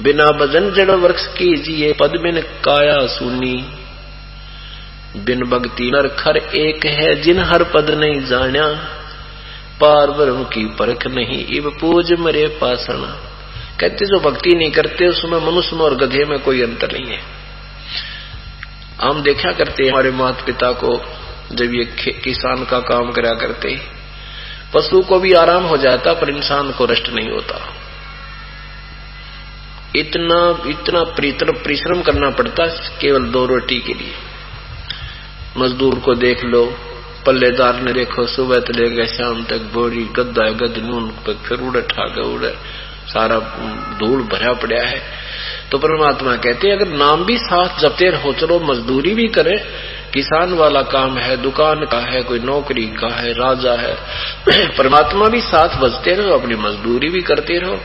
बिना 0.00 0.24
भजन 0.24 0.70
जड़ 0.70 0.90
वृक्ष 0.90 1.26
कीजिए, 1.26 1.92
पद 1.92 2.10
बिन 2.10 2.40
काया 2.40 3.06
सुनी। 3.06 3.66
बिन 5.16 5.40
भक्ति 5.40 5.90
नर 5.90 6.08
खर 6.08 6.36
एक 6.36 6.86
है, 6.86 7.22
जिन 7.22 7.38
हर 7.38 7.64
पद 7.64 7.90
नहीं 7.90 8.24
जाण्या। 8.24 8.66
पार 9.80 10.10
ब्रह्म 10.10 10.44
की 10.44 10.64
परख 10.64 11.06
नहीं 11.06 11.46
इब 11.46 11.78
पूज 11.80 12.12
मरे 12.12 12.46
पासना 12.46 13.20
कहते, 13.80 14.06
जो 14.06 14.20
भक्ति 14.20 14.54
नहीं 14.54 14.70
करते, 14.70 15.06
उसमें 15.06 15.38
मनुष्य 15.40 15.76
में 15.76 15.82
और 15.82 15.94
गधे 15.94 16.24
में 16.24 16.38
कोई 16.38 16.62
अंतर 16.62 16.92
नहीं 16.92 17.12
है। 17.12 17.20
हम 19.02 19.22
देखा 19.22 19.52
करते 19.52 19.88
हमारे 19.88 20.10
माता 20.10 20.44
पिता 20.44 20.72
को, 20.72 21.04
जब 21.52 21.74
ये 21.74 21.84
किसान 22.12 22.64
का 22.64 22.78
काम 22.78 23.10
करा 23.10 23.30
करते। 23.30 23.99
पशु 24.74 25.00
को 25.00 25.18
भी 25.18 25.32
आराम 25.32 25.64
हो 25.64 25.76
जाता, 25.76 26.12
पर 26.12 26.30
इंसान 26.30 26.70
को 26.70 26.84
रष्ट 26.84 27.08
नहीं 27.08 27.30
होता। 27.30 27.74
इतना 29.96 30.70
इतना 30.70 31.02
परिश्रम 31.02 32.02
करना 32.02 32.30
पड़ता 32.30 32.66
केवल 33.00 33.24
दो 33.24 33.46
रोटी 33.46 33.80
के 33.80 33.94
लिए। 33.94 34.12
मजदूर 35.56 35.98
को 35.98 36.14
देख 36.14 36.44
लो, 36.44 36.76
पल्लेदार 37.26 37.80
ने 37.80 37.92
देखो, 37.92 38.26
सुबह 38.26 38.60
से 38.60 38.90
गए, 38.90 39.06
शाम 39.06 39.44
तक 39.44 39.58
बोरी, 39.58 40.04
गद्दा 40.04 40.50
गद 40.50 40.78
नून 40.78 41.08
पर 41.08 41.34
फिर 41.34 41.58
उड़े, 41.60 41.82
ठाके 41.82 42.20
उड़े, 42.20 42.54
सारा 43.06 43.38
धूल 43.98 44.22
भरा 44.22 44.52
पड़ा 44.52 44.88
है। 44.88 45.02
तो 45.72 45.78
परमात्मा 45.78 46.36
कहते 46.36 46.68
हैं, 46.68 46.76
अगर 46.76 46.88
नाम 46.88 47.24
भी 47.24 47.38
साथ 47.38 47.80
जपते 47.80 48.06
हो 48.06 48.32
चलो 48.32 48.60
मजदूरी 48.60 49.14
भी 49.14 49.28
करे 49.28 49.56
किसान 50.14 50.52
वाला 50.52 50.82
काम 50.82 51.18
है, 51.18 51.36
दुकान 51.36 51.84
का 51.84 51.98
है, 51.98 52.22
कोई 52.22 52.38
नौकरी 52.38 52.86
का 52.86 53.14
है, 53.14 53.32
राजा 53.32 53.72
है। 53.72 53.96
परमात्मा 54.78 55.28
भी 55.28 55.40
साथ 55.40 55.78
बजते 55.78 56.14
रहो, 56.14 56.38
अपनी 56.38 56.54
मजदूरी 56.54 57.08
भी 57.08 57.22
करते 57.22 57.58
रहो। 57.58 57.80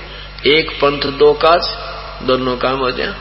एक 0.48 0.72
पंथ, 0.72 1.12
दो 1.12 1.34
काज, 1.34 1.78
दोनों 2.28 2.58
काम 2.58 2.78
हो 2.78 2.92
जाए। 2.92 3.14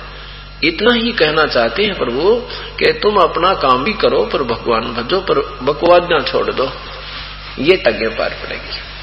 इतना 0.64 0.94
ही 0.94 1.12
कहना 1.12 1.44
चाहते 1.44 1.84
हैं 1.84 1.98
प्रभु 1.98 2.42
कि 2.78 2.92
तुम 2.92 3.16
अपना 3.16 3.54
काम 3.54 3.84
भी 3.84 3.92
करो, 3.92 4.24
पर 4.32 4.42
भगवान 4.42 4.80
भजो, 4.80 5.20
पर 5.20 5.38
बकवाद 5.62 6.12
ना 6.12 6.20
छोड़ 6.20 6.52
दो। 6.52 6.72
ये 7.58 7.76
तगे 7.76 8.08
पार 8.08 8.30
पड़ेगी। 8.30 8.94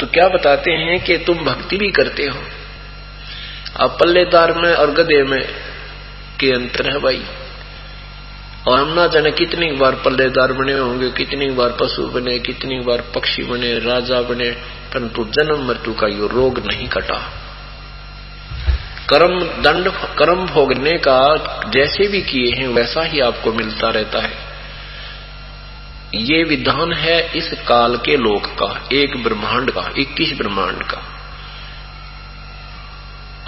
तो 0.00 0.06
क्या 0.06 0.28
बताते 0.28 0.70
हैं 0.70 1.04
कि 1.04 1.16
तुम 1.16 1.38
भक्ति 1.38 1.76
भी 1.76 1.90
करते 1.90 2.22
हो? 2.22 2.38
अब 3.76 3.90
पल्लेदार 3.90 4.52
में 4.52 4.74
और 4.74 4.90
गधे 4.90 5.22
में 5.22 5.73
के 6.40 6.50
अंतर 6.52 6.90
है 6.90 6.98
भाई। 6.98 7.24
और 8.68 8.78
हम 8.78 8.88
ना 8.88 9.06
जाने 9.06 9.30
कितनी 9.30 9.72
बार 9.72 9.92
पल्लेदार 9.92 10.52
बने 10.52 10.72
होंगे, 10.72 11.10
कितनी 11.10 11.50
बार 11.50 11.68
पशु 11.68 12.06
बने, 12.08 12.38
कितनी 12.38 12.80
बार 12.80 13.00
पक्षी 13.14 13.42
बने, 13.42 13.78
राजा 13.78 14.20
बने, 14.20 14.50
परंतु 14.94 15.24
जन्म 15.24 15.68
मृत्यु 15.68 15.94
का 15.94 16.06
यो 16.06 16.26
रोग 16.26 16.58
नहीं 16.58 16.88
कटा। 16.88 17.32
कर्म 19.08 19.40
दंड, 19.40 19.88
कर्म 20.18 20.46
भोगने 20.46 20.98
का 20.98 21.36
जैसे 21.68 22.08
भी 22.08 22.22
किए 22.22 22.60
हैं, 22.60 22.68
वैसा 22.68 23.02
ही 23.02 23.20
आपको 23.20 23.52
मिलता 23.52 23.90
रहता 23.90 24.18
है। 24.20 24.54
ये 26.14 26.44
विधान 26.44 26.92
है 26.92 27.32
इस 27.36 27.54
काल 27.68 27.96
के 27.96 28.16
लोक 28.16 28.46
का, 28.46 28.88
एक 28.92 29.16
ब्रह्मांड 29.16 29.70
का, 29.70 29.92
इक्कीस 29.98 30.38
ब्रह्मांड 30.38 30.82
का। 30.82 31.02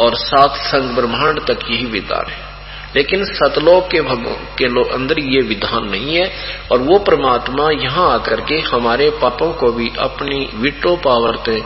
और 0.00 0.14
सात 0.14 0.50
संग 0.50 0.96
ब्रह्मांड 0.96 1.40
तक 1.40 1.58
यही 1.70 1.86
विधान 1.86 2.30
है। 2.30 2.45
लेकिन 2.94 3.24
सतलोक 3.24 3.88
के 3.90 4.00
भगवान 4.00 4.44
के 4.58 4.66
अंदर 4.94 5.18
ये 5.20 5.40
विधान 5.42 5.88
नहीं 5.88 6.16
है, 6.16 6.30
और 6.72 6.78
वो 6.80 6.98
परमात्मा 6.98 7.70
यहाँ 7.72 8.08
आकर 8.10 8.40
के 8.40 8.58
हमारे 8.66 9.08
पापों 9.22 9.52
को 9.52 9.72
भी 9.72 9.90
अपनी 9.98 10.48
विटो 10.54 10.96
पावर 10.96 11.36
से 11.46 11.62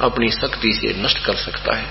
अपनी 0.00 0.28
शक्ति 0.30 0.72
से 0.72 0.94
नष्ट 1.02 1.24
कर 1.24 1.34
सकता 1.36 1.76
है। 1.76 1.86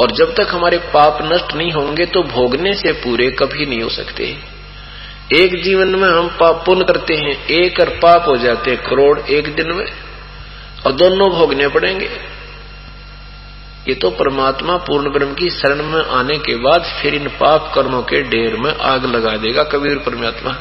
और 0.00 0.10
जब 0.10 0.34
तक 0.34 0.48
हमारे 0.50 0.78
पाप 0.94 1.18
नष्ट 1.22 1.54
नहीं 1.54 1.72
होंगे 1.72 2.06
तो 2.06 2.22
भोगने 2.22 2.74
से 2.74 2.92
पूरे 2.94 3.30
कभी 3.32 3.66
नहीं 3.66 3.82
हो 3.82 3.88
सकते। 3.88 4.24
एक 5.34 5.54
जीवन 5.62 5.94
में 5.94 6.08
हम 6.08 6.28
पाप 6.40 6.62
पुण्य 6.66 6.84
करते 6.84 7.14
हैं, 7.14 7.32
एक 7.46 7.80
और 7.80 7.88
पाप 8.02 8.28
हो 8.28 8.36
जाते 8.36 8.70
हैं, 8.70 8.82
करोड़ 8.82 9.18
एक 9.20 9.54
दिन 9.54 9.72
में, 9.72 9.86
और 10.86 10.92
दोनों 10.92 11.30
भोगने 11.30 11.68
पड़ेंगे। 11.68 12.08
ये 13.88 13.94
तो 13.94 14.10
परमात्मा 14.10 14.76
पूर्ण 14.76 15.10
ब्रह्म 15.10 15.34
की 15.34 15.48
शरण 15.50 15.82
में 15.82 16.02
आने 16.10 16.38
के 16.38 16.54
बाद 16.56 16.86
फिर 17.02 17.14
इन 17.14 17.28
पाप 17.40 17.70
कर्मों 17.74 18.02
के 18.02 18.22
ढेर 18.22 18.56
में 18.56 18.72
आग 18.84 19.04
लगा 19.04 19.36
देगा 19.36 19.62
कबीर 19.62 19.98
परमात्मा। 19.98 20.52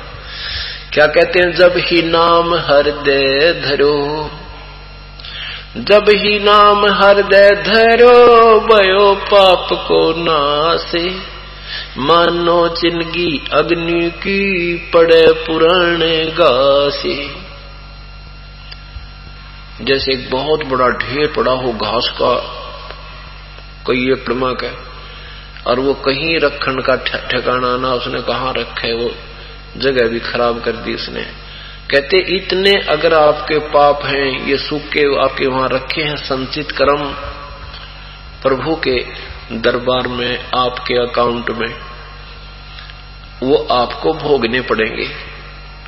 क्या 0.94 1.06
कहते 1.08 1.40
हैं, 1.40 1.52
जब 1.52 1.78
ही 1.78 2.02
नाम 2.02 2.54
हृदय 2.56 3.54
धरो, 3.66 3.96
जब 5.78 6.10
ही 6.10 6.40
नाम 6.40 6.86
हृदय 6.94 7.50
धरो, 7.64 8.60
भयो 8.60 9.14
पाप 9.32 9.68
को 9.88 10.02
नासे 10.18 11.10
मानो 12.00 12.58
ज़िंदगी 12.76 13.32
अग्नि 13.54 14.10
की 14.18 14.76
पड़े 14.94 15.22
पुराने 15.46 16.26
गासे 16.40 17.16
जैसे 19.82 20.14
एक 20.14 20.30
बहुत 20.32 20.66
बड़ा 20.68 20.90
ढेर 20.98 21.34
पड़ा 21.36 21.52
हो 21.52 21.74
घास 21.74 22.10
का 22.22 22.36
कोई 23.86 24.06
ये 24.06 24.14
एक 24.14 24.26
का 24.30 24.96
और 25.72 25.80
वो 25.80 25.94
कहीं 25.94 26.40
रखन 26.40 26.80
का 26.80 26.96
ठिकाना 26.96 27.78
ना 27.78 27.94
उसने 27.94 28.22
कहा 28.22 28.52
रखे, 28.52 28.94
वो 28.94 29.12
जगह 29.78 30.08
भी 30.08 30.20
खराब 30.20 30.64
कर 30.64 30.72
दी 30.72 30.94
उसने 30.94 31.46
कहते, 31.92 32.18
इतने 32.18 32.74
अगर 32.74 33.14
आपके 33.14 33.60
पाप 33.60 34.06
हैं, 34.06 34.46
ये 34.46 34.58
सूखे 34.58 35.24
आपके 35.24 35.48
वहाँ 35.48 35.70
रखे 35.70 36.02
हैं, 36.02 36.16
संचित 36.16 36.72
कर्म 36.72 37.12
प्रभु 38.42 38.76
के 38.76 39.06
दरबार 39.52 40.08
में, 40.08 40.52
आपके 40.56 40.96
अकाउंट 40.96 41.50
में, 41.50 41.76
वो 43.44 43.68
आपको 43.72 44.14
भोगने 44.14 44.62
पड़ेंगे। 44.62 45.10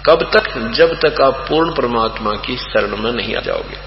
कब 0.05 0.29
तक? 0.33 0.71
जब 0.73 0.99
तक 0.99 1.21
आप 1.21 1.45
पूर्ण 1.49 1.73
परमात्मा 1.73 2.31
की 2.31 2.57
शरण 2.57 2.97
में 2.97 3.11
नहीं 3.11 3.35
आ 3.35 3.39
जाओगे। 3.39 3.77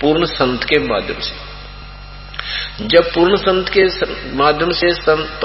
पूर्ण 0.00 0.24
संत 0.24 0.64
के 0.64 0.78
माध्यम 0.78 1.20
से। 1.20 1.49
जब 2.80 3.12
पूर्ण 3.14 3.36
संत 3.36 3.68
के 3.76 3.84
माध्यम 4.36 4.70
से 4.70 4.94
संत 4.94 5.40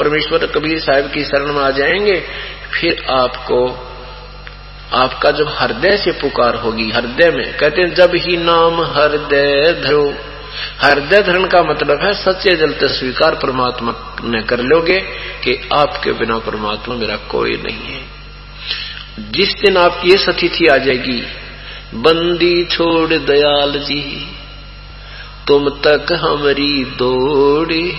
परमेश्वर 0.00 0.46
कबीर 0.46 0.80
साहब 0.80 1.10
की 1.10 1.24
शरण 1.24 1.52
में 1.52 1.62
आ 1.62 1.70
जाएँगे, 1.70 2.24
फिर 2.80 3.04
आपको, 3.10 3.88
आपका 4.92 5.30
जब 5.30 5.48
हृदय 5.48 5.96
से 5.96 6.10
पुकार 6.10 6.54
होगी, 6.54 6.90
हृदय 6.90 7.30
में, 7.30 7.56
कहते 7.56 7.80
हैं, 7.80 7.94
जब 7.94 8.12
ही 8.14 8.36
नाम 8.36 8.80
हृदय 8.80 9.82
धरो। 9.84 10.14
हृदय 10.82 11.22
धरण 11.22 11.44
का 11.44 11.62
मतलब 11.62 12.02
है, 12.02 12.14
सच्चे 12.14 12.56
जलते 12.56 12.88
स्वीकार 12.88 13.34
परमात्मा 13.34 14.16
ने 14.24 14.42
कर 14.42 14.60
लोगे 14.60 15.00
कि 15.44 15.68
आपके 15.72 16.12
बिना 16.12 16.38
परमात्मा 16.38 16.94
मेरा 16.94 17.16
कोई 17.16 17.50
नहीं 17.50 17.94
है। 17.94 18.02
जिस 19.32 19.48
दिन 19.48 19.76
आपकी 19.76 20.10
ये 20.10 20.18
सतिथि 20.18 20.66
आ 20.66 20.76
जाएगी, 20.76 21.22
बंदी 21.94 22.64
छोड़ 22.64 23.08
दयाल 23.08 23.72
जी। 23.72 24.37
तुम 25.48 25.68
तक 25.70 26.06
हमारी 26.12 26.84
दौड़े, 26.84 27.92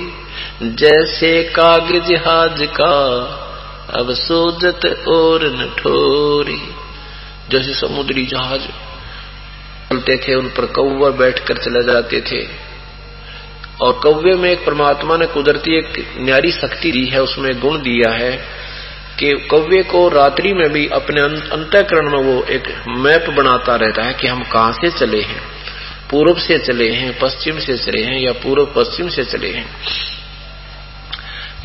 जैसे 0.63 1.43
कागज़ 1.43 2.13
हाज 2.13 2.67
का 2.81 2.95
अब 3.99 4.13
सोजत 4.13 5.05
और 5.07 5.45
नठोरी 5.45 6.61
जैसे 7.49 7.73
समुद्री 7.73 8.25
जहाज़ 8.25 8.61
चलते 9.89 10.17
थे, 10.17 10.35
उन 10.35 10.47
पर 10.47 10.65
कौवे 10.65 11.11
बैठकर 11.11 11.57
चले 11.57 11.83
जाते 11.83 12.21
थे। 12.21 12.69
और 13.81 13.93
कौवे 13.93 14.35
में 14.35 14.51
एक 14.51 14.65
परमात्मा 14.65 15.17
ने 15.17 15.25
कुदरती 15.25 15.77
एक 15.77 16.13
न्यारी 16.17 16.51
शक्ति 16.51 16.91
दी 16.91 17.05
है, 17.05 17.21
उसमें 17.21 17.59
गुण 17.59 17.77
दिया 17.77 18.11
है 18.11 18.31
कि 19.19 19.47
कौवे 19.49 19.83
को 19.83 20.09
रात्रि 20.09 20.53
में 20.53 20.69
भी 20.69 20.87
अपने 20.87 21.21
अंतकरण 21.21 22.11
में 22.11 22.33
वो 22.33 22.43
एक 22.43 22.63
मैप 22.87 23.29
बनाता 23.29 23.75
रहता 23.75 24.03
है 24.03 24.13
कि 24.13 24.27
हम 24.27 24.43
कहाँ 24.43 24.71
से 24.71 24.91
चले 24.91 25.21
हैं। 25.21 25.59
पूर्व 26.09 26.39
से 26.39 26.57
चले 26.57 26.89
हैं, 26.91 27.19
पश्चिम 27.19 27.59
से 27.59 27.77
चले 27.77 28.03
हैं, 28.03 28.19
या 28.19 28.31
पूर्व 28.33 28.65
पश्चिम 28.65 29.09
से 29.09 29.23
चले 29.23 29.49
हैं, 29.49 29.65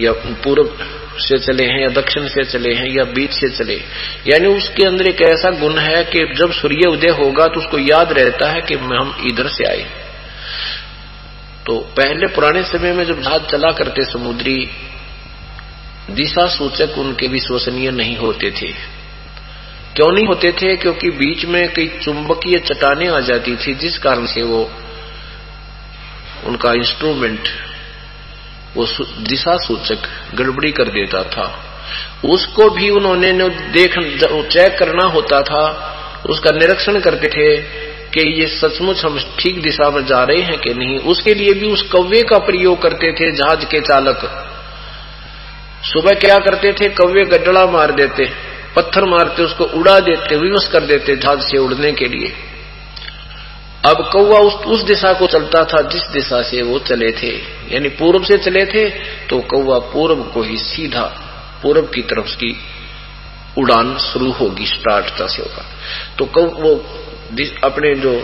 या 0.00 0.12
पूर्व 0.12 0.70
से 1.18 1.38
चले 1.38 1.64
हैं, 1.64 1.80
या 1.82 1.88
दक्षिण 1.88 2.26
से 2.28 2.44
चले 2.44 2.74
हैं, 2.74 2.88
या 2.88 3.04
बीच 3.04 3.32
से 3.32 3.48
चले 3.48 3.74
यानी 4.26 4.46
उसके 4.46 4.86
अंदर 4.86 5.06
एक 5.06 5.22
ऐसा 5.22 5.50
गुण 5.50 5.78
है 5.78 6.04
कि 6.04 6.24
जब 6.34 6.52
सूर्य 6.52 6.88
उदय 6.88 7.08
होगा 7.08 7.46
तो 7.46 7.60
उसको 7.60 7.78
याद 7.78 8.12
रहता 8.12 8.50
है 8.50 8.60
कि 8.60 8.74
हम 8.74 9.14
इधर 9.26 9.48
से 9.48 9.64
आए। 9.64 9.86
तो 11.66 11.78
पहले 11.96 12.26
पुराने 12.26 12.62
समय 12.62 12.92
में 12.92 13.04
जब 13.04 13.22
जहाज़ 13.22 13.42
चला 13.42 13.70
करते, 13.72 14.04
समुद्री 14.04 14.70
दिशा 16.10 16.46
सूचक 16.46 16.98
उनके 16.98 17.26
विश्वसनीय 17.26 17.90
नहीं 17.90 18.16
होते 18.16 18.50
थे। 18.50 18.72
क्यों 19.96 20.12
नहीं 20.12 20.26
होते 20.26 20.52
थे? 20.52 20.76
क्योंकि 20.76 21.10
बीच 21.10 21.44
में 21.44 21.72
कई 21.72 21.86
चुंबकीय 22.02 22.58
चट्टाने 22.58 23.08
आ 23.08 23.20
जाती 23.20 23.56
थी, 23.56 23.74
जिस 23.74 23.98
कारण 23.98 24.26
से 24.26 24.42
वो, 24.42 24.70
उनका 26.44 26.72
इंस्ट्रूमेंट 26.72 27.48
वो 28.76 28.86
दिशा 29.20 29.56
सूचक 29.56 29.98
गड़बड़ी 30.34 30.70
कर 30.72 30.84
देता 30.84 31.22
था। 31.22 31.46
उसको 32.24 32.70
भी 32.70 32.90
उन्होंने 32.90 33.32
देख 33.48 33.94
चेक 34.52 34.78
करना 34.78 35.06
होता 35.06 35.40
था, 35.42 35.62
उसका 36.28 36.50
निरीक्षण 36.50 37.00
करते 37.00 37.28
थे 37.28 37.56
कि 38.08 38.40
ये 38.40 38.46
सचमुच 38.48 39.04
हम 39.04 39.18
ठीक 39.38 39.62
दिशा 39.62 39.90
में 39.90 40.06
जा 40.06 40.24
रहे 40.24 40.40
हैं 40.40 40.58
कि 40.58 40.74
नहीं। 40.74 40.98
उसके 40.98 41.34
लिए 41.34 41.52
भी 41.52 41.66
उस 41.66 41.82
कौवे 41.82 42.22
का 42.22 42.38
प्रयोग 42.38 42.82
करते 42.82 43.12
थे, 43.12 43.32
जहाज़ 43.32 43.64
के 43.64 43.80
चालक। 43.80 44.50
सुबह 45.84 46.14
क्या 46.14 46.38
करते 46.38 46.72
थे? 46.72 46.88
कौवे 46.88 47.24
गड्ढड़ा 47.24 47.66
मार 47.66 47.92
देते। 47.92 48.53
पत्थर 48.76 49.04
मारते 49.04 49.42
उसको 49.42 49.64
उड़ा 49.78 49.98
देते 50.00 50.36
विवश 50.36 50.66
कर 50.68 50.86
देते 50.86 51.16
जहाज़ 51.16 51.40
से 51.40 51.58
उड़ने 51.58 51.92
के 51.92 52.08
लिए। 52.08 52.32
अब 53.84 53.96
कौवा 54.12 54.38
उस, 54.38 54.54
उस 54.54 54.82
दिशा 54.82 55.12
को 55.12 55.26
चलता 55.26 55.64
था 55.64 55.80
जिस 55.88 56.02
दिशा 56.12 56.42
से 56.42 56.62
वो 56.62 56.78
चले 56.78 57.10
थे। 57.12 57.32
यानी 57.72 57.88
पूर्व 57.88 58.24
से 58.24 58.38
चले 58.38 58.64
थे 58.66 58.88
तो 59.28 59.38
कौवा 59.50 59.78
पूर्व 59.92 60.22
को 60.34 60.42
ही 60.42 60.56
सीधा 60.58 61.02
पूर्व 61.62 61.82
की 61.86 62.02
तरफ़ 62.02 62.36
की 62.36 62.56
उड़ान 63.58 63.96
शुरू 63.98 64.30
होगी 64.32 64.66
स्टार्ट 64.66 65.22
से 65.22 65.42
होगा। 65.42 65.64
तो 66.18 66.24
कौ 66.26 66.42
वो 66.60 66.74
अपने 67.64 67.94
जो 67.94 68.14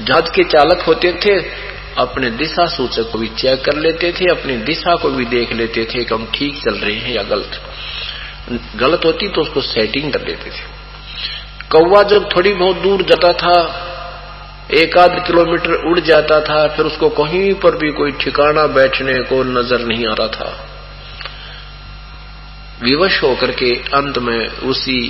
जहाज़ 0.00 0.30
के 0.30 0.44
चालक 0.44 0.80
होते 0.80 1.12
थे 1.24 1.38
अपने 1.98 2.30
दिशा 2.30 2.66
सूचक 2.66 3.10
को 3.12 3.18
भी 3.18 3.28
चेक 3.28 3.64
कर 3.64 3.76
लेते 3.76 4.12
थे 4.12 4.26
अपनी 4.30 4.56
दिशा 4.64 4.94
को 4.96 5.10
भी 5.10 5.24
देख 5.24 5.52
लेते 5.52 5.84
थे 5.84 6.04
कि 6.04 6.14
हम 6.14 6.26
ठीक 6.34 6.62
चल 6.64 6.74
रहे 6.74 6.96
हैं 6.96 7.14
या 7.14 7.22
गलत। 7.22 7.60
गलत 8.50 9.04
होती 9.04 9.28
तो 9.28 9.40
उसको 9.40 9.60
सेटिंग 9.60 10.12
कर 10.12 10.18
देते 10.18 10.50
थे। 10.50 10.70
कौवा 11.70 12.02
जब 12.02 12.28
थोड़ी 12.36 12.52
बहुत 12.54 12.76
दूर 12.76 13.02
जाता 13.02 13.32
था, 13.32 13.56
एक 14.70 14.96
आध 14.98 15.14
किलोमीटर 15.26 15.72
उड़ 15.90 16.00
जाता 16.00 16.40
था, 16.40 16.66
फिर 16.68 16.86
उसको 16.86 17.08
कहीं 17.08 17.54
पर 17.54 17.76
भी 17.76 17.90
कोई 17.92 18.12
ठिकाना 18.12 18.66
बैठने 18.66 19.18
को 19.22 19.42
नज़र 19.42 19.84
नहीं 19.84 20.06
आ 20.06 20.14
रहा 20.14 20.28
था। 20.28 20.50
विवश 22.82 23.22
होकर 23.22 23.50
के 23.50 23.74
अंत 23.94 24.18
में 24.18 24.48
उसी 24.48 25.00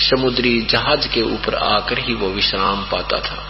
समुद्री 0.00 0.60
जहाज़ 0.60 1.08
के 1.08 1.22
ऊपर 1.22 1.54
आकर 1.54 1.98
ही 1.98 2.14
वो 2.14 2.28
विश्राम 2.28 2.82
पाता 2.82 3.18
था। 3.20 3.42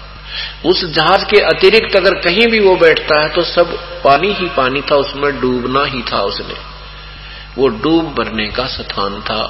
उस 0.66 0.84
जहाज़ 0.84 1.24
के 1.24 1.40
अतिरिक्त 1.46 1.96
अगर 1.96 2.14
कहीं 2.20 2.46
भी 2.46 2.60
वो 2.60 2.76
बैठता 2.76 3.20
है 3.20 3.28
तो 3.28 3.42
सब 3.42 3.74
पानी 4.04 4.32
ही 4.32 4.48
पानी 4.56 4.80
था, 4.80 4.96
उसमें 4.96 5.40
डूबना 5.40 5.84
ही 5.84 6.02
था 6.02 6.20
उसने। 6.22 6.73
वो 7.58 7.68
डूब 7.68 8.14
भरने 8.14 8.48
का 8.48 8.66
स्थान 8.66 9.20
था, 9.20 9.40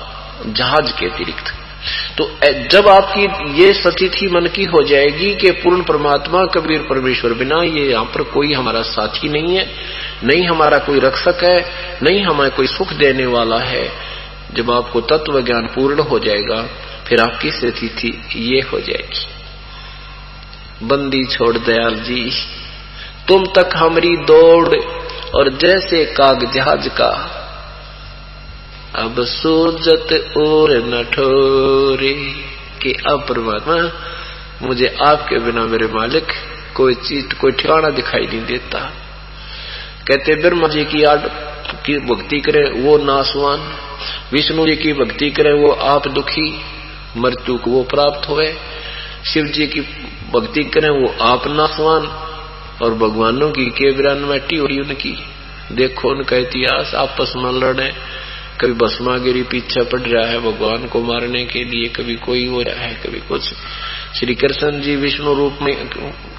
जहाज़ 0.47 0.93
के 0.93 1.07
अतिरिक्त। 1.07 1.53
तो 2.19 2.25
जब 2.71 2.89
आपकी 2.89 3.25
ये 3.63 3.73
स्थिति 3.73 4.29
मन 4.29 4.47
की 4.47 4.65
हो 4.65 4.83
जाएगी 4.83 5.35
कि 5.35 5.51
पूर्ण 5.51 5.83
परमात्मा 5.83 6.45
कबीर 6.45 6.87
परमेश्वर 6.91 7.33
बिना 7.33 7.63
ये 7.63 7.91
यहाँ 7.91 8.05
पर 8.05 8.23
कोई 8.23 8.53
हमारा 8.53 8.83
साथी 8.83 9.29
नहीं 9.29 9.57
है, 9.57 9.67
नहीं 10.25 10.47
हमारा 10.47 10.79
कोई 10.79 11.01
रक्षक 11.01 11.45
है, 11.45 11.59
नहीं 12.03 12.23
हमें 12.23 12.51
कोई 12.51 12.67
सुख 12.67 12.93
देने 12.93 13.27
वाला 13.27 13.59
है, 13.59 13.91
जब 14.55 14.71
आपको 14.71 15.01
तत्व 15.01 15.41
ज्ञान 15.41 15.67
पूर्ण 15.67 16.01
हो 16.01 16.19
जाएगा, 16.19 16.63
फिर 17.07 17.21
आपकी 17.21 17.51
स्थिति 17.51 18.23
ये 18.37 18.61
हो 18.61 18.81
जाएगी। 18.81 19.27
बंदी 20.87 21.25
छोड़ 21.25 21.59
दयाल 21.59 21.95
जी, 21.95 22.31
तुम 23.29 23.47
तक 23.47 23.71
हमारी 23.77 24.17
दौड़ 24.17 24.77
और 25.37 25.49
जैसे 25.59 26.05
काग 26.05 26.53
जहाज़ 26.53 26.89
का 26.89 27.34
अब 28.95 29.25
सूरजत 29.25 30.37
और 30.37 30.71
नठोरी 30.73 32.33
कि 32.83 32.93
अब 32.93 33.27
परमात्मा 33.29 33.93
मुझे 34.63 34.97
आपके 35.07 35.39
बिना 35.39 35.67
मेरे 35.67 35.87
मालिक 35.87 36.27
कोई 36.75 36.95
चीज़, 36.95 37.35
कोई 37.35 37.53
ठिकाना 37.53 37.91
दिखाई 37.91 38.27
नहीं 38.27 38.47
देता। 38.47 38.79
कहते, 40.09 40.35
ब्रह्मा 40.35 40.69
जी 40.69 40.85
की 40.85 41.03
आड 41.03 41.21
की 41.87 41.99
भक्ति 41.99 42.41
करे, 42.41 42.71
वो 42.81 42.99
नासवान 42.99 43.61
विष्णु 44.33 44.67
जी 44.67 44.77
की 44.77 44.93
भक्ति 44.93 45.31
करे, 45.31 45.53
वो 45.53 45.73
आप 45.73 46.09
दुखी। 46.09 46.61
मृत्यु 47.17 47.59
को 47.59 47.71
वो 47.71 47.83
प्राप्त 47.83 48.29
हुए। 48.29 48.55
शिव 49.27 49.47
जी 49.47 49.67
की 49.67 49.81
भक्ति 50.35 50.65
करें, 50.65 50.91
वो 50.91 51.25
आप 51.25 51.47
नासवान 51.47 52.07
और 52.83 52.95
भगवानों 52.95 53.51
की 53.51 53.67
के 53.67 53.93
बिरान 53.93 54.29
बैठी 54.29 54.57
हुई 54.57 54.79
उनकी। 54.79 55.25
देखो, 55.73 56.09
उनका 56.09 56.37
इतिहास 56.37 56.95
आपस 56.95 57.33
में 57.37 57.53
लड़े। 57.53 58.14
कभी 58.61 58.73
भस्मागिरी 58.73 59.43
पीछे 59.43 59.85
पड़ 59.85 60.01
रहा 60.01 60.31
है 60.31 60.39
भगवान 60.39 60.87
को 60.87 61.01
मारने 61.01 61.45
के 61.45 61.65
लिए, 61.65 61.89
कभी 61.89 62.15
कोई 62.15 62.47
हो 62.47 62.63
रहा 62.63 62.85
है, 62.85 62.95
कभी 62.95 63.21
कुछ। 63.21 63.43
श्री 64.17 64.35
कृष्ण 64.35 64.81
जी 64.81 64.97
विष्णु 64.97 65.35
रूप 65.35 65.59
में, 65.63 65.89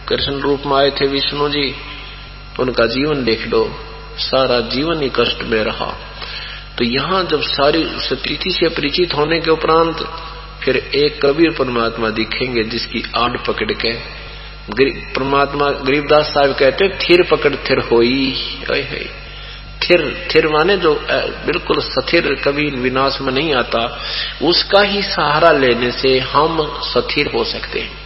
कृष्ण 0.10 0.34
रूप 0.34 0.64
में 0.66 0.78
आए 0.78 0.90
थे 0.90 1.08
विष्णु 1.08 1.50
जी। 1.50 1.76
उनका 2.60 2.86
जीवन 2.86 3.24
देख 3.24 3.48
लो, 3.48 3.76
सारा 4.18 4.60
जीवन 4.60 5.02
ही 5.02 5.10
कष्ट 5.10 5.44
में 5.44 5.64
रहा। 5.64 5.98
तो 6.78 6.84
यहाँ 6.84 7.24
जब 7.24 7.42
सारी 7.42 7.86
सतीति 7.86 8.50
से 8.50 8.70
परिचित 8.70 9.14
होने 9.14 9.40
के 9.40 9.52
उपरांत, 9.52 9.98
फिर 10.64 10.78
एक 10.78 11.26
कबीर 11.26 11.52
परमात्मा 11.52 12.10
दिखेंगे 12.10 12.64
जिसकी 12.64 13.04
आड़ 13.18 13.38
पकड़ 13.38 13.72
के। 13.72 13.94
परमात्मा 15.14 15.70
गरीबदास 15.70 16.26
साहब 16.26 16.56
कहते 16.56 16.90
थिर 16.90 17.24
पकड़ 17.24 17.56
थिर 17.56 17.80
होई। 17.80 18.34
है 18.72 19.25
थिर 19.86 20.02
थिर 20.34 20.48
माने 20.48 20.78
जो 20.78 20.94
बिल्कुल 21.46 21.80
सथिर, 21.82 22.34
कभी 22.44 22.70
विनाश 22.78 23.18
में 23.22 23.32
नहीं 23.34 23.54
आता, 23.56 23.82
उसका 24.42 24.82
ही 24.84 25.02
सहारा 25.04 25.52
लेने 25.54 25.92
से 25.92 26.18
हम 26.30 26.58
सथिर 26.84 27.32
हो 27.34 27.44
सकते 27.46 27.80
हैं। 27.80 28.04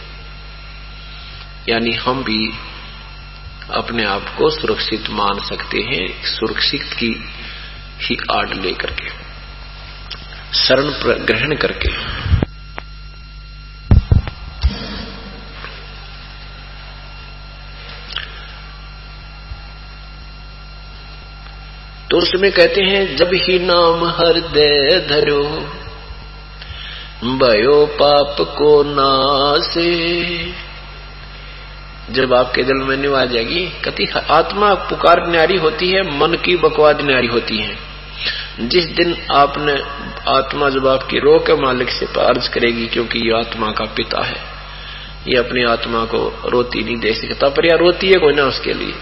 यानी 1.68 1.92
हम 1.96 2.22
भी 2.24 2.42
अपने 3.74 4.04
आप 4.06 4.34
को 4.38 4.50
सुरक्षित 4.50 5.10
मान 5.10 5.38
सकते 5.48 5.80
हैं, 5.80 6.06
सुरक्षित 6.26 6.92
की 6.92 7.12
ही 8.00 8.16
आड़ 8.30 8.54
लेकर 8.54 8.90
के, 8.92 9.08
शरण 10.58 10.90
ग्रहण 11.24 11.54
करके। 11.56 11.92
तो 22.10 22.18
उसमें 22.18 22.52
कहते 22.52 22.82
हैं, 22.82 23.16
जब 23.16 23.30
ही 23.34 23.58
नाम 23.58 24.04
हृदय 24.04 25.06
धरो 25.08 25.42
भयो 27.36 27.86
पाप 27.86 28.36
को 28.40 28.82
नासे। 28.82 29.90
जब 32.10 32.34
आपके 32.34 32.62
दिल 32.62 32.76
में 32.76 32.96
निवा 32.96 33.24
जाएगी 33.24 33.72
कति 33.84 34.06
आत्मा 34.30 34.74
पुकार 34.74 35.30
न्यारी 35.30 35.56
होती 35.56 35.88
है, 35.88 36.02
मन 36.18 36.34
की 36.34 36.56
बकवाद 36.56 37.00
न्यारी 37.02 37.26
होती 37.26 37.58
है। 37.58 37.76
जिस 38.60 38.84
दिन 38.84 39.16
आपने 39.32 39.72
आत्मा 40.30 40.68
जब 40.68 40.86
आपकी 40.86 41.18
रो 41.18 41.38
के 41.38 41.54
मालिक 41.54 41.90
से 41.90 42.06
अर्ज़ 42.06 42.50
करेगी, 42.50 42.86
क्योंकि 42.86 43.18
ये 43.18 43.38
आत्मा 43.38 43.70
का 43.70 43.84
पिता 43.84 44.24
है, 44.24 44.36
ये 45.28 45.36
अपनी 45.36 45.64
आत्मा 45.64 46.04
को 46.04 46.42
रोती 46.46 46.82
नहीं 46.84 46.96
दे 46.96 47.12
सकता, 47.12 47.48
पर 47.48 47.66
या 47.66 47.76
रोती 47.76 48.08
है 48.08 48.18
कोई 48.18 48.32
ना 48.32 48.42
उसके 48.42 48.72
लिए। 48.72 48.94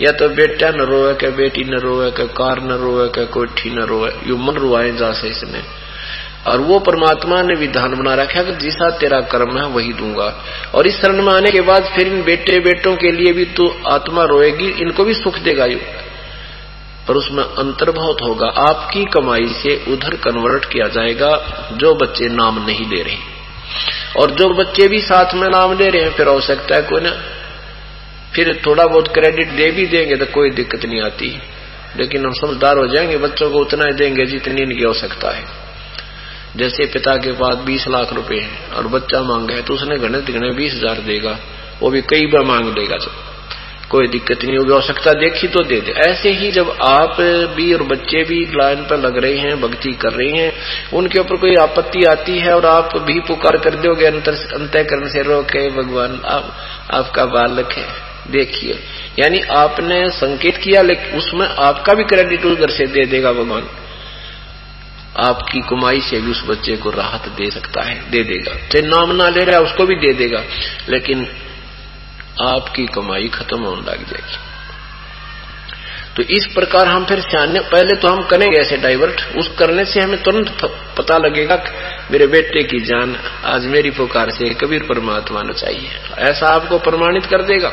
या 0.00 0.12
तो 0.12 0.28
बेटा 0.28 0.70
न 0.70 0.80
रोए 0.80 1.14
के 1.14 1.30
बेटी 1.30 1.64
न 1.64 1.74
रोए 1.74 2.10
के 2.10 2.26
कार 2.26 2.60
न 2.62 2.68
रोए 2.68 3.08
के 3.08 3.26
कोठी 3.26 3.70
न 3.70 3.78
रोए, 3.78 4.10
यू 4.26 4.36
मन 4.36 4.54
रुआए 4.54 4.92
जा 4.92 5.12
से 5.12 5.28
इसने 5.28 5.88
और 6.46 6.60
वो 6.60 6.78
परमात्मा 6.78 7.42
ने 7.42 7.54
विधान 7.54 7.94
बना 7.94 8.14
रखा 8.14 8.42
कि 8.42 8.52
जैसा 8.52 8.90
तेरा 8.90 9.20
कर्म 9.20 9.58
है, 9.58 9.66
वही 9.66 9.92
दूँगा। 9.92 10.44
और 10.74 10.86
इस 10.86 11.00
शरण 11.00 11.22
में 11.22 11.32
आने 11.32 11.50
के 11.50 11.60
बाद 11.60 11.84
फिर 11.84 12.06
इन 12.06 12.22
बेटे 12.22 12.60
बेटों 12.60 12.96
के 12.96 13.12
लिए 13.12 13.32
भी 13.32 13.44
तू 13.44 13.74
आत्मा 13.88 14.24
रोएगी, 14.24 14.68
इनको 14.68 15.04
भी 15.04 15.14
सुख 15.14 15.38
देगा 15.38 15.64
यू। 15.64 15.78
पर 17.08 17.14
उसमें 17.14 17.44
अंतर 17.44 17.90
बहुत 17.90 18.22
होगा, 18.22 18.46
आपकी 18.46 19.04
कमाई 19.04 19.46
से 19.46 19.84
उधर 19.88 20.14
कन्वर्ट 20.14 20.64
किया 20.64 20.88
जाएगा, 20.88 21.30
जो 21.72 21.94
बच्चे 21.94 22.28
नाम 22.28 22.66
नहीं 22.66 22.90
ले 22.90 23.02
रहे। 23.02 23.16
और 24.20 24.30
जो 24.30 24.48
बच्चे 24.48 24.88
भी 24.88 25.00
साथ 25.00 25.34
में 25.34 25.48
नाम 25.48 25.78
ले 25.78 25.90
रहे 25.90 26.02
हैं, 26.02 26.10
फिर 26.10 26.40
सकता 26.40 26.76
है 26.76 26.82
कोई 26.82 27.00
ना। 27.00 27.16
फिर 28.34 28.60
थोड़ा 28.66 28.86
बहुत 28.86 29.08
क्रेडिट 29.08 29.48
दे 29.50 29.70
भी 29.70 29.86
देंगे 29.86 30.16
तो 30.16 30.26
कोई 30.26 30.50
दिक्कत 30.50 30.84
नहीं 30.86 31.00
आती। 31.00 31.30
लेकिन 31.96 32.24
हम 32.26 32.32
समझदार 32.32 32.78
हो 32.78 32.86
जाएँगे, 32.86 33.16
बच्चों 33.16 33.50
को 33.50 33.58
उतना 33.58 33.84
ही 33.84 33.92
देंगे 33.92 34.24
जितनी 34.26 34.62
इनकी 34.62 34.84
आवश्यकता 34.84 35.36
है। 35.36 35.44
जैसे 36.56 36.86
पिता 36.86 37.16
के 37.16 37.32
पास 37.32 37.56
बीस 37.64 37.86
लाख 37.88 38.12
रुपए 38.12 38.36
हैं 38.36 38.70
और 38.70 38.86
बच्चा 38.88 39.22
मांगा 39.22 39.54
है 39.54 39.62
तो 39.62 39.74
उसने 39.74 39.96
घने 39.98 40.20
तिगने 40.20 40.50
बीस 40.50 40.74
हज़ार 40.74 41.00
देगा। 41.02 41.38
वो 41.82 41.90
भी 41.90 42.00
कई 42.02 42.26
बार 42.26 42.44
मांग 42.44 42.68
लेगा 42.78 42.98
कोई 43.90 44.06
दिक्कत 44.06 44.44
नहीं 44.44 44.56
होगी, 44.58 44.72
आवश्यकता 44.72 45.12
देखी 45.12 45.48
तो 45.48 45.62
दे 45.64 45.80
दे। 45.80 45.92
ऐसे 46.00 46.30
ही 46.30 46.50
जब 46.52 46.70
आप 46.82 47.20
भी 47.56 47.72
और 47.74 47.82
बच्चे 47.82 48.22
भी 48.24 48.40
लाइन 48.54 48.82
पर 48.84 48.98
लग 48.98 49.16
रहे 49.16 49.36
हैं, 49.36 49.60
भक्ति 49.60 49.92
कर 49.92 50.12
रहे 50.12 50.30
हैं, 50.32 50.52
उनके 50.92 51.18
ऊपर 51.18 51.36
कोई 51.36 51.54
आपत्ति 51.56 52.04
आती 52.04 52.38
है 52.38 52.54
और 52.54 52.66
आप 52.66 52.96
भी 53.06 53.18
पुकार 53.20 53.56
कर 53.58 53.76
दोगे, 53.76 54.06
अंतर 54.06 54.34
अंतकरण 54.54 55.08
से 55.08 55.22
रोके, 55.22 55.68
भगवान 55.70 56.20
आप 56.26 56.52
आपका 56.94 57.24
बालक 57.28 57.72
है। 57.72 57.86
देखिए। 58.30 58.72
यानी 59.18 59.40
आपने 59.40 60.10
संकेत 60.10 60.56
किया 60.56 60.82
लेकिन 60.82 61.18
उसमें 61.18 61.48
आपका 61.48 61.94
भी 61.94 62.04
क्रेडिट 62.04 62.44
उधर 62.44 62.70
से 62.70 62.86
दे 62.86 63.04
देगा 63.06 63.32
भगवान। 63.32 63.68
आपकी 65.16 65.60
कमाई 65.60 66.00
से 66.00 66.20
भी 66.20 66.30
उस 66.30 66.44
बच्चे 66.46 66.76
को 66.76 66.90
राहत 66.90 67.28
दे 67.28 67.50
सकता 67.50 67.82
है, 67.82 68.10
दे 68.10 68.24
देगा। 68.24 68.54
चाहे 68.54 68.82
नाम 68.82 69.12
ना 69.12 69.28
ले 69.28 69.44
रहा, 69.44 69.60
उसको 69.60 69.86
भी 69.86 69.94
दे 69.94 70.12
देगा। 70.12 70.44
लेकिन 70.88 71.26
आपकी 72.42 72.86
कमाई 72.86 73.28
खत्म 73.28 73.60
होने 73.60 73.80
लग 73.80 74.10
जाएगी। 74.10 74.47
तो 76.16 76.22
इस 76.22 76.46
प्रकार 76.54 76.86
हम 76.86 77.04
फिर 77.04 77.20
सियाने 77.20 77.60
पहले 77.60 77.94
तो 77.94 78.08
हम 78.08 78.22
करेंगे 78.22 78.58
ऐसे 78.58 78.76
डाइवर्ट 78.76 79.36
उस 79.36 79.48
करने 79.58 79.84
से 79.84 80.00
हमें 80.00 80.22
तुरंत 80.22 80.64
पता 80.98 81.18
लगेगा 81.18 81.62
मेरे 82.10 82.26
बेटे 82.26 82.62
की 82.62 82.80
जान 82.80 83.16
आज 83.44 83.66
मेरी 83.66 83.90
पुकार 83.90 84.30
से 84.30 84.50
कबीर 84.54 84.82
परमात्मा 84.82 85.42
ने 85.42 85.52
चाहिए। 85.52 85.90
ऐसा 86.18 86.46
आपको 86.46 86.78
प्रमाणित 86.78 87.26
कर 87.26 87.42
देगा। 87.42 87.72